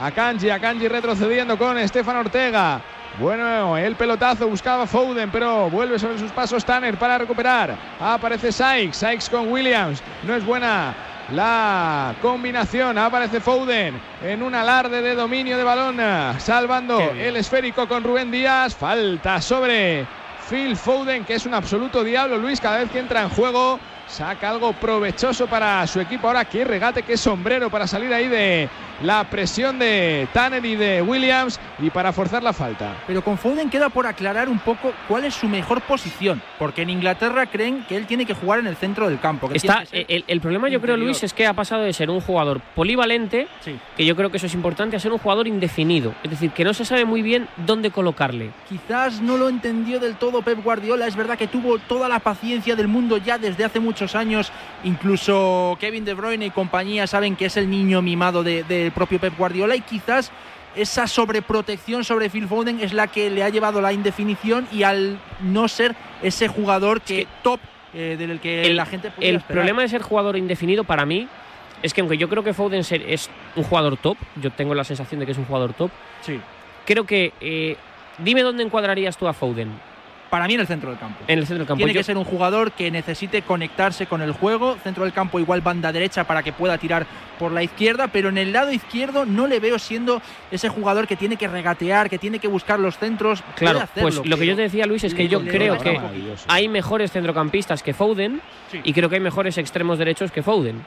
a 0.00 0.10
Kanji, 0.10 0.50
a 0.50 0.58
Kanji 0.58 0.88
retrocediendo 0.88 1.56
con 1.56 1.78
Estefan 1.78 2.16
Ortega. 2.16 2.80
Bueno, 3.20 3.76
el 3.76 3.96
pelotazo 3.96 4.46
buscaba 4.46 4.86
Foden, 4.86 5.30
pero 5.32 5.68
vuelve 5.68 5.98
sobre 5.98 6.20
sus 6.20 6.30
pasos 6.30 6.64
Tanner 6.64 6.96
para 6.96 7.18
recuperar. 7.18 7.74
Aparece 7.98 8.52
Sykes, 8.52 8.96
Sykes 8.96 9.28
con 9.28 9.50
Williams. 9.50 10.00
No 10.22 10.36
es 10.36 10.46
buena 10.46 10.94
la 11.32 12.14
combinación. 12.22 12.96
Aparece 12.96 13.40
Foden 13.40 14.00
en 14.22 14.40
un 14.40 14.54
alarde 14.54 15.02
de 15.02 15.16
dominio 15.16 15.58
de 15.58 15.64
balón, 15.64 15.98
salvando 16.38 17.00
el 17.00 17.34
esférico 17.36 17.88
con 17.88 18.04
Rubén 18.04 18.30
Díaz. 18.30 18.76
Falta 18.76 19.42
sobre 19.42 20.06
Phil 20.48 20.76
Foden, 20.76 21.24
que 21.24 21.34
es 21.34 21.44
un 21.44 21.54
absoluto 21.54 22.04
diablo. 22.04 22.38
Luis, 22.38 22.60
cada 22.60 22.78
vez 22.78 22.88
que 22.88 23.00
entra 23.00 23.22
en 23.22 23.30
juego, 23.30 23.80
saca 24.06 24.48
algo 24.50 24.72
provechoso 24.74 25.48
para 25.48 25.84
su 25.88 26.00
equipo. 26.00 26.28
Ahora 26.28 26.44
qué 26.44 26.64
regate, 26.64 27.02
qué 27.02 27.16
sombrero 27.16 27.68
para 27.68 27.88
salir 27.88 28.14
ahí 28.14 28.28
de 28.28 28.68
la 29.02 29.24
presión 29.30 29.78
de 29.78 30.26
Tanner 30.32 30.64
y 30.64 30.76
de 30.76 31.02
Williams 31.02 31.58
y 31.78 31.90
para 31.90 32.12
forzar 32.12 32.42
la 32.42 32.52
falta. 32.52 32.96
Pero 33.06 33.22
con 33.22 33.38
Foden 33.38 33.70
queda 33.70 33.88
por 33.88 34.06
aclarar 34.06 34.48
un 34.48 34.58
poco 34.58 34.92
cuál 35.06 35.24
es 35.24 35.34
su 35.34 35.48
mejor 35.48 35.80
posición, 35.82 36.42
porque 36.58 36.82
en 36.82 36.90
Inglaterra 36.90 37.46
creen 37.46 37.84
que 37.88 37.96
él 37.96 38.06
tiene 38.06 38.26
que 38.26 38.34
jugar 38.34 38.58
en 38.58 38.66
el 38.66 38.76
centro 38.76 39.08
del 39.08 39.20
campo. 39.20 39.48
que 39.48 39.56
Está, 39.56 39.84
que 39.84 40.04
el, 40.08 40.24
el 40.26 40.40
problema 40.40 40.68
yo 40.68 40.80
creo. 40.80 40.96
Luis, 40.96 41.22
es 41.22 41.32
que 41.32 41.46
ha 41.46 41.52
pasado 41.54 41.82
de 41.82 41.92
ser 41.92 42.10
un 42.10 42.20
jugador 42.20 42.60
polivalente, 42.74 43.46
Sí. 43.64 43.78
que 43.96 44.04
yo 44.04 44.16
creo 44.16 44.30
que 44.30 44.36
eso 44.38 44.46
es 44.46 44.54
importante, 44.54 44.96
a 44.96 45.00
ser 45.00 45.12
un 45.12 45.18
jugador 45.18 45.46
indefinido. 45.46 46.14
Es 46.24 46.30
decir, 46.30 46.50
que 46.50 46.64
no 46.64 46.74
se 46.74 46.84
sabe 46.84 47.04
muy 47.04 47.22
bien 47.22 47.46
dónde 47.56 47.90
colocarle. 47.90 48.50
Quizás 48.68 49.20
no 49.20 49.36
lo 49.36 49.48
entendió 49.48 50.00
del 50.00 50.16
todo 50.16 50.42
Pep 50.42 50.62
Guardiola. 50.64 51.06
Es 51.06 51.14
verdad 51.16 51.38
que 51.38 51.46
tuvo 51.46 51.78
toda 51.78 52.08
la 52.08 52.18
paciencia 52.18 52.74
del 52.74 52.88
mundo 52.88 53.16
ya 53.18 53.38
desde 53.38 53.64
hace 53.64 53.78
muchos 53.80 54.14
años. 54.16 54.50
Incluso 54.82 55.76
Kevin 55.80 56.04
De 56.04 56.14
Bruyne 56.14 56.46
y 56.46 56.50
compañía 56.50 57.06
saben 57.06 57.36
que 57.36 57.46
es 57.46 57.56
el 57.56 57.70
niño 57.70 58.02
mimado 58.02 58.42
de- 58.42 58.64
del 58.88 58.92
propio 58.94 59.20
Pep 59.20 59.36
Guardiola 59.36 59.76
y 59.76 59.82
quizás 59.82 60.32
esa 60.74 61.06
sobreprotección 61.06 62.04
sobre 62.04 62.30
Phil 62.30 62.46
Foden 62.48 62.80
es 62.80 62.92
la 62.94 63.06
que 63.06 63.28
le 63.30 63.42
ha 63.42 63.48
llevado 63.50 63.80
a 63.80 63.82
la 63.82 63.92
indefinición 63.92 64.66
y 64.72 64.82
al 64.82 65.18
no 65.40 65.68
ser 65.68 65.94
ese 66.22 66.48
jugador 66.48 67.00
que 67.02 67.26
top 67.42 67.60
eh, 67.94 68.16
del 68.18 68.40
que 68.40 68.72
la 68.72 68.86
gente 68.86 69.10
pudiera 69.10 69.30
el 69.30 69.36
esperar. 69.36 69.54
problema 69.60 69.82
de 69.82 69.88
ser 69.88 70.02
jugador 70.02 70.36
indefinido 70.36 70.84
para 70.84 71.04
mí 71.04 71.28
es 71.82 71.92
que 71.94 72.00
aunque 72.00 72.16
yo 72.18 72.28
creo 72.28 72.42
que 72.42 72.54
Foden 72.54 72.82
ser- 72.84 73.02
es 73.08 73.28
un 73.56 73.64
jugador 73.64 73.96
top, 73.96 74.16
yo 74.40 74.50
tengo 74.50 74.74
la 74.74 74.84
sensación 74.84 75.20
de 75.20 75.26
que 75.26 75.32
es 75.32 75.38
un 75.38 75.44
jugador 75.44 75.72
top, 75.74 75.90
Sí. 76.22 76.40
creo 76.86 77.04
que... 77.04 77.32
eh, 77.40 77.76
dime 78.18 78.42
dónde 78.42 78.62
encuadrarías 78.64 79.16
tú 79.16 79.28
a 79.28 79.32
Foden. 79.32 79.70
Para 80.30 80.46
mí 80.46 80.54
en 80.54 80.60
el 80.60 80.66
centro 80.66 80.90
del 80.90 80.98
campo. 80.98 81.18
En 81.26 81.38
el 81.38 81.46
centro 81.46 81.58
del 81.58 81.66
campo. 81.66 81.78
Tiene 81.78 81.94
Yo- 81.94 82.00
que 82.00 82.04
ser 82.04 82.18
un 82.18 82.24
jugador 82.24 82.72
que 82.72 82.90
necesite 82.90 83.40
conectarse 83.42 84.06
con 84.06 84.20
el 84.20 84.32
juego. 84.32 84.76
Centro 84.84 85.04
del 85.04 85.12
campo 85.14 85.40
igual 85.40 85.62
banda 85.62 85.90
derecha 85.90 86.24
para 86.24 86.42
que 86.42 86.52
pueda 86.52 86.76
tirar 86.76 87.06
por 87.38 87.50
la 87.52 87.62
izquierda, 87.62 88.08
pero 88.08 88.28
en 88.28 88.36
el 88.36 88.52
lado 88.52 88.70
izquierdo 88.70 89.24
no 89.24 89.46
le 89.46 89.58
veo 89.60 89.78
siendo 89.78 90.20
ese 90.50 90.68
jugador 90.68 91.06
que 91.06 91.16
tiene 91.16 91.36
que 91.36 91.48
regatear, 91.48 92.10
que 92.10 92.18
tiene 92.18 92.38
que 92.40 92.48
buscar 92.48 92.78
los 92.78 92.98
centros. 92.98 93.42
Claro, 93.56 93.78
hacerlo, 93.80 94.02
pues 94.02 94.26
lo 94.28 94.36
que 94.36 94.44
yo 94.46 94.54
te 94.56 94.62
decía, 94.62 94.84
Luis, 94.86 95.04
es 95.04 95.14
que 95.14 95.28
yo 95.28 95.40
creo 95.44 95.78
que 95.78 95.98
hay 96.48 96.68
mejores 96.68 97.10
centrocampistas 97.12 97.82
que 97.82 97.94
Foden 97.94 98.42
Sí. 98.70 98.80
y 98.84 98.92
creo 98.92 99.08
que 99.08 99.14
hay 99.14 99.20
mejores 99.22 99.56
extremos 99.56 99.98
derechos 99.98 100.30
que 100.30 100.42
Foden. 100.42 100.84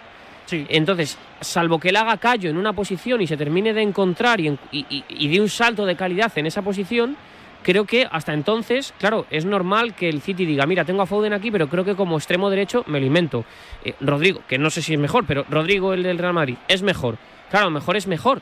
Entonces, 0.52 1.18
salvo 1.39 1.80
que 1.80 1.89
él 1.89 1.96
haga 1.96 2.18
callo 2.18 2.50
en 2.50 2.58
una 2.58 2.74
posición 2.74 3.22
y 3.22 3.28
se 3.28 3.38
termine 3.38 3.74
de 3.74 3.82
encontrar 3.82 4.39
y, 4.42 4.48
en- 4.50 4.60
y, 4.72 4.86
y- 4.89 5.04
y 5.08 5.28
dé 5.30 5.39
un 5.39 5.48
salto 5.50 5.86
de 5.86 5.96
calidad 5.96 6.32
en 6.36 6.46
esa 6.46 6.62
posición, 6.62 7.16
creo 7.64 7.86
que 7.86 8.07
hasta 8.09 8.34
entonces, 8.34 8.93
claro, 8.99 9.26
es 9.30 9.45
normal 9.45 9.95
que 9.95 10.09
el 10.09 10.22
City 10.22 10.45
diga, 10.45 10.66
mira, 10.66 10.86
tengo 10.86 11.01
a 11.01 11.05
Foden 11.05 11.34
aquí, 11.34 11.51
pero 11.51 11.68
creo 11.68 11.84
que 11.84 11.95
como 11.95 12.18
extremo 12.18 12.49
derecho 12.49 12.84
me 12.88 12.99
lo 12.99 13.05
invento. 13.05 13.45
Eh, 13.84 13.95
Rodrigo, 14.01 14.41
que 14.47 14.57
no 14.57 14.70
sé 14.70 14.82
si 14.82 14.93
es 14.93 14.99
mejor, 14.99 15.26
pero 15.26 15.45
Rodrigo, 15.49 15.93
el 15.93 16.03
del 16.03 16.18
Real 16.18 16.34
Madrid, 16.34 16.57
es 16.68 16.82
mejor. 16.82 17.18
Claro, 17.49 17.70
mejor 17.70 17.97
es 17.97 18.07
mejor 18.07 18.41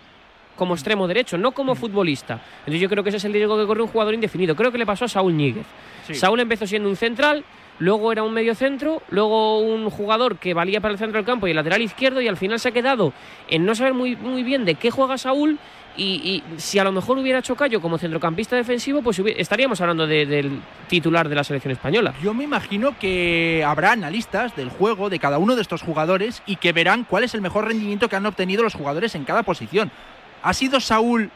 como 0.56 0.74
extremo 0.74 1.08
derecho, 1.08 1.38
no 1.38 1.54
como 1.54 1.74
futbolista. 1.74 2.42
Entonces 2.60 2.82
yo 2.82 2.90
creo 2.90 3.02
que 3.02 3.10
ese 3.10 3.18
es 3.18 3.26
el 3.26 3.34
riesgo 3.34 3.58
que 3.58 3.66
corre 3.66 3.82
un 3.82 3.88
jugador 3.88 4.14
indefinido. 4.14 4.56
Creo 4.56 4.72
que 4.72 4.78
le 4.78 4.86
pasó 4.86 5.06
a 5.06 5.08
Saúl 5.08 5.36
Ñíguez. 5.36 5.66
Sí. 6.06 6.16
Saúl 6.16 6.42
empezó 6.42 6.68
siendo 6.68 6.90
un 6.90 6.98
central, 6.98 7.46
luego 7.80 8.12
era 8.12 8.24
un 8.24 8.34
medio 8.34 8.54
centro, 8.54 9.02
luego 9.10 9.60
un 9.60 9.90
jugador 9.90 10.38
que 10.38 10.54
valía 10.54 10.82
para 10.82 10.92
el 10.92 11.00
centro 11.00 11.18
del 11.18 11.26
campo 11.26 11.48
y 11.48 11.52
el 11.52 11.56
lateral 11.56 11.82
izquierdo 11.82 12.20
y 12.22 12.28
al 12.28 12.36
final 12.38 12.60
se 12.60 12.70
ha 12.70 12.72
quedado 12.72 13.14
en 13.48 13.66
no 13.66 13.74
saber 13.74 13.94
muy, 13.94 14.18
muy 14.18 14.44
bien 14.44 14.66
de 14.66 14.76
qué 14.76 14.92
juega 14.92 15.18
Saúl 15.18 15.58
y, 16.00 16.44
y 16.56 16.60
si 16.60 16.80
a 16.80 16.84
lo 16.84 16.92
mejor 16.92 17.18
hubiera 17.18 17.40
hecho 17.40 17.56
callo 17.56 17.82
como 17.82 17.98
centrocampista 17.98 18.56
defensivo, 18.56 19.02
pues 19.02 19.20
estaríamos 19.38 19.82
hablando 19.82 20.08
de- 20.08 20.26
del 20.26 20.60
titular 20.88 21.28
de 21.28 21.36
la 21.36 21.44
selección 21.44 21.72
española. 21.72 22.14
Yo 22.24 22.34
me 22.34 22.46
imagino 22.46 22.98
que 22.98 23.64
habrá 23.68 23.92
analistas 23.92 24.56
del 24.56 24.70
juego 24.70 25.10
de 25.10 25.20
cada 25.20 25.38
uno 25.38 25.56
de 25.56 25.62
estos 25.62 25.82
jugadores 25.82 26.42
y 26.46 26.56
que 26.56 26.72
verán 26.74 27.04
cuál 27.04 27.24
es 27.26 27.34
el 27.34 27.42
mejor 27.42 27.68
rendimiento 27.68 28.08
que 28.10 28.16
han 28.16 28.26
obtenido 28.26 28.64
los 28.64 28.74
jugadores 28.74 29.14
en 29.16 29.26
cada 29.26 29.44
posición. 29.44 29.92
¿Ha 30.42 30.54
sido 30.54 30.80
Saúl 30.80 31.30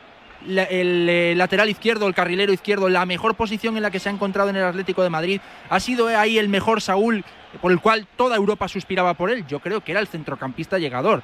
el 0.46 1.08
eh, 1.10 1.34
lateral 1.36 1.70
izquierdo, 1.70 2.08
el 2.08 2.14
carrilero 2.14 2.52
izquierdo, 2.52 2.90
la 2.90 3.06
mejor 3.06 3.36
posición 3.36 3.78
en 3.78 3.84
la 3.84 3.92
que 3.92 4.00
se 4.00 4.10
ha 4.10 4.12
encontrado 4.12 4.50
en 4.50 4.56
el 4.56 4.64
Atlético 4.64 5.04
de 5.04 5.10
Madrid? 5.10 5.42
¿Ha 5.70 5.80
sido 5.80 6.08
ahí 6.08 6.38
el 6.38 6.50
mejor 6.50 6.82
Saúl 6.82 7.24
por 7.62 7.72
el 7.72 7.80
cual 7.80 8.08
toda 8.18 8.36
Europa 8.36 8.68
suspiraba 8.68 9.14
por 9.14 9.30
él? 9.30 9.46
Yo 9.48 9.60
creo 9.60 9.82
que 9.82 9.92
era 9.92 10.02
el 10.02 10.08
centrocampista 10.08 10.80
llegador. 10.80 11.24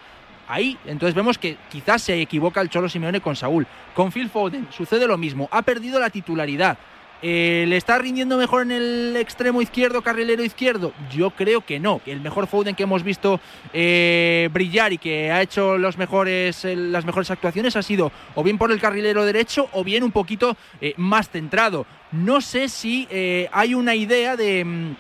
Ahí, 0.50 0.80
entonces 0.88 1.14
vemos 1.14 1.38
que 1.38 1.58
quizás 1.72 2.02
se 2.02 2.20
equivoca 2.20 2.60
el 2.60 2.70
Cholo 2.70 2.90
Simeone 2.90 3.22
con 3.22 3.36
Saúl. 3.36 3.68
Con 3.94 4.12
Phil 4.12 4.32
Foden 4.32 4.68
sucede 4.72 5.08
lo 5.08 5.16
mismo. 5.16 5.48
Ha 5.52 5.62
perdido 5.62 6.00
la 6.00 6.10
titularidad. 6.10 6.76
Eh, 7.22 7.66
¿Le 7.68 7.78
está 7.78 8.00
rindiendo 8.00 8.36
mejor 8.36 8.64
en 8.64 8.72
el 8.72 9.16
extremo 9.16 9.62
izquierdo, 9.62 10.02
carrilero 10.02 10.44
izquierdo? 10.44 10.92
Yo 11.12 11.30
creo 11.30 11.62
que 11.62 11.80
no. 11.80 12.02
El 12.08 12.22
mejor 12.22 12.48
Foden 12.48 12.74
que 12.74 12.82
hemos 12.82 13.04
visto 13.04 13.40
eh, 13.74 14.50
brillar 14.52 14.92
y 14.92 14.98
que 14.98 15.32
ha 15.32 15.44
hecho 15.44 15.76
eh, 15.76 15.80
las 15.80 15.98
mejores 17.06 17.30
actuaciones 17.30 17.76
ha 17.76 17.84
sido 17.84 18.12
o 18.34 18.44
bien 18.44 18.58
por 18.58 18.72
el 18.72 18.80
carrilero 18.80 19.26
derecho 19.26 19.70
o 19.74 19.84
bien 19.84 20.04
un 20.04 20.12
poquito 20.12 20.58
más 20.98 21.30
centrado. 21.30 21.86
No 22.12 22.42
sé 22.42 22.70
si 22.70 23.08
hay 23.52 23.76
una 23.76 23.94
idea 23.94 24.36
de... 24.36 24.96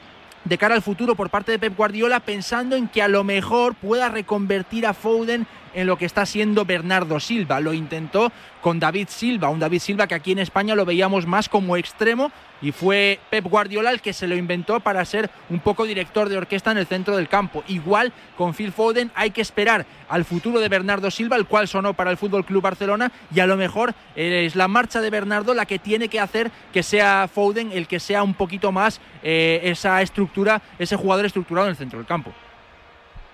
de 0.49 0.57
cara 0.57 0.73
al 0.73 0.81
futuro 0.81 1.15
por 1.15 1.29
parte 1.29 1.51
de 1.51 1.59
Pep 1.59 1.77
Guardiola 1.77 2.19
pensando 2.21 2.75
en 2.75 2.87
que 2.87 3.03
a 3.03 3.07
lo 3.07 3.23
mejor 3.23 3.75
pueda 3.75 4.09
reconvertir 4.09 4.87
a 4.87 4.95
Foden 4.95 5.45
en 5.75 5.85
lo 5.85 5.95
que 5.95 6.05
está 6.05 6.25
siendo 6.25 6.65
Bernardo 6.65 7.19
Silva. 7.19 7.59
Lo 7.59 7.71
intentó 7.71 8.31
con 8.59 8.79
David 8.79 9.09
Silva, 9.09 9.49
un 9.49 9.59
David 9.59 9.79
Silva 9.79 10.07
que 10.07 10.15
aquí 10.15 10.31
en 10.31 10.39
España 10.39 10.73
lo 10.73 10.85
veíamos 10.85 11.27
más 11.27 11.49
como 11.49 11.77
extremo 11.77 12.31
y 12.61 12.71
fue 12.71 13.19
Pep 13.29 13.45
Guardiola 13.45 13.91
el 13.91 14.01
que 14.01 14.13
se 14.13 14.27
lo 14.27 14.35
inventó 14.35 14.79
para 14.79 15.03
ser 15.05 15.29
un 15.49 15.59
poco 15.59 15.85
director 15.85 16.29
de 16.29 16.37
orquesta 16.37 16.71
en 16.71 16.77
el 16.77 16.87
centro 16.87 17.15
del 17.15 17.27
campo. 17.27 17.63
Igual 17.67 18.13
con 18.37 18.53
Phil 18.53 18.71
Foden 18.71 19.11
hay 19.15 19.31
que 19.31 19.41
esperar 19.41 19.85
al 20.07 20.25
futuro 20.25 20.59
de 20.59 20.69
Bernardo 20.69 21.11
Silva, 21.11 21.35
el 21.35 21.45
cual 21.45 21.67
sonó 21.67 21.93
para 21.93 22.11
el 22.11 22.17
Fútbol 22.17 22.45
Club 22.45 22.63
Barcelona 22.63 23.11
y 23.33 23.39
a 23.39 23.47
lo 23.47 23.57
mejor 23.57 23.93
eh, 24.15 24.45
es 24.45 24.55
la 24.55 24.67
marcha 24.67 25.01
de 25.01 25.09
Bernardo 25.09 25.53
la 25.53 25.65
que 25.65 25.79
tiene 25.79 26.07
que 26.07 26.19
hacer 26.19 26.51
que 26.73 26.83
sea 26.83 27.29
Foden 27.33 27.71
el 27.71 27.87
que 27.87 27.99
sea 27.99 28.23
un 28.23 28.33
poquito 28.33 28.71
más 28.71 29.01
eh, 29.23 29.61
esa 29.63 30.01
estructura, 30.01 30.61
ese 30.77 30.95
jugador 30.95 31.25
estructurado 31.25 31.67
en 31.67 31.71
el 31.71 31.77
centro 31.77 31.99
del 31.99 32.07
campo. 32.07 32.33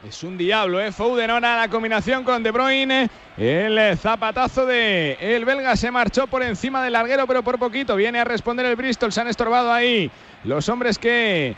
Es 0.03 0.23
un 0.23 0.37
diablo, 0.37 0.79
¿eh? 0.79 0.91
Foden 0.91 1.31
ahora 1.31 1.55
la 1.57 1.67
combinación 1.67 2.23
con 2.23 2.43
De 2.43 2.51
Bruyne. 2.51 3.09
El 3.37 3.97
zapatazo 3.97 4.65
de 4.65 5.17
el 5.19 5.45
belga 5.45 5.75
se 5.75 5.89
marchó 5.89 6.27
por 6.27 6.43
encima 6.43 6.83
del 6.83 6.93
larguero, 6.93 7.25
pero 7.25 7.41
por 7.41 7.57
poquito. 7.57 7.95
Viene 7.95 8.19
a 8.19 8.23
responder 8.23 8.65
el 8.65 8.75
Bristol. 8.75 9.11
Se 9.11 9.21
han 9.21 9.27
estorbado 9.27 9.73
ahí 9.73 10.11
los 10.43 10.69
hombres 10.69 10.99
que 10.99 11.55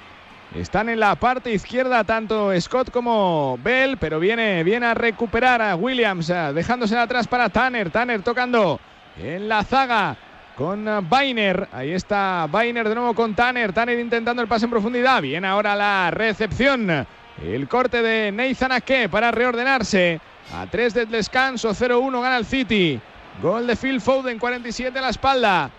están 0.55 0.87
en 0.87 1.01
la 1.01 1.15
parte 1.15 1.51
izquierda, 1.51 2.05
tanto 2.05 2.49
Scott 2.61 2.89
como 2.89 3.59
Bell, 3.61 3.97
pero 3.97 4.17
viene, 4.17 4.63
viene 4.63 4.85
a 4.85 4.93
recuperar 4.93 5.61
a 5.61 5.75
Williams, 5.75 6.29
eh, 6.29 6.53
dejándose 6.53 6.97
atrás 6.97 7.27
para 7.27 7.49
Tanner. 7.49 7.89
Tanner 7.89 8.21
tocando 8.21 8.79
en 9.21 9.49
la 9.49 9.63
zaga 9.65 10.15
con 10.55 10.87
eh, 10.87 10.99
Bainer. 11.01 11.67
Ahí 11.73 11.91
está 11.91 12.47
Bainer 12.49 12.87
de 12.87 12.95
nuevo 12.95 13.13
con 13.13 13.35
Tanner. 13.35 13.73
Tanner 13.73 13.99
intentando 13.99 14.41
el 14.41 14.47
pase 14.47 14.65
en 14.65 14.71
profundidad. 14.71 15.21
Viene 15.21 15.47
ahora 15.47 15.75
la 15.75 16.11
recepción. 16.11 17.05
El 17.43 17.67
corte 17.67 18.01
de 18.01 18.31
Nathan 18.31 18.71
Ake 18.71 19.09
para 19.09 19.31
reordenarse. 19.31 20.19
A 20.53 20.65
3 20.65 20.93
del 20.93 21.09
descanso, 21.11 21.69
0-1 21.73 22.21
gana 22.21 22.37
el 22.37 22.45
City. 22.45 22.99
Gol 23.41 23.67
de 23.67 23.75
Phil 23.75 24.01
Foden, 24.01 24.39
47 24.39 24.97
a 24.97 25.01
la 25.01 25.09
espalda. 25.09 25.69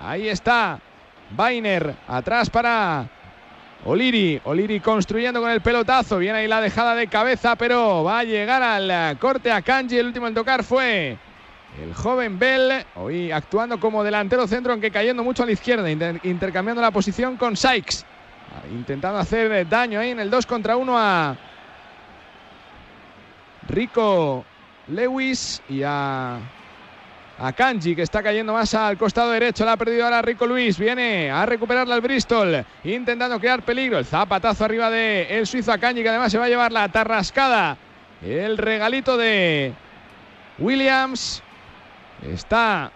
Ahí 0.00 0.28
está 0.28 0.78
Bainer, 1.30 1.94
atrás 2.06 2.50
para 2.50 3.08
Oliri. 3.84 4.40
Oliri 4.44 4.80
construyendo 4.80 5.40
con 5.40 5.50
el 5.50 5.60
pelotazo. 5.60 6.18
Viene 6.18 6.38
ahí 6.40 6.48
la 6.48 6.60
dejada 6.60 6.94
de 6.94 7.08
cabeza, 7.08 7.56
pero 7.56 8.04
va 8.04 8.20
a 8.20 8.24
llegar 8.24 8.62
al 8.62 9.18
corte 9.18 9.50
a 9.50 9.62
Kanji. 9.62 9.98
El 9.98 10.06
último 10.06 10.28
en 10.28 10.34
tocar 10.34 10.62
fue 10.62 11.16
el 11.82 11.94
joven 11.94 12.38
Bell. 12.38 12.84
Hoy 12.96 13.32
actuando 13.32 13.80
como 13.80 14.04
delantero 14.04 14.46
centro, 14.46 14.72
aunque 14.72 14.90
cayendo 14.90 15.24
mucho 15.24 15.42
a 15.42 15.46
la 15.46 15.52
izquierda, 15.52 15.90
inter- 15.90 16.20
intercambiando 16.22 16.82
la 16.82 16.90
posición 16.90 17.36
con 17.36 17.56
Sykes. 17.56 18.04
Intentando 18.70 19.18
hacer 19.18 19.68
daño 19.68 19.98
ahí 19.98 20.10
en 20.10 20.20
el 20.20 20.30
2 20.30 20.46
contra 20.46 20.76
1 20.76 20.98
a 20.98 21.36
Rico 23.68 24.44
Lewis 24.88 25.62
y 25.68 25.82
a, 25.82 26.38
a 27.38 27.52
Kanji, 27.52 27.96
que 27.96 28.02
está 28.02 28.22
cayendo 28.22 28.52
más 28.52 28.72
al 28.74 28.96
costado 28.96 29.30
derecho. 29.30 29.64
La 29.64 29.72
ha 29.72 29.76
perdido 29.76 30.04
ahora 30.04 30.22
Rico 30.22 30.46
Luis. 30.46 30.78
Viene 30.78 31.30
a 31.30 31.44
recuperarla 31.44 31.96
el 31.96 32.00
Bristol, 32.00 32.64
intentando 32.84 33.40
crear 33.40 33.62
peligro. 33.62 33.98
El 33.98 34.04
zapatazo 34.04 34.64
arriba 34.64 34.90
de 34.90 35.38
el 35.38 35.46
suizo 35.46 35.72
a 35.72 35.78
Kanji, 35.78 36.02
que 36.02 36.08
además 36.08 36.30
se 36.30 36.38
va 36.38 36.44
a 36.44 36.48
llevar 36.48 36.72
la 36.72 36.88
tarrascada. 36.88 37.76
El 38.22 38.58
regalito 38.58 39.16
de 39.16 39.72
Williams. 40.58 41.42
Está 42.22 42.92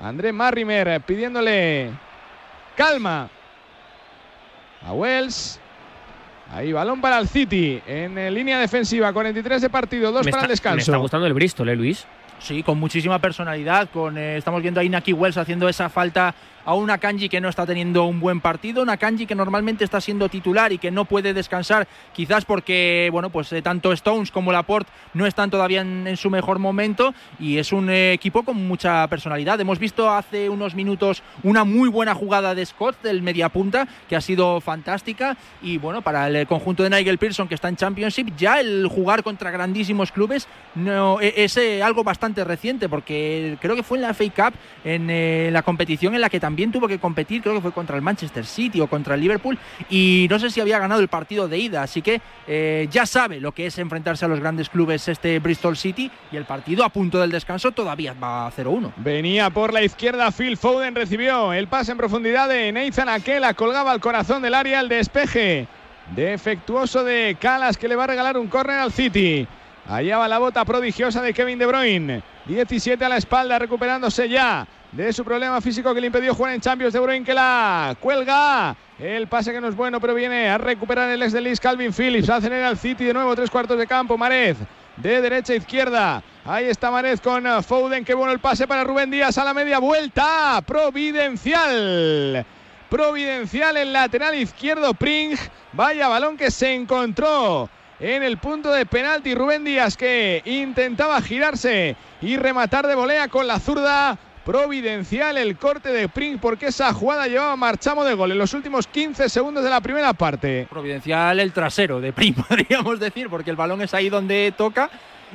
André 0.00 0.32
Marrimer 0.32 1.02
pidiéndole 1.02 1.90
calma 2.74 3.28
a 4.82 4.92
Wells. 4.92 5.60
Ahí 6.52 6.72
balón 6.72 7.00
para 7.00 7.18
el 7.18 7.28
City 7.28 7.80
en 7.86 8.18
eh, 8.18 8.30
línea 8.30 8.58
defensiva, 8.58 9.12
43 9.12 9.62
de 9.62 9.70
partido, 9.70 10.10
dos 10.10 10.24
me, 10.24 10.32
para 10.32 10.42
está, 10.42 10.46
el 10.46 10.50
descanso. 10.50 10.76
me 10.76 10.82
está 10.82 10.96
gustando 10.96 11.26
el 11.26 11.34
Bristol, 11.34 11.68
¿eh, 11.68 11.76
Luis? 11.76 12.06
Sí, 12.40 12.62
con 12.62 12.78
muchísima 12.78 13.20
personalidad. 13.20 13.88
Con, 13.90 14.18
eh, 14.18 14.36
estamos 14.36 14.60
viendo 14.60 14.80
a 14.80 14.84
Inaki 14.84 15.12
Wells 15.12 15.36
haciendo 15.36 15.68
esa 15.68 15.88
falta 15.88 16.34
a 16.64 16.74
una 16.74 16.98
Kanji 16.98 17.28
que 17.28 17.40
no 17.40 17.48
está 17.48 17.66
teniendo 17.66 18.04
un 18.04 18.20
buen 18.20 18.40
partido, 18.40 18.82
una 18.82 18.96
Kanji 18.96 19.26
que 19.26 19.34
normalmente 19.34 19.84
está 19.84 20.00
siendo 20.00 20.28
titular 20.28 20.72
y 20.72 20.78
que 20.78 20.90
no 20.90 21.04
puede 21.04 21.34
descansar, 21.34 21.88
quizás 22.12 22.44
porque, 22.44 23.08
bueno, 23.12 23.30
pues 23.30 23.52
eh, 23.52 23.62
tanto 23.62 23.92
Stones 23.92 24.30
como 24.30 24.52
Laporte 24.52 24.90
no 25.14 25.26
están 25.26 25.50
todavía 25.50 25.80
en, 25.80 26.16
su 26.16 26.30
mejor 26.30 26.58
momento 26.58 27.14
y 27.38 27.58
es 27.58 27.72
un 27.72 27.88
eh, 27.88 28.12
equipo 28.12 28.42
con 28.42 28.56
mucha 28.68 29.06
personalidad. 29.08 29.60
Hemos 29.60 29.78
visto 29.78 30.10
hace 30.10 30.48
unos 30.48 30.74
minutos 30.74 31.22
una 31.42 31.64
muy 31.64 31.88
buena 31.88 32.14
jugada 32.14 32.54
de 32.54 32.66
Scott, 32.66 33.02
del 33.02 33.22
mediapunta, 33.22 33.88
que 34.08 34.16
ha 34.16 34.20
sido 34.20 34.60
fantástica 34.60 35.36
y, 35.62 35.78
bueno, 35.78 36.02
para 36.02 36.28
el 36.28 36.46
conjunto 36.46 36.82
de 36.82 36.90
Nigel 36.90 37.18
Pearson 37.18 37.48
que 37.48 37.54
está 37.54 37.68
en 37.68 37.76
Championship, 37.76 38.36
ya 38.36 38.60
el 38.60 38.86
jugar 38.88 39.22
contra 39.22 39.50
grandísimos 39.50 40.12
clubes 40.12 40.48
no, 40.74 41.20
e- 41.20 41.44
es 41.44 41.56
eh, 41.56 41.82
algo 41.82 42.04
bastante 42.04 42.44
reciente 42.44 42.88
porque 42.88 43.56
creo 43.60 43.76
que 43.76 43.82
fue 43.82 43.98
en 43.98 44.02
la 44.02 44.14
FA 44.14 44.24
Cup, 44.24 44.54
en 44.84 45.52
la 45.52 45.62
competición 45.62 46.14
en 46.14 46.20
la 46.20 46.28
que 46.28 46.40
también 46.40 46.59
tuvo 46.70 46.86
que 46.86 46.98
competir, 46.98 47.42
creo 47.42 47.54
que 47.54 47.60
fue 47.60 47.72
contra 47.72 47.96
el 47.96 48.02
Manchester 48.02 48.44
City 48.44 48.80
o 48.80 48.86
contra 48.86 49.14
el 49.14 49.20
Liverpool 49.20 49.58
y 49.88 50.26
no 50.28 50.38
sé 50.38 50.50
si 50.50 50.60
había 50.60 50.78
ganado 50.78 51.00
el 51.00 51.08
partido 51.08 51.48
de 51.48 51.58
ida, 51.58 51.82
así 51.82 52.02
que 52.02 52.20
eh, 52.46 52.88
ya 52.90 53.06
sabe 53.06 53.40
lo 53.40 53.52
que 53.52 53.66
es 53.66 53.78
enfrentarse 53.78 54.24
a 54.24 54.28
los 54.28 54.40
grandes 54.40 54.68
clubes 54.68 55.08
este 55.08 55.38
Bristol 55.38 55.76
City 55.76 56.10
y 56.30 56.36
el 56.36 56.44
partido 56.44 56.84
a 56.84 56.90
punto 56.90 57.18
del 57.18 57.30
descanso 57.30 57.72
todavía 57.72 58.12
va 58.12 58.46
a 58.46 58.52
0-1. 58.52 58.92
Venía 58.96 59.50
por 59.50 59.72
la 59.72 59.82
izquierda 59.82 60.30
Phil 60.30 60.56
Foden, 60.56 60.94
recibió 60.94 61.52
el 61.52 61.68
pase 61.68 61.92
en 61.92 61.98
profundidad 61.98 62.48
de 62.48 62.70
Nathan 62.72 63.08
Akela, 63.08 63.54
colgaba 63.54 63.92
al 63.92 64.00
corazón 64.00 64.42
del 64.42 64.54
área 64.54 64.80
el 64.80 64.88
despeje 64.88 65.66
defectuoso 66.14 67.04
de 67.04 67.36
Calas 67.40 67.76
que 67.76 67.88
le 67.88 67.96
va 67.96 68.04
a 68.04 68.08
regalar 68.08 68.36
un 68.36 68.48
córner 68.48 68.78
al 68.78 68.92
City. 68.92 69.46
Allá 69.88 70.18
va 70.18 70.28
la 70.28 70.38
bota 70.38 70.64
prodigiosa 70.64 71.22
de 71.22 71.32
Kevin 71.32 71.58
De 71.58 71.66
Bruyne. 71.66 72.22
17 72.46 73.04
a 73.04 73.08
la 73.08 73.16
espalda, 73.16 73.58
recuperándose 73.58 74.28
ya 74.28 74.66
de 74.92 75.12
su 75.12 75.24
problema 75.24 75.60
físico 75.60 75.94
que 75.94 76.00
le 76.00 76.08
impidió 76.08 76.34
jugar 76.34 76.54
en 76.54 76.60
Champions. 76.60 76.92
De 76.92 77.00
Bruyne 77.00 77.24
que 77.24 77.34
la 77.34 77.96
cuelga. 78.00 78.76
El 78.98 79.28
pase 79.28 79.52
que 79.52 79.60
no 79.60 79.68
es 79.68 79.76
bueno, 79.76 80.00
pero 80.00 80.14
viene 80.14 80.48
a 80.48 80.58
recuperar 80.58 81.08
el 81.10 81.22
ex 81.22 81.32
de 81.32 81.40
Leeds, 81.40 81.60
Calvin 81.60 81.92
Phillips. 81.92 82.28
Acelera 82.28 82.68
al 82.68 82.76
City 82.76 83.04
de 83.04 83.14
nuevo, 83.14 83.34
tres 83.34 83.50
cuartos 83.50 83.78
de 83.78 83.86
campo. 83.86 84.18
Marez 84.18 84.58
de 84.96 85.20
derecha 85.20 85.52
a 85.52 85.56
izquierda. 85.56 86.22
Ahí 86.44 86.66
está 86.66 86.90
Marez 86.90 87.20
con 87.20 87.46
uh, 87.46 87.62
Foden. 87.62 88.04
Qué 88.04 88.14
bueno 88.14 88.32
el 88.32 88.40
pase 88.40 88.66
para 88.66 88.84
Rubén 88.84 89.10
Díaz 89.10 89.38
a 89.38 89.44
la 89.44 89.54
media 89.54 89.78
vuelta. 89.78 90.62
Providencial. 90.66 92.44
Providencial 92.88 93.76
el 93.76 93.92
lateral 93.92 94.34
izquierdo 94.34 94.92
Pring. 94.94 95.36
Vaya 95.72 96.08
balón 96.08 96.36
que 96.36 96.50
se 96.50 96.74
encontró 96.74 97.70
en 98.00 98.22
el 98.22 98.38
punto 98.38 98.72
de 98.72 98.84
penalti. 98.84 99.34
Rubén 99.34 99.64
Díaz 99.64 99.96
que 99.96 100.42
intentaba 100.44 101.22
girarse 101.22 101.96
y 102.20 102.36
rematar 102.36 102.86
de 102.86 102.94
volea 102.96 103.28
con 103.28 103.46
la 103.46 103.60
zurda. 103.60 104.18
Providencial 104.50 105.38
el 105.38 105.56
corte 105.56 105.90
de 105.90 106.08
Pring 106.08 106.40
porque 106.40 106.66
esa 106.66 106.92
jugada 106.92 107.28
llevaba 107.28 107.54
marchamo 107.54 108.02
de 108.02 108.14
gol 108.14 108.32
en 108.32 108.38
los 108.38 108.52
últimos 108.52 108.88
15 108.88 109.28
segundos 109.28 109.62
de 109.62 109.70
la 109.70 109.80
primera 109.80 110.12
parte. 110.12 110.66
Providencial 110.68 111.38
el 111.38 111.52
trasero 111.52 112.00
de 112.00 112.12
Prim, 112.12 112.34
podríamos 112.48 112.98
decir, 112.98 113.30
porque 113.30 113.50
el 113.50 113.54
balón 113.54 113.80
es 113.80 113.94
ahí 113.94 114.08
donde 114.08 114.52
toca. 114.56 114.90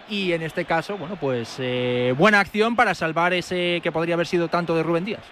Y 0.09 0.34
en 0.34 0.41
este 0.41 0.66
caso, 0.66 0.97
bueno, 0.97 1.16
pues 1.16 1.55
eh, 1.59 2.13
buena 2.18 2.41
acción 2.41 2.76
para 2.76 2.93
salvar 2.93 3.32
ese 3.32 3.80
que 3.82 3.89
podría 3.89 4.16
haber 4.16 4.28
sido 4.28 4.49
tanto 4.49 4.76
de 4.76 4.84
Rubén 4.84 5.05
Díaz. 5.05 5.24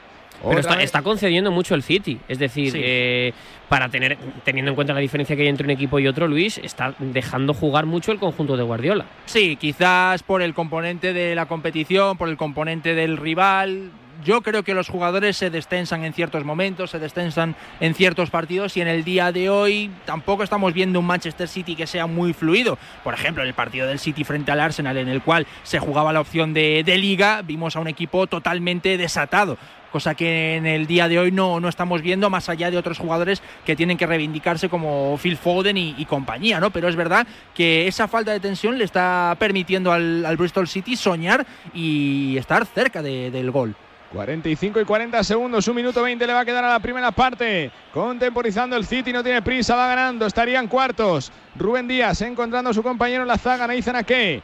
Pero 0.49 0.59
está, 0.59 0.81
está 0.81 1.01
concediendo 1.01 1.51
mucho 1.51 1.73
el 1.75 1.83
City. 1.83 2.19
Es 2.27 2.39
decir, 2.39 2.71
Sí. 2.71 2.79
eh, 2.83 3.33
para 3.69 3.89
tener, 3.89 4.17
teniendo 4.43 4.69
en 4.71 4.75
cuenta 4.75 4.93
la 4.93 4.99
diferencia 4.99 5.35
que 5.35 5.41
hay 5.43 5.47
entre 5.47 5.65
un 5.65 5.71
equipo 5.71 5.97
y 5.99 6.07
otro, 6.07 6.27
Luis, 6.27 6.59
está 6.59 6.93
dejando 6.99 7.53
jugar 7.53 7.85
mucho 7.85 8.11
el 8.11 8.19
conjunto 8.19 8.55
de 8.57 8.63
Guardiola. 8.63 9.05
Sí, 9.25 9.55
quizás 9.55 10.21
por 10.21 10.41
el 10.41 10.53
componente 10.53 11.13
de 11.13 11.33
la 11.33 11.45
competición, 11.47 12.17
por 12.17 12.29
el 12.29 12.37
componente 12.37 12.93
del 12.93 13.17
rival. 13.17 13.89
Yo 14.24 14.41
creo 14.41 14.63
que 14.63 14.74
los 14.74 14.88
jugadores 14.89 15.38
se 15.38 15.49
destensan 15.49 16.03
en 16.05 16.13
ciertos 16.13 16.45
momentos, 16.45 16.91
se 16.91 16.99
destensan 16.99 17.55
en 17.80 17.93
ciertos 17.93 18.30
partidos 18.30 18.78
y 18.78 18.82
en 18.82 18.88
el 18.88 19.03
día 19.03 19.32
de 19.32 19.49
hoy 19.49 19.91
tampoco 20.05 20.43
estamos 20.43 20.74
viendo 20.74 20.99
un 20.99 21.05
Manchester 21.05 21.47
City 21.47 21.76
que 21.76 21.88
sea 21.88 22.07
muy 22.07 22.34
fluido. 22.34 22.78
Por 23.03 23.13
ejemplo, 23.13 23.43
en 23.43 23.49
el 23.49 23.53
partido 23.53 23.88
del 23.88 23.99
City 23.99 24.24
frente 24.24 24.51
al 24.51 24.59
Arsenal, 24.59 24.97
en 24.97 25.09
el 25.09 25.21
cual 25.21 25.45
se 25.63 25.80
jugaba 25.80 26.13
la 26.13 26.21
opción 26.21 26.53
de, 26.53 26.84
de 26.86 26.97
liga, 26.97 27.41
vimos 27.43 27.76
a 27.76 27.80
un 27.80 27.88
equipo 27.88 28.28
totalmente 28.28 28.97
desatado 28.97 29.57
cosa 29.91 30.15
que 30.15 30.55
en 30.55 30.65
el 30.65 30.88
día 30.88 31.07
de 31.07 31.19
hoy 31.19 31.32
no, 31.32 31.59
no 31.59 31.69
estamos 31.69 32.01
viendo, 32.01 32.28
más 32.32 32.49
allá 32.49 32.71
de 32.71 32.78
otros 32.80 32.97
jugadores 32.97 33.43
que 33.63 33.76
tienen 33.76 33.95
que 33.95 34.07
reivindicarse 34.07 34.67
como 34.67 35.19
Phil 35.21 35.38
Foden 35.38 35.78
y, 35.78 36.03
compañía, 36.05 36.59
¿no? 36.59 36.71
Pero 36.71 36.88
es 36.89 36.95
verdad 36.95 37.28
que 37.53 37.88
esa 37.88 38.07
falta 38.07 38.32
de 38.32 38.39
tensión 38.39 38.80
le 38.80 38.86
está 38.86 39.36
permitiendo 39.38 39.91
al, 39.91 40.26
al 40.26 40.36
Bristol 40.36 40.67
City 40.67 40.95
soñar 40.95 41.45
y 41.76 42.36
estar 42.38 42.65
cerca 42.65 43.03
de- 43.03 43.30
del 43.30 43.51
gol. 43.51 43.76
45 44.14 44.80
y 44.80 44.86
40 44.86 45.24
segundos, 45.24 45.68
un 45.68 45.76
minuto 45.76 46.03
20 46.03 46.28
le 46.28 46.34
va 46.34 46.41
a 46.41 46.45
quedar 46.45 46.64
a 46.64 46.70
la 46.70 46.80
primera 46.80 47.11
parte. 47.11 47.72
Contemporizando 47.91 48.76
el 48.76 48.86
City, 48.86 49.11
no 49.11 49.24
tiene 49.24 49.41
prisa, 49.41 49.76
va 49.76 49.88
ganando, 49.88 50.28
estarían 50.28 50.68
cuartos. 50.68 51.32
Rubén 51.55 51.88
Díaz 51.88 52.22
encontrando 52.22 52.70
a 52.70 52.74
su 52.74 52.84
compañero 52.84 53.24
en 53.24 53.28
la 53.28 53.39
zaga, 53.39 53.66
Nathan 53.66 53.95
Ake. 53.95 54.43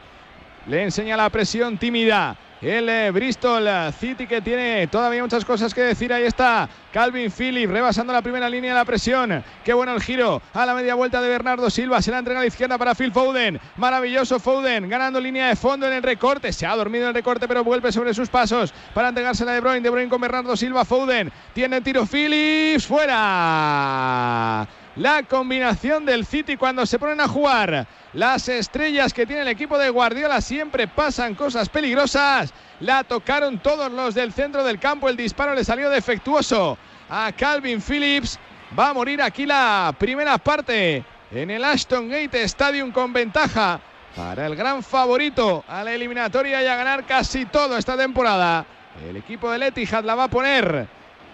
Le 0.66 0.82
enseña 0.82 1.16
la 1.16 1.30
presión 1.30 1.78
tímida. 1.78 2.36
El 2.60 2.90
eh, 2.90 3.10
Bristol 3.10 3.66
eh, 3.66 3.90
City 3.98 4.26
que 4.26 4.42
tiene 4.42 4.86
todavía 4.88 5.22
muchas 5.22 5.46
cosas 5.46 5.72
que 5.72 5.80
decir. 5.80 6.12
Ahí 6.12 6.24
está 6.24 6.68
Calvin 6.92 7.30
Phillips 7.30 7.72
rebasando 7.72 8.12
la 8.12 8.20
primera 8.20 8.50
línea 8.50 8.72
de 8.72 8.78
la 8.78 8.84
presión. 8.84 9.42
Qué 9.64 9.72
bueno 9.72 9.94
el 9.94 10.02
giro 10.02 10.42
a 10.52 10.66
la 10.66 10.74
media 10.74 10.94
vuelta 10.94 11.22
de 11.22 11.28
Bernardo 11.30 11.70
Silva. 11.70 12.02
Se 12.02 12.10
la 12.10 12.18
entrega 12.18 12.40
a 12.40 12.42
la 12.42 12.48
izquierda 12.48 12.76
para 12.76 12.94
Phil 12.94 13.12
Foden. 13.12 13.58
Maravilloso 13.76 14.38
Foden 14.38 14.90
ganando 14.90 15.18
línea 15.20 15.48
de 15.48 15.56
fondo 15.56 15.86
en 15.86 15.94
el 15.94 16.02
recorte. 16.02 16.52
Se 16.52 16.66
ha 16.66 16.76
dormido 16.76 17.04
en 17.04 17.08
el 17.08 17.14
recorte 17.14 17.48
pero 17.48 17.64
vuelve 17.64 17.92
sobre 17.92 18.12
sus 18.12 18.28
pasos 18.28 18.74
para 18.92 19.08
entregársela 19.08 19.52
a 19.52 19.54
De 19.54 19.60
Bruyne. 19.60 19.80
De 19.80 19.88
Bruyne 19.88 20.10
con 20.10 20.20
Bernardo 20.20 20.54
Silva. 20.54 20.84
Foden 20.84 21.32
tiene 21.54 21.80
tiro 21.80 22.04
Phillips 22.04 22.86
fuera. 22.86 24.68
La 24.96 25.22
combinación 25.22 26.04
del 26.04 26.26
City 26.26 26.56
cuando 26.56 26.84
se 26.84 26.98
ponen 26.98 27.20
a 27.20 27.28
jugar. 27.28 27.86
Las 28.12 28.48
estrellas 28.48 29.14
que 29.14 29.24
tiene 29.24 29.42
el 29.42 29.48
equipo 29.48 29.78
de 29.78 29.88
Guardiola 29.88 30.40
siempre 30.40 30.88
pasan 30.88 31.36
cosas 31.36 31.68
peligrosas. 31.68 32.52
La 32.80 33.04
tocaron 33.04 33.58
todos 33.60 33.92
los 33.92 34.14
del 34.16 34.32
centro 34.32 34.64
del 34.64 34.80
campo. 34.80 35.08
El 35.08 35.16
disparo 35.16 35.54
le 35.54 35.64
salió 35.64 35.90
defectuoso 35.90 36.76
a 37.08 37.30
Calvin 37.36 37.80
Phillips. 37.80 38.38
Va 38.76 38.88
a 38.88 38.94
morir 38.94 39.22
aquí 39.22 39.46
la 39.46 39.94
primera 39.96 40.38
parte 40.38 41.04
en 41.30 41.50
el 41.50 41.64
Ashton 41.64 42.08
Gate 42.08 42.42
Stadium 42.42 42.90
con 42.90 43.12
ventaja 43.12 43.80
para 44.16 44.46
el 44.46 44.56
gran 44.56 44.82
favorito 44.82 45.64
a 45.68 45.84
la 45.84 45.92
eliminatoria 45.92 46.62
y 46.64 46.66
a 46.66 46.74
ganar 46.74 47.06
casi 47.06 47.46
todo 47.46 47.76
esta 47.76 47.96
temporada. 47.96 48.66
El 49.08 49.16
equipo 49.16 49.52
del 49.52 49.62
Etihad 49.62 50.02
la 50.02 50.16
va 50.16 50.24
a 50.24 50.28
poner 50.28 50.88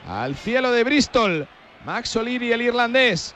al 0.07 0.37
cielo 0.37 0.71
de 0.73 0.85
Bristol. 0.85 1.49
Max 1.87 2.15
O'Leary, 2.17 2.53
el 2.53 2.63
irlandés. 2.63 3.35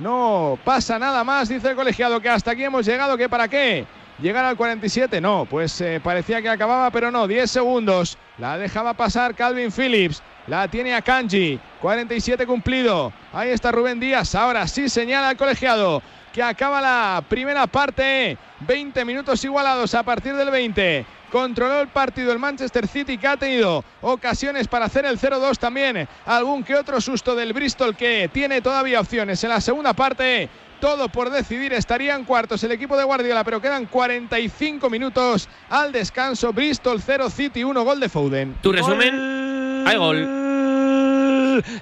No 0.00 0.58
pasa 0.64 0.98
nada 0.98 1.24
más, 1.24 1.48
dice 1.48 1.70
el 1.70 1.76
colegiado, 1.76 2.20
que 2.20 2.28
hasta 2.28 2.50
aquí 2.50 2.64
hemos 2.64 2.84
llegado, 2.84 3.16
que 3.16 3.28
para 3.28 3.48
qué. 3.48 3.86
Llegar 4.20 4.44
al 4.44 4.56
47, 4.56 5.20
no, 5.20 5.46
pues 5.48 5.78
eh, 5.80 6.00
parecía 6.02 6.40
que 6.40 6.48
acababa, 6.48 6.90
pero 6.90 7.10
no, 7.10 7.26
10 7.26 7.50
segundos. 7.50 8.16
La 8.38 8.56
dejaba 8.56 8.94
pasar 8.94 9.34
Calvin 9.34 9.70
Phillips. 9.70 10.22
La 10.46 10.68
tiene 10.68 10.94
a 10.94 11.02
Kanji. 11.02 11.58
47 11.82 12.46
cumplido. 12.46 13.12
Ahí 13.32 13.50
está 13.50 13.72
Rubén 13.72 14.00
Díaz. 14.00 14.34
Ahora 14.34 14.66
sí 14.68 14.88
señala 14.88 15.32
el 15.32 15.36
colegiado 15.36 16.02
que 16.32 16.42
acaba 16.42 16.80
la 16.80 17.22
primera 17.28 17.66
parte. 17.66 18.38
20 18.60 19.04
minutos 19.04 19.44
igualados 19.44 19.94
a 19.94 20.02
partir 20.02 20.34
del 20.34 20.50
20. 20.50 21.04
Controló 21.36 21.82
el 21.82 21.88
partido 21.88 22.32
el 22.32 22.38
Manchester 22.38 22.88
City 22.88 23.18
que 23.18 23.26
ha 23.26 23.36
tenido 23.36 23.84
ocasiones 24.00 24.68
para 24.68 24.86
hacer 24.86 25.04
el 25.04 25.18
0-2 25.18 25.58
también. 25.58 26.08
Algún 26.24 26.64
que 26.64 26.74
otro 26.74 26.98
susto 26.98 27.34
del 27.34 27.52
Bristol 27.52 27.94
que 27.94 28.30
tiene 28.32 28.62
todavía 28.62 29.00
opciones 29.00 29.44
en 29.44 29.50
la 29.50 29.60
segunda 29.60 29.92
parte. 29.92 30.48
Todo 30.80 31.10
por 31.10 31.28
decidir, 31.28 31.74
estarían 31.74 32.24
cuartos 32.24 32.64
el 32.64 32.72
equipo 32.72 32.96
de 32.96 33.04
Guardiola, 33.04 33.44
pero 33.44 33.60
quedan 33.60 33.84
45 33.84 34.88
minutos 34.88 35.50
al 35.68 35.92
descanso. 35.92 36.54
Bristol 36.54 37.02
0, 37.04 37.28
City 37.28 37.64
1, 37.64 37.84
gol 37.84 38.00
de 38.00 38.08
Foden. 38.08 38.56
Tu 38.62 38.72
resumen, 38.72 39.84
hay 39.86 39.96
gol. 39.98 40.45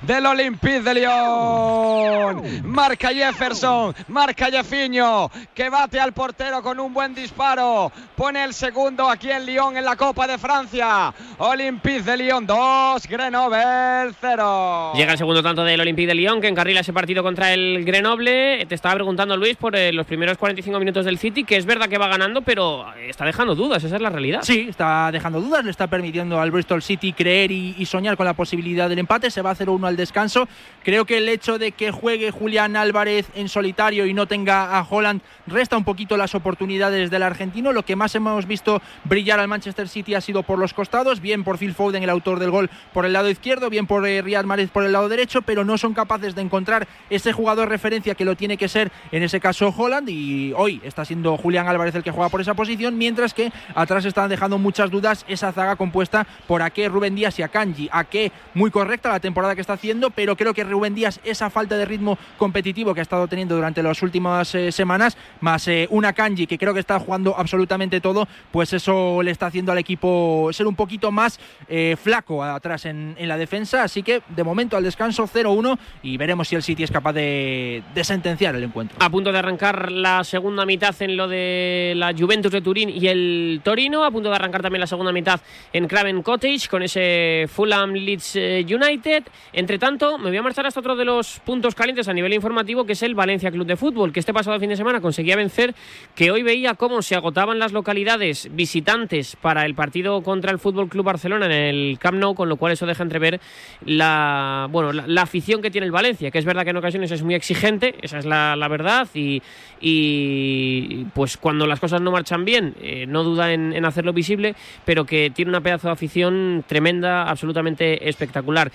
Del 0.03 0.27
Olympique 0.27 0.81
de 0.81 0.95
Lyon. 0.95 2.43
Marca 2.65 3.09
Jefferson, 3.09 3.95
marca 4.09 4.47
Jeffiño, 4.47 5.31
que 5.55 5.69
bate 5.71 6.01
al 6.01 6.13
portero 6.13 6.63
con 6.63 6.81
un 6.81 6.93
buen 6.93 7.15
disparo. 7.15 7.91
Pone 8.17 8.45
el 8.45 8.55
segundo 8.55 9.09
aquí 9.09 9.31
en 9.31 9.47
Lyon 9.47 9.77
en 9.77 9.85
la 9.85 9.97
Copa 9.97 10.27
de 10.27 10.39
Francia. 10.39 11.13
Olympique 11.39 12.03
de 12.03 12.17
Lyon 12.17 12.47
2, 12.47 13.07
Grenoble 13.07 14.15
0. 14.21 14.93
Llega 14.95 15.13
el 15.13 15.19
segundo 15.19 15.43
tanto 15.43 15.65
del 15.65 15.81
Olympique 15.81 16.09
de 16.09 16.15
Lyon, 16.15 16.41
que 16.41 16.49
encarrila 16.49 16.81
ese 16.81 16.93
partido 16.93 17.23
contra 17.23 17.53
el 17.53 17.85
Grenoble. 17.85 18.65
Te 18.67 18.75
estaba 18.75 18.95
preguntando, 18.95 19.37
Luis, 19.37 19.57
por 19.57 19.77
eh, 19.77 19.93
los 19.93 20.07
primeros 20.07 20.39
45 20.39 20.79
minutos 20.79 21.05
del 21.05 21.19
City, 21.19 21.45
que 21.45 21.57
es 21.57 21.67
verdad 21.67 21.89
que 21.89 21.99
va 21.99 22.09
ganando, 22.09 22.43
pero 22.43 22.87
está 23.09 23.25
dejando 23.25 23.55
dudas, 23.55 23.83
esa 23.85 23.97
es 23.97 24.03
la 24.03 24.11
realidad. 24.11 24.41
Sí, 24.43 24.67
está 24.69 25.11
dejando 25.13 25.41
dudas, 25.41 25.65
le 25.65 25.71
está 25.71 25.87
permitiendo 25.87 26.41
al 26.41 26.51
Bristol 26.51 26.83
City 26.83 27.13
creer 27.13 27.51
y, 27.51 27.75
y 27.79 27.87
soñar 27.87 28.17
con 28.17 28.27
la 28.27 28.35
posibilidad 28.35 28.89
del 28.89 28.99
empate. 28.99 29.31
Se 29.31 29.43
va 29.43 29.51
a 29.51 29.55
0-1 29.65 29.87
al 29.87 29.97
descanso. 29.97 30.49
Creo 30.83 31.05
que 31.05 31.19
el 31.19 31.29
hecho 31.29 31.59
de 31.59 31.73
que 31.73 31.91
juegue 31.91 32.31
Julián 32.31 32.77
Álvarez 32.77 33.27
en 33.35 33.49
solitario 33.49 34.07
y 34.07 34.15
no 34.15 34.27
tenga 34.27 34.79
a 34.79 34.87
Holland 34.89 35.23
resta 35.47 35.77
un 35.77 35.85
poquito 35.85 36.17
las 36.17 36.35
oportunidades 36.35 37.11
del 37.11 37.23
argentino. 37.23 37.73
Lo 37.73 37.85
que 37.85 37.97
más 37.97 38.15
hemos 38.15 38.47
visto 38.47 38.83
brillar 39.05 39.41
al 39.41 39.49
Manchester 39.49 39.89
City 39.89 40.15
ha 40.15 40.21
sido 40.21 40.43
por 40.43 40.59
los 40.59 40.75
costados, 40.75 41.21
bien 41.21 41.45
por 41.45 41.59
Phil 41.59 41.75
Foden, 41.75 42.03
el 42.03 42.11
autor 42.11 42.39
del 42.39 42.51
gol, 42.51 42.71
por 42.93 43.07
el 43.07 43.13
lado 43.13 43.31
izquierdo, 43.31 43.71
bien 43.71 43.87
por 43.87 44.07
eh, 44.07 44.21
Riyad 44.21 44.45
Mahrez 44.45 44.71
por 44.71 44.85
el 44.85 44.93
lado 44.93 45.09
derecho, 45.09 45.43
pero 45.43 45.65
no 45.65 45.79
son 45.79 45.95
capaces 45.95 46.35
de 46.35 46.43
encontrar 46.43 46.87
ese 47.11 47.33
jugador 47.33 47.69
referencia 47.69 48.15
que 48.15 48.25
lo 48.25 48.37
tiene 48.37 48.57
que 48.57 48.69
ser, 48.69 48.93
en 49.11 49.23
ese 49.23 49.41
caso 49.41 49.75
Holland, 49.77 50.09
y 50.09 50.53
hoy 50.57 50.81
está 50.85 51.05
siendo 51.05 51.37
Julián 51.37 51.69
Álvarez 51.69 51.95
el 51.95 52.03
que 52.03 52.11
juega 52.11 52.29
por 52.29 52.41
esa 52.41 52.55
posición, 52.55 52.99
mientras 52.99 53.35
que 53.35 53.53
atrás 53.75 54.05
están 54.05 54.29
dejando 54.29 54.59
muchas 54.59 54.91
dudas 54.91 55.25
esa 55.29 55.53
zaga 55.53 55.77
compuesta 55.77 56.27
por 56.47 56.63
Ake, 56.63 56.89
Rubén 56.89 57.15
Díaz 57.15 57.39
y 57.39 57.43
Akanji. 57.43 57.89
Ake 57.91 58.33
muy 58.55 58.71
correcta 58.71 59.11
la 59.11 59.21
temporada 59.21 59.54
que 59.55 59.61
está 59.61 59.75
haciendo, 59.75 60.11
pero 60.11 60.37
creo 60.37 60.55
que 60.55 60.65
Rubén 60.65 60.95
Díaz 60.95 61.21
esa 61.25 61.51
falta 61.51 61.77
de 61.77 61.85
ritmo 61.85 62.19
competitivo 62.39 62.95
que 62.95 63.01
ha 63.01 63.03
estado 63.03 63.29
teniendo 63.29 63.55
durante 63.55 63.83
las 63.83 64.03
últimas 64.03 64.55
eh, 64.55 64.73
semanas, 64.73 65.17
más 65.41 65.67
eh, 65.69 65.87
una 65.91 66.13
Kanji 66.13 66.47
que 66.47 66.59
creo 66.59 66.75
que 66.75 66.81
está 66.81 66.99
jugando 66.99 67.35
absolutamente 67.37 68.01
todo, 68.01 68.27
pues 68.51 68.73
eso 68.73 69.23
le 69.23 69.31
está 69.31 69.47
haciendo 69.47 69.73
al 69.73 69.79
equipo 69.79 70.51
ser 70.53 70.67
un 70.67 70.75
poquito 70.75 71.11
más 71.11 71.39
eh, 71.69 71.97
flaco 72.01 72.43
atrás 72.43 72.87
en, 72.87 73.15
la 73.19 73.37
defensa. 73.37 73.83
Así 73.83 74.03
que 74.03 74.23
de 74.29 74.45
momento 74.45 74.77
al 74.77 74.85
descanso 74.85 75.27
0-1 75.27 75.79
y 76.03 76.17
veremos 76.17 76.49
si 76.49 76.57
el 76.57 76.63
City 76.63 76.83
es 76.83 76.91
capaz 76.91 77.15
de, 77.15 77.83
sentenciar 78.03 78.55
el 78.55 78.65
encuentro. 78.65 78.99
A 79.01 79.09
punto 79.09 79.33
de 79.33 79.39
arrancar 79.39 79.91
la 79.91 80.23
segunda 80.25 80.67
mitad 80.67 80.95
en 81.01 81.17
lo 81.17 81.27
de 81.27 81.95
la 81.97 82.13
Juventus 82.13 82.53
de 82.53 82.61
Turín 82.61 82.91
y 82.91 83.09
el 83.09 83.61
Torino. 83.65 84.05
A 84.05 84.11
punto 84.11 84.29
de 84.29 84.37
arrancar 84.37 84.63
también 84.63 84.81
la 84.81 84.87
segunda 84.87 85.11
mitad 85.11 85.41
en 85.73 85.89
Craven 85.89 86.23
Cottage 86.23 86.69
con 86.69 86.83
ese 86.83 87.47
Fulham 87.49 87.93
Leeds 87.93 88.37
United. 88.37 89.25
Entre 89.53 89.79
tanto, 89.79 90.19
me 90.19 90.31
voy 90.31 90.37
a 90.37 90.43
marchar 90.43 90.67
hasta 90.67 90.81
otro 90.81 90.97
de 90.97 91.05
los 91.05 91.41
puntos 91.41 91.75
calientes 91.75 92.09
a 92.09 92.13
nivel 92.13 92.33
informativo, 92.33 92.85
que 92.85 92.93
es 92.93 93.03
el 93.03 93.15
Valencia 93.15 93.51
Club 93.51 93.67
de 93.67 93.77
Fútbol, 93.77 94.13
que 94.13 94.21
este 94.21 94.33
pasado 94.33 94.59
fin 94.59 94.69
de 94.69 94.77
semana 94.77 95.01
conseguía 95.01 95.37
vencer, 95.37 95.75
que 96.15 96.31
hoy 96.31 96.43
veía 96.43 96.75
cómo 96.75 97.03
se 97.03 97.15
agotaban 97.15 97.59
las 97.59 97.73
localidades 97.73 98.49
visitantes 98.53 99.37
para 99.37 99.65
el 99.65 99.75
partido 99.75 100.23
contra 100.23 100.51
el 100.51 100.59
Fútbol 100.59 100.89
Club 100.89 101.05
Barcelona 101.05 101.47
en 101.47 101.53
el 101.53 101.99
Camp 101.99 102.19
Nou, 102.19 102.35
con 102.35 102.49
lo 102.49 102.57
cual 102.57 102.73
eso 102.73 102.87
deja 102.87 103.03
entrever 103.03 103.41
la, 103.85 104.69
bueno, 104.71 104.93
la, 104.93 105.23
afición 105.23 105.63
que 105.63 105.71
tiene 105.71 105.87
el 105.87 105.93
Valencia, 105.93 106.31
que 106.31 106.39
es 106.39 106.45
verdad 106.45 106.65
que 106.65 106.71
en 106.71 106.77
ocasiones 106.77 107.11
es 107.11 107.23
muy 107.23 107.35
exigente, 107.35 107.95
esa 108.03 108.19
es 108.19 108.25
la, 108.25 108.69
verdad, 108.69 109.09
y, 109.15 109.43
y, 109.81 111.05
pues 111.15 111.37
cuando 111.37 111.67
las 111.67 111.81
cosas 111.81 112.01
no 112.01 112.11
marchan 112.11 112.45
bien, 112.45 112.75
eh, 112.81 113.07
no 113.07 113.23
duda 113.23 113.53
en, 113.53 113.73
en 113.73 113.85
hacerlo 113.85 114.13
visible, 114.13 114.55
pero 114.85 115.05
que 115.07 115.31
tiene 115.31 115.51
una 115.51 115.61
pedazo 115.61 115.89
de 115.89 115.93
afición 115.93 116.65
tremenda, 116.67 117.25
absolutamente 117.25 118.09
espectacular. 118.09 118.71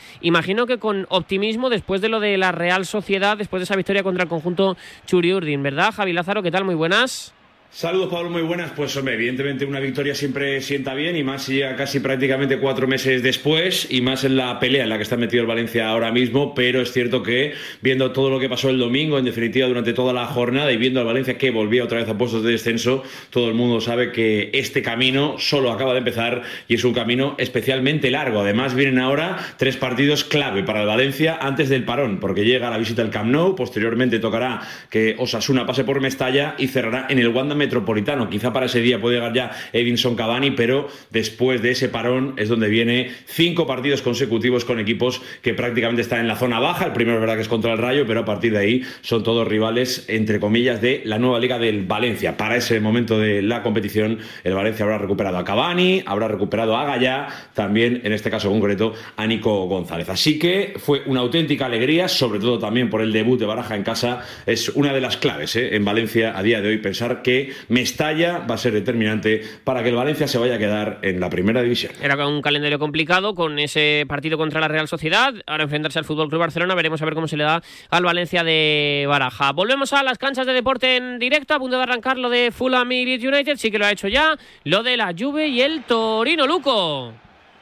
Imagino 0.49 0.65
que 0.65 0.79
con 0.79 1.05
optimismo 1.09 1.69
después 1.69 2.01
de 2.01 2.09
lo 2.09 2.19
de 2.19 2.35
la 2.35 2.51
Real 2.51 2.83
Sociedad, 2.87 3.37
después 3.37 3.59
de 3.59 3.65
esa 3.65 3.75
victoria 3.75 4.01
contra 4.01 4.23
el 4.23 4.29
conjunto 4.29 4.77
Churiurdin, 5.05 5.61
¿verdad? 5.61 5.93
Javi 5.93 6.11
Lázaro, 6.11 6.41
¿qué 6.41 6.49
tal? 6.49 6.65
Muy 6.65 6.73
buenas. 6.73 7.35
Saludos 7.71 8.09
Pablo, 8.11 8.31
muy 8.31 8.41
buenas. 8.41 8.71
Pues 8.71 8.97
hombre, 8.97 9.13
evidentemente 9.13 9.63
una 9.63 9.79
victoria 9.79 10.15
siempre 10.15 10.59
sienta 10.59 10.95
bien 10.95 11.15
y 11.15 11.23
más 11.23 11.43
si 11.43 11.59
ya 11.59 11.75
casi 11.75 11.99
prácticamente 11.99 12.57
cuatro 12.57 12.87
meses 12.87 13.21
después 13.21 13.87
y 13.91 14.01
más 14.01 14.23
en 14.23 14.37
la 14.37 14.59
pelea 14.59 14.83
en 14.83 14.89
la 14.89 14.97
que 14.97 15.03
está 15.03 15.17
metido 15.17 15.41
el 15.41 15.47
Valencia 15.47 15.87
ahora 15.87 16.11
mismo, 16.11 16.55
pero 16.55 16.81
es 16.81 16.91
cierto 16.91 17.21
que 17.21 17.53
viendo 17.81 18.11
todo 18.11 18.31
lo 18.31 18.39
que 18.39 18.49
pasó 18.49 18.71
el 18.71 18.79
domingo, 18.79 19.19
en 19.19 19.25
definitiva 19.25 19.67
durante 19.67 19.93
toda 19.93 20.13
la 20.13 20.25
jornada 20.25 20.71
y 20.71 20.77
viendo 20.77 20.99
al 20.99 21.05
Valencia 21.05 21.37
que 21.37 21.51
volvía 21.51 21.83
otra 21.83 21.99
vez 21.99 22.09
a 22.09 22.17
puestos 22.17 22.43
de 22.43 22.53
descenso, 22.53 23.03
todo 23.29 23.47
el 23.47 23.53
mundo 23.53 23.79
sabe 23.81 24.11
que 24.11 24.49
este 24.55 24.81
camino 24.81 25.35
solo 25.37 25.71
acaba 25.71 25.93
de 25.93 25.99
empezar 25.99 26.41
y 26.67 26.73
es 26.73 26.83
un 26.83 26.93
camino 26.95 27.35
especialmente 27.37 28.09
largo. 28.09 28.39
Además 28.39 28.73
vienen 28.73 28.97
ahora 28.97 29.37
tres 29.57 29.77
partidos 29.77 30.23
clave 30.23 30.63
para 30.63 30.81
el 30.81 30.87
Valencia 30.87 31.37
antes 31.39 31.69
del 31.69 31.83
parón, 31.85 32.19
porque 32.19 32.45
llega 32.45 32.71
la 32.71 32.79
visita 32.79 33.03
al 33.03 33.11
Camp 33.11 33.29
Nou, 33.29 33.55
posteriormente 33.55 34.17
tocará 34.17 34.61
que 34.89 35.15
Osasuna 35.19 35.67
pase 35.67 35.83
por 35.83 36.01
Mestalla 36.01 36.55
y 36.57 36.67
cerrará 36.67 37.05
en 37.09 37.19
el 37.19 37.27
Wanda 37.27 37.58
Metropolitano. 37.59 38.29
Quizá 38.29 38.51
para 38.51 38.65
ese 38.65 38.81
día 38.81 38.99
puede 38.99 39.17
llegar 39.17 39.33
ya 39.33 39.51
Edinson 39.71 40.15
Cavani, 40.15 40.51
pero 40.51 40.87
después 41.11 41.61
de 41.61 41.71
ese 41.71 41.89
parón 41.89 42.33
es 42.37 42.49
donde 42.49 42.69
viene 42.69 43.11
cinco 43.27 43.67
partidos 43.67 44.01
consecutivos 44.01 44.65
con 44.65 44.79
equipos 44.79 45.21
que 45.43 45.53
prácticamente 45.53 46.01
están 46.01 46.21
en 46.21 46.27
la 46.27 46.35
zona 46.35 46.59
baja. 46.59 46.87
El 46.87 46.93
primero 46.93 47.19
verdad 47.19 47.35
que 47.35 47.41
es 47.41 47.47
contra 47.47 47.71
el 47.71 47.77
Rayo, 47.77 48.05
pero 48.07 48.21
a 48.21 48.25
partir 48.25 48.53
de 48.53 48.59
ahí 48.59 48.83
son 49.01 49.21
todos 49.23 49.47
rivales, 49.47 50.05
entre 50.07 50.39
comillas, 50.39 50.81
de 50.81 51.01
la 51.05 51.19
nueva 51.19 51.39
liga 51.39 51.59
del 51.59 51.85
Valencia. 51.85 52.37
Para 52.37 52.55
ese 52.55 52.79
momento 52.79 53.19
de 53.19 53.41
la 53.41 53.61
competición, 53.61 54.19
el 54.43 54.53
Valencia 54.53 54.85
habrá 54.85 54.97
recuperado 54.97 55.37
a 55.37 55.43
Cavani, 55.43 56.01
habrá 56.05 56.27
recuperado 56.27 56.75
a 56.75 56.85
Gaya, 56.85 57.27
también 57.53 58.01
en 58.03 58.13
este 58.13 58.29
caso 58.29 58.49
concreto 58.49 58.93
a 59.15 59.27
Nico 59.27 59.65
González. 59.67 60.09
Así 60.09 60.39
que 60.39 60.73
fue 60.77 61.03
una 61.05 61.19
auténtica 61.19 61.65
alegría, 61.65 62.07
sobre 62.07 62.39
todo 62.39 62.59
también 62.59 62.89
por 62.89 63.01
el 63.01 63.11
debut 63.11 63.39
de 63.39 63.45
Baraja 63.45 63.75
en 63.75 63.83
casa. 63.83 64.23
Es 64.45 64.69
una 64.69 64.93
de 64.93 65.01
las 65.01 65.17
claves 65.17 65.55
¿eh? 65.55 65.75
en 65.75 65.85
Valencia 65.85 66.37
a 66.37 66.43
día 66.43 66.61
de 66.61 66.69
hoy 66.69 66.77
pensar 66.77 67.21
que 67.21 67.48
Mestalla 67.67 68.39
va 68.39 68.55
a 68.55 68.57
ser 68.57 68.73
determinante 68.73 69.41
para 69.63 69.83
que 69.83 69.89
el 69.89 69.95
Valencia 69.95 70.27
se 70.27 70.37
vaya 70.37 70.55
a 70.55 70.57
quedar 70.57 70.99
en 71.01 71.19
la 71.19 71.29
primera 71.29 71.61
división. 71.61 71.93
Era 72.01 72.27
un 72.27 72.41
calendario 72.41 72.79
complicado 72.79 73.35
con 73.35 73.59
ese 73.59 74.05
partido 74.07 74.37
contra 74.37 74.59
la 74.59 74.67
Real 74.67 74.87
Sociedad. 74.87 75.33
Ahora 75.45 75.63
enfrentarse 75.63 75.99
al 75.99 76.05
Fútbol 76.05 76.29
Club 76.29 76.39
Barcelona. 76.39 76.75
Veremos 76.75 77.01
a 77.01 77.05
ver 77.05 77.13
cómo 77.13 77.27
se 77.27 77.37
le 77.37 77.43
da 77.43 77.61
al 77.89 78.03
Valencia 78.03 78.43
de 78.43 79.05
Baraja. 79.07 79.51
Volvemos 79.51 79.93
a 79.93 80.03
las 80.03 80.17
canchas 80.17 80.45
de 80.45 80.53
deporte 80.53 80.97
en 80.97 81.19
directo. 81.19 81.53
A 81.53 81.59
punto 81.59 81.77
de 81.77 81.83
arrancar 81.83 82.17
lo 82.17 82.29
de 82.29 82.51
Fulham 82.51 82.91
y 82.91 83.05
Leeds 83.05 83.23
United. 83.23 83.57
Sí 83.57 83.71
que 83.71 83.79
lo 83.79 83.85
ha 83.85 83.91
hecho 83.91 84.07
ya. 84.07 84.37
Lo 84.63 84.83
de 84.83 84.97
la 84.97 85.13
Juve 85.17 85.47
y 85.47 85.61
el 85.61 85.83
Torino 85.83 86.47
Luco 86.47 87.13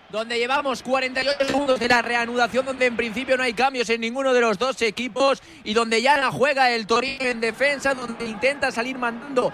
donde 0.09 0.37
llevamos 0.37 0.83
48 0.83 1.45
segundos 1.45 1.79
de 1.79 1.87
la 1.87 2.01
reanudación, 2.01 2.65
donde 2.65 2.85
en 2.85 2.95
principio 2.95 3.35
no 3.35 3.43
hay 3.43 3.53
cambios 3.53 3.89
en 3.89 4.01
ninguno 4.01 4.33
de 4.33 4.41
los 4.41 4.57
dos 4.57 4.81
equipos 4.81 5.41
y 5.63 5.73
donde 5.73 6.01
ya 6.01 6.17
la 6.17 6.31
juega 6.31 6.71
el 6.71 6.87
Torino 6.87 7.25
en 7.25 7.41
defensa, 7.41 7.93
donde 7.93 8.25
intenta 8.25 8.71
salir 8.71 8.97
mandando 8.97 9.51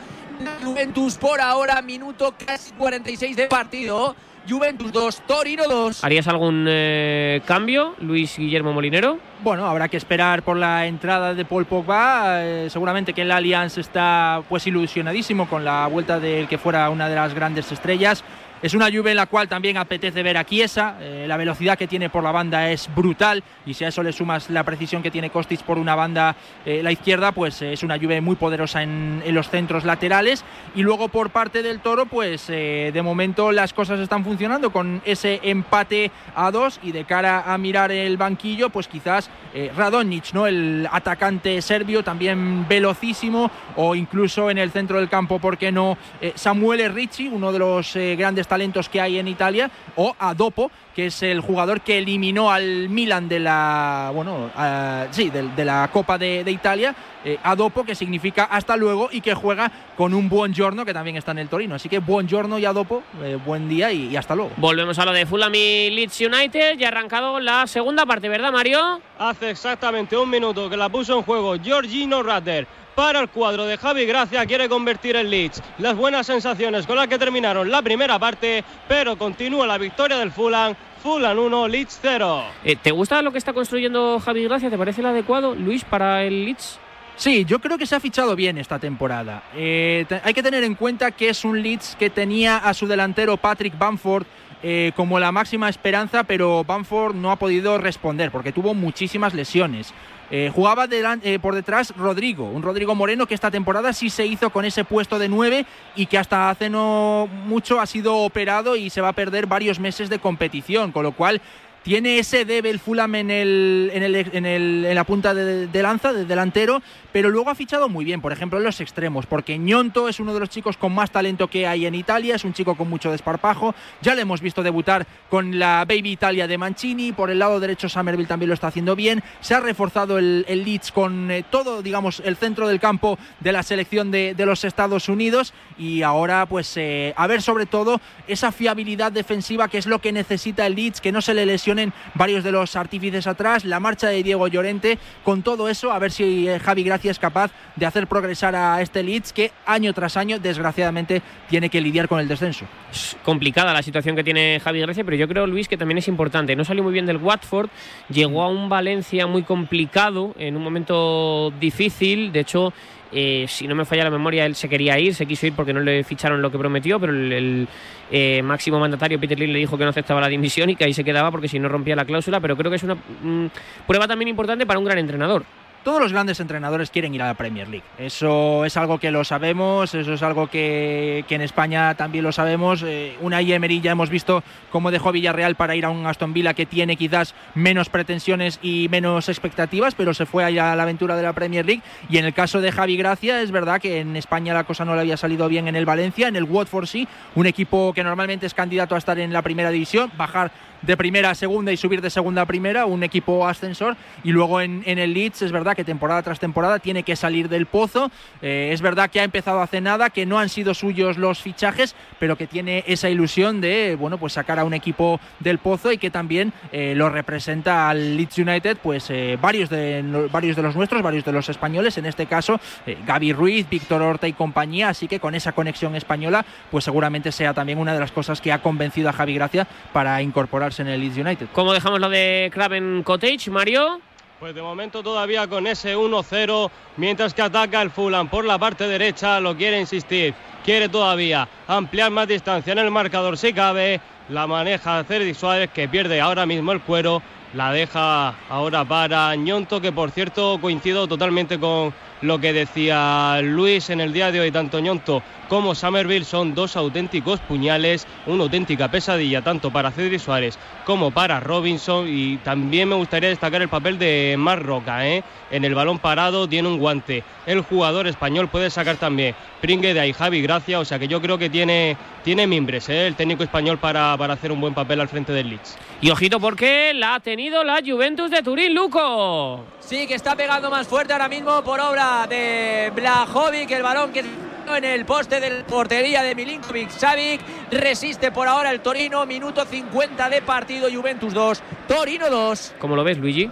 Juventus 0.63 1.17
por 1.17 1.41
ahora, 1.41 1.81
minuto 1.81 2.33
casi 2.45 2.71
46 2.73 3.35
de 3.35 3.47
partido. 3.47 4.15
Juventus 4.47 4.91
2, 4.91 5.21
Torino 5.25 5.63
2. 5.69 6.03
¿Harías 6.03 6.27
algún 6.27 6.65
eh, 6.67 7.41
cambio, 7.45 7.95
Luis 7.99 8.37
Guillermo 8.37 8.73
Molinero? 8.73 9.17
Bueno, 9.41 9.65
habrá 9.65 9.87
que 9.87 9.95
esperar 9.95 10.43
por 10.43 10.57
la 10.57 10.85
entrada 10.85 11.33
de 11.33 11.45
Paul 11.45 11.65
Pogba. 11.65 12.43
Eh, 12.43 12.69
seguramente 12.69 13.13
que 13.13 13.21
el 13.21 13.31
Allianz 13.31 13.77
está 13.77 14.43
pues 14.49 14.67
ilusionadísimo 14.67 15.47
con 15.47 15.63
la 15.63 15.87
vuelta 15.87 16.19
del 16.19 16.49
que 16.49 16.57
fuera 16.57 16.89
una 16.89 17.07
de 17.07 17.15
las 17.15 17.33
grandes 17.33 17.71
estrellas. 17.71 18.23
Es 18.63 18.73
una 18.73 18.87
lluvia 18.87 19.11
en 19.11 19.17
la 19.17 19.25
cual 19.25 19.49
también 19.49 19.75
apetece 19.75 20.23
ver 20.23 20.37
a 20.37 20.45
Chiesa. 20.45 20.95
Eh, 21.01 21.25
la 21.27 21.35
velocidad 21.35 21.77
que 21.77 21.85
tiene 21.85 22.09
por 22.09 22.23
la 22.23 22.31
banda 22.31 22.71
es 22.71 22.89
brutal 22.95 23.43
y 23.65 23.73
si 23.73 23.83
a 23.83 23.89
eso 23.89 24.01
le 24.01 24.13
sumas 24.13 24.49
la 24.49 24.63
precisión 24.63 25.03
que 25.03 25.11
tiene 25.11 25.31
Kostic 25.31 25.63
por 25.63 25.77
una 25.77 25.95
banda, 25.95 26.37
eh, 26.65 26.81
la 26.81 26.89
izquierda, 26.89 27.33
pues 27.33 27.61
eh, 27.61 27.73
es 27.73 27.83
una 27.83 27.97
lluvia 27.97 28.21
muy 28.21 28.37
poderosa 28.37 28.81
en, 28.81 29.21
en, 29.25 29.35
los 29.35 29.49
centros 29.49 29.83
laterales. 29.83 30.45
Y 30.75 30.81
luego 30.81 31.09
por 31.09 31.31
parte 31.31 31.61
del 31.61 31.81
Toro, 31.81 32.05
pues 32.05 32.47
de 32.47 33.01
momento 33.03 33.51
las 33.51 33.73
cosas 33.73 33.99
están 33.99 34.23
funcionando 34.23 34.71
con 34.71 35.01
ese 35.03 35.41
empate 35.43 36.09
a 36.33 36.49
dos 36.49 36.79
y 36.81 36.93
de 36.93 37.03
cara 37.03 37.53
a 37.53 37.57
mirar 37.57 37.91
el 37.91 38.15
banquillo, 38.15 38.69
pues 38.69 38.87
quizás 38.87 39.29
Radonjic, 39.75 40.33
¿no? 40.33 40.47
el 40.47 40.87
atacante 40.89 41.61
serbio, 41.61 42.03
también 42.03 42.65
velocísimo 42.67 43.51
o 43.75 43.93
incluso 43.93 44.49
en 44.49 44.57
el 44.57 44.71
centro 44.71 44.99
del 44.99 45.09
campo, 45.09 45.39
¿por 45.39 45.57
qué 45.57 45.71
no? 45.71 45.97
Samuele 46.35 46.87
Ricci, 46.89 47.27
uno 47.27 47.51
de 47.51 47.59
los 47.59 47.93
grandes 47.95 48.47
talentos 48.53 48.87
que 48.87 49.01
hay 49.01 49.17
en 49.17 49.27
Italia, 49.27 49.71
o 49.95 50.15
a 50.19 50.35
Dopo, 50.35 50.69
que 50.95 51.07
es 51.07 51.23
el 51.23 51.41
jugador 51.41 51.81
que 51.81 51.97
eliminó 51.97 52.51
al 52.51 52.89
Milan 52.89 53.27
de 53.27 53.39
la 53.39 54.11
bueno 54.13 54.51
uh, 54.55 55.11
sí 55.11 55.29
de, 55.29 55.49
de, 55.49 55.65
la 55.65 55.89
Copa 55.91 56.17
de, 56.17 56.43
de 56.43 56.51
Italia 56.51 56.95
eh, 57.25 57.37
a 57.43 57.55
Dopo 57.55 57.83
que 57.83 57.95
significa 57.95 58.45
hasta 58.45 58.77
luego 58.77 59.09
y 59.11 59.21
que 59.21 59.33
juega 59.33 59.71
con 59.97 60.13
un 60.13 60.29
buen 60.29 60.53
giorno 60.53 60.85
que 60.85 60.93
también 60.93 61.15
está 61.15 61.31
en 61.31 61.39
el 61.39 61.49
Torino 61.49 61.75
así 61.75 61.89
que 61.89 61.99
buen 61.99 62.27
giorno 62.27 62.59
y 62.59 62.65
a 62.65 62.73
Dopo 62.73 63.03
eh, 63.23 63.37
buen 63.43 63.67
día 63.67 63.91
y, 63.91 64.09
y, 64.09 64.17
hasta 64.17 64.35
luego 64.35 64.51
volvemos 64.57 64.97
a 64.99 65.05
lo 65.05 65.13
de 65.13 65.25
Fulham 65.25 65.53
y 65.55 65.89
Leeds 65.89 66.21
United 66.21 66.77
ya 66.77 66.87
ha 66.87 66.91
arrancado 66.91 67.39
la 67.39 67.65
segunda 67.67 68.05
parte 68.05 68.29
verdad 68.29 68.51
Mario 68.51 69.01
hace 69.17 69.49
exactamente 69.49 70.15
un 70.15 70.29
minuto 70.29 70.69
que 70.69 70.77
la 70.77 70.89
puso 70.89 71.17
en 71.17 71.23
juego 71.23 71.55
Giorgino 71.55 72.21
Rader 72.21 72.67
para 72.95 73.19
el 73.19 73.29
cuadro 73.29 73.65
de 73.65 73.77
Javi 73.77 74.05
Gracia, 74.05 74.45
quiere 74.45 74.69
convertir 74.69 75.15
el 75.15 75.29
Leeds. 75.29 75.61
Las 75.79 75.95
buenas 75.95 76.27
sensaciones 76.27 76.85
con 76.85 76.95
las 76.95 77.07
que 77.07 77.17
terminaron 77.17 77.69
la 77.71 77.81
primera 77.81 78.19
parte, 78.19 78.63
pero 78.87 79.17
continúa 79.17 79.65
la 79.65 79.77
victoria 79.77 80.17
del 80.17 80.31
Fulham. 80.31 80.75
Fulham 81.03 81.37
1, 81.37 81.67
Leeds 81.67 81.99
0. 82.01 82.43
Eh, 82.63 82.77
¿Te 82.77 82.91
gusta 82.91 83.21
lo 83.21 83.33
que 83.33 83.37
está 83.37 83.51
construyendo 83.51 84.21
Javi 84.21 84.45
Gracia? 84.45 84.69
¿Te 84.69 84.77
parece 84.77 85.01
el 85.01 85.07
adecuado, 85.07 85.53
Luis, 85.53 85.83
para 85.83 86.23
el 86.23 86.45
Leeds? 86.45 86.79
Sí, 87.17 87.43
yo 87.43 87.59
creo 87.59 87.77
que 87.77 87.85
se 87.85 87.95
ha 87.95 87.99
fichado 87.99 88.37
bien 88.37 88.57
esta 88.57 88.79
temporada. 88.79 89.43
Eh, 89.53 90.05
hay 90.23 90.33
que 90.33 90.41
tener 90.41 90.63
en 90.63 90.75
cuenta 90.75 91.11
que 91.11 91.27
es 91.27 91.43
un 91.43 91.61
Leeds 91.61 91.97
que 91.99 92.09
tenía 92.09 92.55
a 92.55 92.73
su 92.73 92.87
delantero 92.87 93.35
Patrick 93.35 93.77
Bamford 93.77 94.25
eh, 94.63 94.93
como 94.95 95.19
la 95.19 95.33
máxima 95.33 95.67
esperanza, 95.67 96.23
pero 96.23 96.63
Bamford 96.63 97.15
no 97.15 97.31
ha 97.31 97.35
podido 97.35 97.77
responder 97.77 98.31
porque 98.31 98.53
tuvo 98.53 98.73
muchísimas 98.73 99.33
lesiones. 99.33 99.93
Eh, 100.35 100.49
jugaba 100.51 100.87
eh, 100.89 101.37
por 101.39 101.53
detrás 101.53 101.93
Rodrigo, 101.95 102.45
un 102.45 102.63
Rodrigo 102.63 102.95
Moreno 102.95 103.27
que 103.27 103.35
esta 103.35 103.51
temporada 103.51 103.93
sí 103.93 104.09
se 104.09 104.25
hizo 104.25 104.49
con 104.49 104.65
ese 104.65 104.83
puesto 104.83 105.19
de 105.19 105.29
9 105.29 105.63
y 105.95 106.07
que 106.07 106.17
hasta 106.17 106.49
hace 106.49 106.71
no 106.71 107.29
mucho 107.45 107.79
ha 107.79 107.85
sido 107.85 108.15
operado 108.15 108.75
y 108.75 108.89
se 108.89 108.99
va 108.99 109.09
a 109.09 109.13
perder 109.13 109.45
varios 109.45 109.79
meses 109.79 110.09
de 110.09 110.17
competición, 110.17 110.91
con 110.91 111.03
lo 111.03 111.11
cual 111.11 111.39
tiene 111.83 112.17
ese 112.17 112.45
debe 112.45 112.71
el 112.71 112.79
Fulham 112.79 113.13
en, 113.13 113.29
el, 113.29 113.91
en, 113.93 114.01
el, 114.01 114.15
en, 114.15 114.45
el, 114.47 114.85
en 114.85 114.95
la 114.95 115.03
punta 115.03 115.35
de, 115.35 115.83
lanza, 115.83 116.13
de 116.13 116.25
delantero, 116.25 116.81
pero 117.13 117.29
luego 117.29 117.49
ha 117.49 117.55
fichado 117.55 117.87
muy 117.87 118.03
bien, 118.03 118.19
por 118.19 118.33
ejemplo, 118.33 118.57
en 118.57 118.65
los 118.65 118.81
extremos, 118.81 119.25
porque 119.25 119.57
Ñonto 119.57 120.09
es 120.09 120.19
uno 120.19 120.33
de 120.33 120.41
los 120.41 120.49
chicos 120.49 120.75
con 120.75 120.93
más 120.93 121.11
talento 121.11 121.47
que 121.47 121.65
hay 121.65 121.85
en 121.85 121.95
Italia, 121.95 122.35
es 122.35 122.43
un 122.43 122.53
chico 122.53 122.75
con 122.75 122.89
mucho 122.89 123.11
desparpajo, 123.11 123.73
ya 124.01 124.15
le 124.15 124.23
hemos 124.23 124.41
visto 124.41 124.63
debutar 124.63 125.07
con 125.29 125.57
la 125.57 125.85
Baby 125.87 126.11
Italia 126.11 126.47
de 126.47 126.57
Mancini, 126.57 127.13
por 127.13 127.29
el 127.29 127.39
lado 127.39 127.61
derecho 127.61 127.87
Somerville 127.87 128.27
también 128.27 128.49
lo 128.49 128.55
está 128.55 128.67
haciendo 128.67 128.97
bien, 128.97 129.23
se 129.39 129.55
ha 129.55 129.61
reforzado 129.61 130.17
el, 130.17 130.43
el 130.49 130.65
Leeds 130.65 130.91
con 130.91 131.31
eh, 131.31 131.45
todo, 131.49 131.81
digamos, 131.81 132.21
el 132.25 132.35
centro 132.35 132.67
del 132.67 132.79
campo 132.79 133.17
de 133.39 133.51
la 133.51 133.63
selección 133.63 134.11
de, 134.11 134.35
los 134.43 134.63
Estados 134.65 135.07
Unidos. 135.07 135.53
Y 135.77 136.01
ahora 136.01 136.45
pues 136.45 136.75
eh, 136.77 137.13
a 137.15 137.27
ver 137.27 137.41
sobre 137.41 137.65
todo 137.65 138.01
esa 138.27 138.51
fiabilidad 138.51 139.11
defensiva 139.11 139.67
que 139.67 139.77
es 139.77 139.85
lo 139.85 139.99
que 139.99 140.11
necesita 140.11 140.65
el 140.65 140.75
Leeds, 140.75 141.01
que 141.01 141.11
no 141.11 141.21
se 141.21 141.33
le 141.33 141.45
lesione 141.45 141.91
varios 142.15 142.43
de 142.43 142.51
los 142.51 142.75
artífices 142.75 143.27
atrás, 143.27 143.65
la 143.65 143.79
marcha 143.79 144.07
de 144.07 144.23
Diego 144.23 144.47
Llorente, 144.47 144.97
con 145.23 145.43
todo 145.43 145.69
eso, 145.69 145.91
a 145.91 145.99
ver 145.99 146.11
si 146.11 146.47
eh, 146.47 146.59
Javi 146.59 146.83
Gracia 146.83 147.02
es 147.11 147.19
capaz 147.19 147.51
de 147.75 147.85
hacer 147.85 148.07
progresar 148.07 148.55
a 148.55 148.81
este 148.81 149.03
Leeds 149.03 149.33
que 149.33 149.51
año 149.65 149.93
tras 149.93 150.17
año, 150.17 150.39
desgraciadamente, 150.39 151.21
tiene 151.49 151.69
que 151.69 151.81
lidiar 151.81 152.07
con 152.07 152.19
el 152.19 152.27
descenso. 152.27 152.65
Es 152.91 153.15
complicada 153.23 153.73
la 153.73 153.81
situación 153.81 154.15
que 154.15 154.23
tiene 154.23 154.59
Javi 154.63 154.81
Gracia, 154.81 155.03
pero 155.03 155.17
yo 155.17 155.27
creo, 155.27 155.47
Luis, 155.47 155.67
que 155.67 155.77
también 155.77 155.97
es 155.97 156.07
importante. 156.07 156.55
No 156.55 156.65
salió 156.65 156.83
muy 156.83 156.93
bien 156.93 157.05
del 157.05 157.17
Watford, 157.17 157.69
llegó 158.09 158.43
a 158.43 158.49
un 158.49 158.69
Valencia 158.69 159.27
muy 159.27 159.43
complicado, 159.43 160.33
en 160.37 160.55
un 160.55 160.63
momento 160.63 161.51
difícil, 161.59 162.31
de 162.31 162.39
hecho, 162.39 162.73
eh, 163.15 163.45
si 163.47 163.67
no 163.67 163.75
me 163.75 163.85
falla 163.85 164.05
la 164.05 164.09
memoria, 164.09 164.45
él 164.45 164.55
se 164.55 164.67
quería 164.67 164.97
ir, 164.97 165.13
se 165.13 165.25
quiso 165.25 165.45
ir 165.45 165.53
porque 165.53 165.71
no 165.71 165.79
le 165.79 166.03
ficharon 166.03 166.41
lo 166.41 166.51
que 166.51 166.57
prometió, 166.57 166.99
pero 166.99 167.13
el, 167.13 167.31
el 167.31 167.67
eh, 168.11 168.41
máximo 168.41 168.79
mandatario 168.79 169.19
Peter 169.19 169.37
Lee 169.37 169.47
le 169.47 169.59
dijo 169.59 169.77
que 169.77 169.83
no 169.83 169.91
aceptaba 169.91 170.19
la 170.19 170.29
dimisión 170.29 170.69
y 170.69 170.75
que 170.75 170.85
ahí 170.85 170.93
se 170.93 171.03
quedaba 171.03 171.29
porque 171.29 171.47
si 171.47 171.59
no 171.59 171.69
rompía 171.69 171.95
la 171.95 172.05
cláusula, 172.05 172.39
pero 172.39 172.57
creo 172.57 172.71
que 172.71 172.77
es 172.77 172.83
una 172.83 172.95
mm, 172.95 173.47
prueba 173.85 174.07
también 174.07 174.29
importante 174.29 174.65
para 174.65 174.79
un 174.79 174.85
gran 174.85 174.97
entrenador. 174.97 175.45
Todos 175.83 175.99
los 175.99 176.13
grandes 176.13 176.39
entrenadores 176.39 176.89
quieren 176.89 177.13
ir 177.13 177.21
a 177.21 177.27
la 177.27 177.33
Premier 177.33 177.67
League. 177.67 177.85
Eso 177.97 178.63
es 178.63 178.77
algo 178.77 178.99
que 178.99 179.11
lo 179.11 179.25
sabemos, 179.25 179.93
eso 179.93 180.13
es 180.13 180.23
algo 180.23 180.47
que, 180.47 181.25
en 181.29 181.41
España 181.41 181.93
también 181.95 182.23
lo 182.23 182.31
sabemos. 182.31 182.83
Eh, 182.83 183.17
una 183.19 183.41
Emery 183.41 183.81
ya 183.81 183.91
hemos 183.91 184.09
visto 184.09 184.43
cómo 184.71 184.91
dejó 184.91 185.11
Villarreal 185.11 185.55
para 185.55 185.75
ir 185.75 185.83
a 185.83 185.89
un 185.89 186.05
Aston 186.05 186.31
Villa 186.31 186.53
que 186.53 186.65
tiene 186.65 186.95
quizás 186.95 187.35
menos 187.53 187.89
pretensiones 187.89 188.59
y 188.61 188.87
menos 188.89 189.27
expectativas, 189.27 189.93
pero 189.93 190.13
se 190.13 190.25
fue 190.25 190.45
allá 190.45 190.71
a 190.71 190.75
la 190.77 190.83
aventura 190.83 191.17
de 191.17 191.23
la 191.23 191.33
Premier 191.33 191.65
League. 191.65 191.81
Y 192.09 192.17
en 192.17 192.23
el 192.23 192.33
caso 192.33 192.61
de 192.61 192.71
Javi 192.71 192.95
Gracia, 192.95 193.41
es 193.41 193.51
verdad 193.51 193.81
que 193.81 193.99
en 193.99 194.15
España 194.15 194.53
la 194.53 194.63
cosa 194.63 194.85
no 194.85 194.95
le 194.95 195.01
había 195.01 195.17
salido 195.17 195.49
bien 195.49 195.67
en 195.67 195.75
el 195.75 195.85
Valencia, 195.85 196.29
en 196.29 196.37
el 196.37 196.45
Watford 196.45 196.85
sí, 196.85 197.07
un 197.35 197.45
equipo 197.45 197.91
que 197.93 198.05
normalmente 198.05 198.45
es 198.45 198.53
candidato 198.53 198.95
a 198.95 198.99
estar 198.99 199.19
en 199.19 199.33
la 199.33 199.41
primera 199.41 199.69
división, 199.69 200.11
bajar 200.15 200.51
de 200.85 200.97
primera 200.97 201.31
a 201.31 201.35
segunda 201.35 201.71
y 201.71 201.77
subir 201.77 202.01
de 202.01 202.09
segunda 202.09 202.43
a 202.43 202.45
primera, 202.45 202.85
un 202.85 203.03
equipo 203.03 203.47
ascensor. 203.47 203.95
Y 204.23 204.31
luego 204.31 204.61
en, 204.61 204.83
en 204.85 204.99
el 204.99 205.13
Leeds 205.13 205.41
es 205.41 205.51
verdad 205.51 205.75
que 205.75 205.83
temporada 205.83 206.21
tras 206.21 206.39
temporada 206.39 206.79
tiene 206.79 207.03
que 207.03 207.15
salir 207.15 207.49
del 207.49 207.65
pozo. 207.65 208.11
Eh, 208.41 208.69
es 208.71 208.81
verdad 208.81 209.09
que 209.09 209.19
ha 209.19 209.23
empezado 209.23 209.61
hace 209.61 209.81
nada, 209.81 210.09
que 210.09 210.25
no 210.25 210.39
han 210.39 210.49
sido 210.49 210.73
suyos 210.73 211.17
los 211.17 211.41
fichajes, 211.41 211.95
pero 212.19 212.37
que 212.37 212.47
tiene 212.47 212.83
esa 212.87 213.09
ilusión 213.09 213.61
de 213.61 213.95
bueno 213.99 214.17
pues 214.17 214.33
sacar 214.33 214.59
a 214.59 214.63
un 214.63 214.73
equipo 214.73 215.19
del 215.39 215.57
pozo 215.57 215.91
y 215.91 215.97
que 215.97 216.09
también 216.09 216.53
eh, 216.71 216.93
lo 216.95 217.09
representa 217.09 217.89
al 217.89 218.17
Leeds 218.17 218.39
United, 218.39 218.77
pues 218.81 219.09
eh, 219.09 219.37
varios, 219.41 219.69
de, 219.69 220.03
varios 220.31 220.55
de 220.55 220.63
los 220.63 220.75
nuestros, 220.75 221.01
varios 221.01 221.25
de 221.25 221.31
los 221.31 221.49
españoles, 221.49 221.97
en 221.97 222.05
este 222.05 222.25
caso 222.25 222.59
Gaby 223.05 223.33
Ruiz, 223.33 223.69
Víctor 223.69 224.01
Horta 224.01 224.27
y 224.27 224.33
compañía. 224.33 224.89
Así 224.89 225.07
que 225.07 225.19
con 225.19 225.35
esa 225.35 225.51
conexión 225.51 225.95
española, 225.95 226.45
pues 226.71 226.83
seguramente 226.83 227.31
sea 227.31 227.53
también 227.53 227.77
una 227.77 227.93
de 227.93 227.99
las 227.99 228.11
cosas 228.11 228.41
que 228.41 228.51
ha 228.51 228.61
convencido 228.61 229.09
a 229.09 229.13
Javi 229.13 229.35
Gracia 229.35 229.67
para 229.91 230.21
incorporarse 230.21 230.72
en 230.79 230.87
el 230.87 231.01
Leeds 231.01 231.17
United. 231.17 231.47
¿Cómo 231.53 231.73
dejamos 231.73 231.99
lo 231.99 232.09
de 232.09 232.49
Craven 232.53 233.03
Cottage, 233.03 233.49
Mario? 233.49 233.99
Pues 234.39 234.53
de 234.53 234.61
momento 234.61 235.01
todavía 235.01 235.47
con 235.47 235.67
ese 235.67 235.95
1-0, 235.95 236.69
mientras 236.97 237.33
que 237.33 237.41
ataca 237.41 237.81
el 237.81 237.91
Fulham 237.91 238.27
por 238.27 238.43
la 238.43 238.57
parte 238.57 238.87
derecha, 238.87 239.39
lo 239.39 239.55
quiere 239.55 239.79
insistir, 239.79 240.33
quiere 240.65 240.89
todavía 240.89 241.47
ampliar 241.67 242.11
más 242.11 242.27
distancia 242.27 242.73
en 242.73 242.79
el 242.79 242.91
marcador 242.91 243.37
si 243.37 243.53
cabe, 243.53 244.01
la 244.29 244.45
maneja 244.45 245.03
Cerdi 245.05 245.33
Suárez 245.33 245.69
que 245.69 245.87
pierde 245.87 246.19
ahora 246.19 246.45
mismo 246.45 246.73
el 246.73 246.81
cuero, 246.81 247.21
la 247.53 247.71
deja 247.71 248.33
ahora 248.49 248.83
para 248.83 249.33
Ñonto, 249.35 249.79
que 249.79 249.91
por 249.91 250.11
cierto 250.11 250.59
coincido 250.59 251.07
totalmente 251.07 251.59
con 251.59 251.93
lo 252.21 252.39
que 252.39 252.51
decía 252.51 253.39
Luis 253.41 253.89
en 253.89 254.01
el 254.01 254.11
día 254.11 254.31
de 254.31 254.39
hoy, 254.39 254.51
tanto 254.51 254.79
Ñonto 254.79 255.21
como 255.53 255.75
Somerville 255.75 256.25
son 256.25 256.55
dos 256.55 256.75
auténticos 256.75 257.39
puñales, 257.41 258.07
una 258.25 258.41
auténtica 258.41 258.89
pesadilla 258.89 259.43
tanto 259.43 259.69
para 259.69 259.91
Cedric 259.91 260.19
Suárez 260.19 260.57
como 260.83 261.11
para 261.11 261.39
Robinson 261.39 262.07
y 262.09 262.37
también 262.37 262.89
me 262.89 262.95
gustaría 262.95 263.29
destacar 263.29 263.61
el 263.61 263.69
papel 263.69 263.99
de 263.99 264.33
Mar 264.35 264.63
Roca, 264.63 265.07
¿eh? 265.07 265.23
en 265.51 265.63
el 265.63 265.75
balón 265.75 265.99
parado 265.99 266.49
tiene 266.49 266.69
un 266.69 266.79
guante, 266.79 267.23
el 267.45 267.61
jugador 267.61 268.07
español 268.07 268.47
puede 268.47 268.71
sacar 268.71 268.97
también 268.97 269.35
Pringue 269.61 269.93
de 269.93 269.99
ahí 269.99 270.11
Javi 270.11 270.41
Gracia, 270.41 270.79
o 270.79 270.85
sea 270.85 270.97
que 270.97 271.07
yo 271.07 271.21
creo 271.21 271.37
que 271.37 271.51
tiene, 271.51 271.97
tiene 272.23 272.47
mimbres 272.47 272.89
¿eh? 272.89 273.05
el 273.05 273.15
técnico 273.15 273.43
español 273.43 273.77
para, 273.77 274.17
para 274.17 274.33
hacer 274.33 274.51
un 274.51 274.59
buen 274.59 274.73
papel 274.73 275.01
al 275.01 275.07
frente 275.07 275.33
del 275.33 275.51
Leeds. 275.51 275.77
Y 276.01 276.09
ojito 276.09 276.39
porque 276.39 276.93
la 276.95 277.13
ha 277.13 277.19
tenido 277.19 277.63
la 277.63 277.79
Juventus 277.85 278.31
de 278.31 278.41
Turín, 278.41 278.73
Luco. 278.73 279.63
Sí, 279.79 280.07
que 280.07 280.15
está 280.15 280.35
pegando 280.35 280.71
más 280.71 280.87
fuerte 280.87 281.13
ahora 281.13 281.29
mismo 281.29 281.63
por 281.63 281.79
obra 281.79 282.25
de 282.27 282.91
Blajovic, 282.95 283.69
el 283.69 283.83
balón 283.83 284.11
que 284.11 284.23
en 284.71 284.85
el 284.85 285.05
poste 285.05 285.39
de 285.39 285.63
portería 285.63 286.23
de 286.23 286.35
Milinkovic 286.35 286.89
Savic 286.89 287.41
resiste 287.69 288.31
por 288.31 288.47
ahora 288.47 288.71
el 288.71 288.79
Torino 288.79 289.25
minuto 289.25 289.65
50 289.65 290.29
de 290.29 290.41
partido 290.41 290.89
Juventus 290.91 291.33
2 291.33 291.61
Torino 291.87 292.29
2 292.29 292.75
¿Cómo 292.79 292.95
lo 292.95 293.03
ves 293.03 293.17
Luigi? 293.17 293.51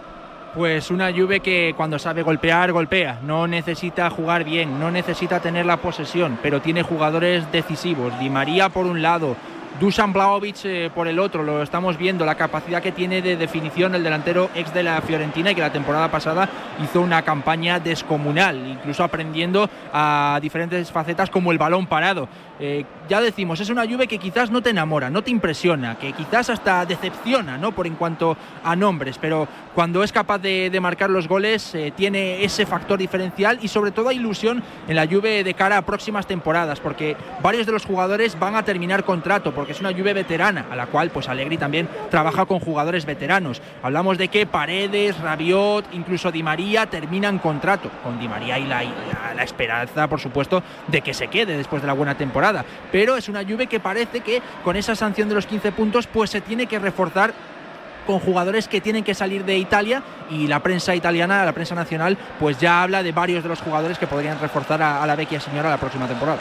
Pues 0.56 0.90
una 0.90 1.14
Juve 1.14 1.40
que 1.40 1.74
cuando 1.78 1.98
sabe 1.98 2.24
golpear, 2.24 2.74
golpea. 2.74 3.22
No 3.24 3.48
necesita 3.48 4.10
jugar 4.10 4.44
bien, 4.44 4.82
no 4.82 4.92
necesita 4.92 5.40
tener 5.40 5.66
la 5.66 5.78
posesión, 5.78 6.38
pero 6.44 6.60
tiene 6.60 6.84
jugadores 6.84 7.50
decisivos. 7.54 8.20
Di 8.20 8.30
María 8.30 8.68
por 8.68 8.86
un 8.86 9.02
lado, 9.02 9.38
Dusan 9.80 10.14
Blaovic 10.14 10.66
eh, 10.66 10.92
por 10.94 11.08
el 11.08 11.18
otro, 11.18 11.44
lo 11.44 11.64
estamos 11.64 11.98
viendo, 11.98 12.26
la 12.26 12.36
capacidad 12.36 12.84
que 12.84 12.92
tiene 12.92 13.22
de 13.22 13.36
definición 13.36 13.96
el 13.96 14.04
delantero 14.04 14.50
ex 14.54 14.74
de 14.74 14.84
la 14.84 15.02
Fiorentina 15.02 15.52
y 15.52 15.56
que 15.56 15.62
la 15.62 15.72
temporada 15.72 16.12
pasada 16.12 16.48
hizo 16.84 17.02
una 17.02 17.24
campaña 17.24 17.80
descomunal, 17.80 18.68
incluso 18.68 19.04
aprendiendo 19.04 19.70
a 19.92 20.38
diferentes 20.42 20.92
facetas 20.92 21.30
como 21.30 21.52
el 21.52 21.58
balón 21.58 21.88
parado. 21.88 22.28
Eh, 22.64 22.86
ya 23.10 23.20
decimos, 23.20 23.60
es 23.60 23.72
una 23.72 23.88
Juve 23.88 24.08
que 24.08 24.20
quizás 24.20 24.52
no 24.52 24.62
te 24.62 24.70
enamora, 24.70 25.10
no 25.10 25.24
te 25.24 25.32
impresiona, 25.32 25.98
que 25.98 26.14
quizás 26.14 26.52
hasta 26.52 26.86
decepciona, 26.86 27.58
¿no? 27.58 27.72
Por 27.72 27.88
en 27.88 27.96
cuanto 27.96 28.38
a 28.64 28.76
nombres, 28.76 29.18
pero 29.18 29.48
cuando 29.74 30.04
es 30.04 30.12
capaz 30.12 30.38
de, 30.38 30.80
marcar 30.80 31.10
los 31.10 31.28
goles 31.28 31.74
eh, 31.74 31.92
tiene 31.96 32.44
ese 32.44 32.68
factor 32.68 33.00
diferencial 33.00 33.58
y 33.64 33.68
sobre 33.68 33.90
todo 33.90 34.12
ilusión 34.12 34.62
en 34.88 34.96
la 34.96 35.08
Juve 35.08 35.44
de 35.44 35.54
cara 35.56 35.78
a 35.78 35.82
próximas 35.82 36.28
temporadas, 36.28 36.80
porque 36.80 37.18
varios 37.42 37.66
de 37.66 37.72
los 37.72 37.84
jugadores 37.84 38.38
van 38.38 38.56
a 38.56 38.64
terminar 38.64 39.06
contrato, 39.06 39.54
porque 39.56 39.72
es 39.72 39.80
una 39.80 39.92
Juve 39.92 40.14
veterana, 40.14 40.68
a 40.70 40.76
la 40.76 40.86
cual 40.86 41.10
pues 41.10 41.30
Allegri 41.30 41.58
también 41.58 41.90
trabaja 42.12 42.46
con 42.46 42.60
jugadores 42.60 43.08
veteranos. 43.08 43.60
Hablamos 43.82 44.20
de 44.20 44.28
que 44.28 44.46
Paredes, 44.46 45.20
Rabiot, 45.20 45.86
incluso 45.94 46.32
Di 46.32 46.44
María 46.44 46.86
terminan 46.86 47.40
contrato, 47.40 47.90
con 48.04 48.20
Di 48.20 48.28
María 48.28 48.60
y 48.60 48.68
la, 48.68 48.84
la 49.36 49.44
esperanza, 49.44 50.08
por 50.08 50.20
supuesto, 50.20 50.62
de 50.88 51.02
que 51.02 51.16
se 51.16 51.28
quede 51.28 51.58
después 51.58 51.82
de 51.82 51.88
la 51.88 51.94
buena 51.94 52.16
temporada 52.16 52.51
pero 52.92 53.18
es 53.18 53.30
una 53.30 53.44
Juve 53.44 53.68
que 53.68 53.80
parece 53.80 54.22
que 54.22 54.42
con 54.64 54.76
esa 54.76 54.96
sanción 54.96 55.30
de 55.30 55.36
los 55.36 55.46
15 55.46 55.72
puntos 55.72 56.08
pues 56.08 56.30
se 56.30 56.42
tiene 56.42 56.68
que 56.68 56.80
reforzar 56.80 57.34
con 58.06 58.20
jugadores 58.20 58.68
que 58.68 58.82
tienen 58.82 59.04
que 59.04 59.14
salir 59.14 59.46
de 59.46 59.58
Italia 59.58 60.02
y 60.30 60.48
la 60.48 60.60
prensa 60.60 60.96
italiana, 60.96 61.46
la 61.46 61.54
prensa 61.54 61.76
nacional, 61.76 62.18
pues 62.40 62.58
ya 62.58 62.84
habla 62.84 63.04
de 63.04 63.12
varios 63.12 63.44
de 63.44 63.50
los 63.50 63.62
jugadores 63.62 63.98
que 63.98 64.08
podrían 64.08 64.40
reforzar 64.40 64.82
a, 64.82 65.06
la 65.06 65.16
vecchia 65.16 65.40
señora 65.40 65.70
la 65.70 65.78
próxima 65.78 66.08
temporada. 66.08 66.40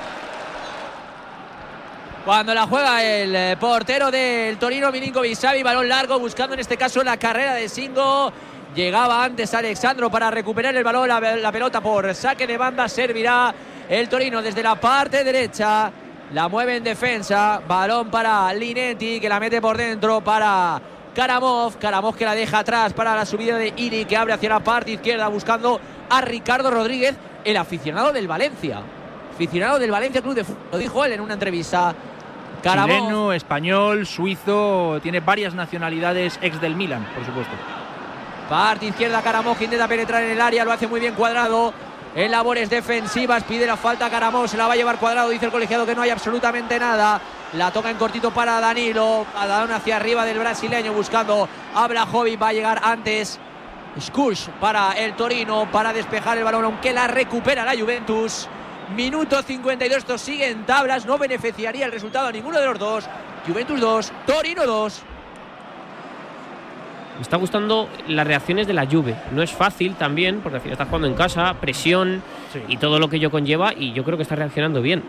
Cuando 2.25 2.55
la 2.55 2.67
juega 2.67 3.03
el 3.03 3.35
eh, 3.35 3.57
portero 3.59 4.11
del 4.11 4.59
Torino, 4.59 4.93
Milinkovic 4.93 5.35
Savi, 5.35 5.63
balón 5.63 5.89
largo, 5.89 6.19
buscando 6.19 6.55
en 6.55 6.61
este 6.61 6.77
caso 6.77 7.03
la 7.03 7.17
carrera 7.17 7.55
de 7.55 7.69
Singo. 7.69 8.33
Llegaba 8.75 9.25
antes 9.25 9.53
Alexandro 9.55 10.11
para 10.11 10.31
recuperar 10.31 10.77
el 10.77 10.85
balón, 10.85 11.09
la, 11.09 11.21
la 11.21 11.51
pelota 11.51 11.81
por 11.81 12.15
saque 12.15 12.47
de 12.47 12.57
banda, 12.57 12.89
servirá 12.89 13.53
el 13.89 14.09
Torino 14.09 14.43
desde 14.43 14.63
la 14.63 14.77
parte 14.77 15.25
derecha. 15.25 15.91
La 16.33 16.49
mueve 16.49 16.77
en 16.77 16.85
defensa. 16.85 17.61
Balón 17.67 18.09
para 18.09 18.53
Linetti 18.55 19.19
que 19.21 19.29
la 19.29 19.41
mete 19.41 19.61
por 19.61 19.77
dentro 19.77 20.21
para 20.21 20.81
Karamov. 21.15 21.77
Karamov 21.79 22.15
que 22.17 22.25
la 22.25 22.35
deja 22.35 22.61
atrás 22.61 22.93
para 22.93 23.17
la 23.17 23.27
subida 23.27 23.57
de 23.57 23.73
Iri 23.77 24.05
que 24.05 24.17
abre 24.17 24.33
hacia 24.33 24.49
la 24.49 24.61
parte 24.61 24.93
izquierda 24.93 25.27
buscando 25.29 25.81
a 26.09 26.21
Ricardo 26.21 26.71
Rodríguez, 26.71 27.17
el 27.45 27.57
aficionado 27.57 28.13
del 28.13 28.29
Valencia. 28.29 28.83
Aficionado 29.35 29.79
del 29.79 29.91
Valencia 29.91 30.23
Club 30.23 30.35
de 30.35 30.45
Fútbol. 30.45 30.63
Lo 30.73 30.79
dijo 30.79 31.05
él 31.05 31.13
en 31.13 31.21
una 31.21 31.35
entrevista. 31.35 31.95
Karamov. 32.63 32.97
Chileno, 32.97 33.33
español, 33.33 34.07
suizo, 34.07 35.01
tiene 35.03 35.21
varias 35.21 35.55
nacionalidades 35.55 36.39
ex 36.43 36.61
del 36.61 36.77
Milan, 36.77 37.07
por 37.15 37.25
supuesto. 37.25 37.53
Parte 38.51 38.87
izquierda, 38.87 39.23
Karamov 39.23 39.57
intenta 39.63 39.89
penetrar 39.89 40.23
en 40.25 40.31
el 40.31 40.41
área, 40.41 40.65
lo 40.65 40.73
hace 40.73 40.87
muy 40.87 41.01
bien 41.01 41.15
cuadrado. 41.15 41.73
En 42.15 42.31
labores 42.31 42.71
defensivas. 42.71 43.45
Pide 43.45 43.67
la 43.67 43.77
falta 43.77 44.07
a 44.07 44.11
Caramón, 44.11 44.49
se 44.49 44.57
la 44.57 44.67
va 44.67 44.75
a 44.75 44.77
llevar 44.77 44.99
cuadrado. 44.99 45.29
Dice 45.31 45.47
el 45.47 45.53
colegiado 45.53 45.87
que 45.87 45.95
no 45.95 46.03
hay 46.03 46.11
absolutamente 46.11 46.79
nada. 46.79 47.21
La 47.55 47.71
toca 47.71 47.91
en 47.91 47.97
cortito 47.97 48.31
para 48.31 48.61
Danilo. 48.61 49.27
Adán 49.37 49.71
hacia 49.73 49.97
arriba 49.97 50.25
del 50.25 50.39
brasileño 50.39 50.93
buscando 50.93 51.49
a. 51.75 51.89
Va 51.89 52.49
a 52.49 52.53
llegar 52.53 52.81
antes. 52.83 53.39
Skush 54.01 54.49
para 54.61 54.93
el 54.93 55.15
Torino 55.15 55.69
para 55.71 55.93
despejar 55.93 56.39
el 56.39 56.45
balón, 56.45 56.65
aunque 56.65 56.93
la 56.93 57.09
recupera 57.09 57.65
la 57.65 57.79
Juventus. 57.79 58.49
Minuto 58.95 59.43
52, 59.43 59.99
esto 59.99 60.19
sigue 60.19 60.49
en 60.49 60.65
tablas, 60.65 61.07
no 61.07 61.17
beneficiaría 61.17 61.87
el 61.87 61.93
resultado 61.93 62.29
a 62.29 62.33
ninguno 62.33 62.59
de 62.59 62.67
los 62.67 62.79
dos. 62.79 63.05
Juventus 63.47 63.81
2, 63.81 64.13
Torino 64.27 64.67
2. 64.67 65.03
Me 67.21 67.25
está 67.25 67.37
gustando 67.37 67.87
las 68.09 68.27
reacciones 68.27 68.67
de 68.67 68.73
la 68.73 68.87
Juve. 68.87 69.15
No 69.33 69.43
es 69.43 69.53
fácil 69.53 69.95
también, 69.95 70.41
porque 70.41 70.57
al 70.57 70.63
final 70.63 70.73
está 70.73 70.87
jugando 70.87 71.07
en 71.07 71.13
casa, 71.13 71.53
presión 71.61 72.23
y 72.67 72.79
todo 72.79 72.99
lo 72.99 73.11
que 73.11 73.17
ello 73.17 73.31
conlleva, 73.31 73.75
y 73.75 73.93
yo 73.93 74.05
creo 74.05 74.17
que 74.17 74.23
está 74.23 74.37
reaccionando 74.37 74.81
bien. 74.81 75.03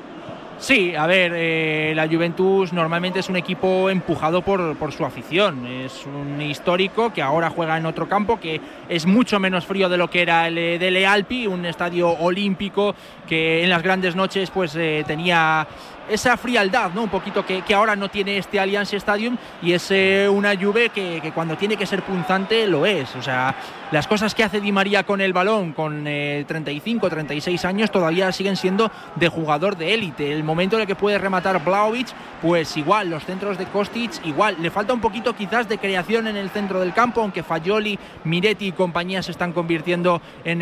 Sí, 0.59 0.93
a 0.93 1.07
ver, 1.07 1.31
eh, 1.33 1.93
la 1.95 2.09
Juventus 2.09 2.71
normalmente 2.73 3.19
es 3.19 3.29
un 3.29 3.35
equipo 3.37 3.89
empujado 3.89 4.43
por, 4.43 4.77
por, 4.77 4.91
su 4.91 5.05
afición. 5.05 5.65
Es 5.65 6.05
un 6.05 6.39
histórico 6.41 7.11
que 7.11 7.21
ahora 7.23 7.49
juega 7.49 7.77
en 7.77 7.85
otro 7.87 8.07
campo 8.07 8.39
que 8.39 8.61
es 8.87 9.07
mucho 9.07 9.39
menos 9.39 9.65
frío 9.65 9.89
de 9.89 9.97
lo 9.97 10.09
que 10.09 10.21
era 10.21 10.47
el 10.47 10.57
eh, 10.59 10.77
de 10.77 10.91
Lealpi, 10.91 11.47
un 11.47 11.65
estadio 11.65 12.09
olímpico 12.09 12.93
que 13.27 13.63
en 13.63 13.71
las 13.71 13.81
grandes 13.81 14.15
noches 14.15 14.51
pues 14.51 14.75
eh, 14.75 15.03
tenía 15.07 15.65
esa 16.09 16.37
frialdad, 16.37 16.91
¿no? 16.93 17.03
Un 17.03 17.09
poquito 17.09 17.45
que, 17.45 17.61
que, 17.61 17.73
ahora 17.73 17.95
no 17.95 18.09
tiene 18.09 18.37
este 18.37 18.59
Allianz 18.59 18.93
Stadium 18.93 19.37
y 19.61 19.73
es 19.73 19.89
eh, 19.91 20.27
una 20.29 20.55
Juve 20.55 20.89
que, 20.89 21.19
que, 21.21 21.31
cuando 21.31 21.57
tiene 21.57 21.77
que 21.77 21.85
ser 21.85 22.03
punzante 22.03 22.67
lo 22.67 22.85
es. 22.85 23.15
O 23.15 23.21
sea, 23.21 23.55
las 23.91 24.07
cosas 24.07 24.33
que 24.35 24.43
hace 24.43 24.61
Di 24.61 24.71
María 24.71 25.03
con 25.03 25.21
el 25.21 25.33
balón 25.33 25.73
con 25.73 26.05
eh, 26.07 26.45
35, 26.47 27.09
36 27.09 27.65
años 27.65 27.91
todavía 27.91 28.31
siguen 28.31 28.55
siendo 28.55 28.91
de 29.15 29.27
jugador 29.27 29.77
de 29.77 29.93
élite. 29.93 30.31
El 30.31 30.43
momento 30.43 30.75
en 30.75 30.83
el 30.83 30.87
que 30.87 30.95
puede 30.95 31.17
rematar 31.17 31.63
Blaovic, 31.63 32.07
pues 32.41 32.75
igual, 32.77 33.09
los 33.09 33.25
centros 33.25 33.57
de 33.57 33.65
Kostic, 33.65 34.25
igual. 34.25 34.57
Le 34.59 34.71
falta 34.71 34.93
un 34.93 35.01
poquito 35.01 35.35
quizás 35.35 35.69
de 35.69 35.77
creación 35.77 36.27
en 36.27 36.35
el 36.35 36.49
centro 36.49 36.79
del 36.79 36.93
campo, 36.93 37.21
aunque 37.21 37.43
Fagioli, 37.43 37.97
Miretti 38.23 38.67
y 38.67 38.71
compañía 38.71 39.21
se 39.23 39.31
están 39.31 39.53
convirtiendo 39.53 40.21
en 40.43 40.59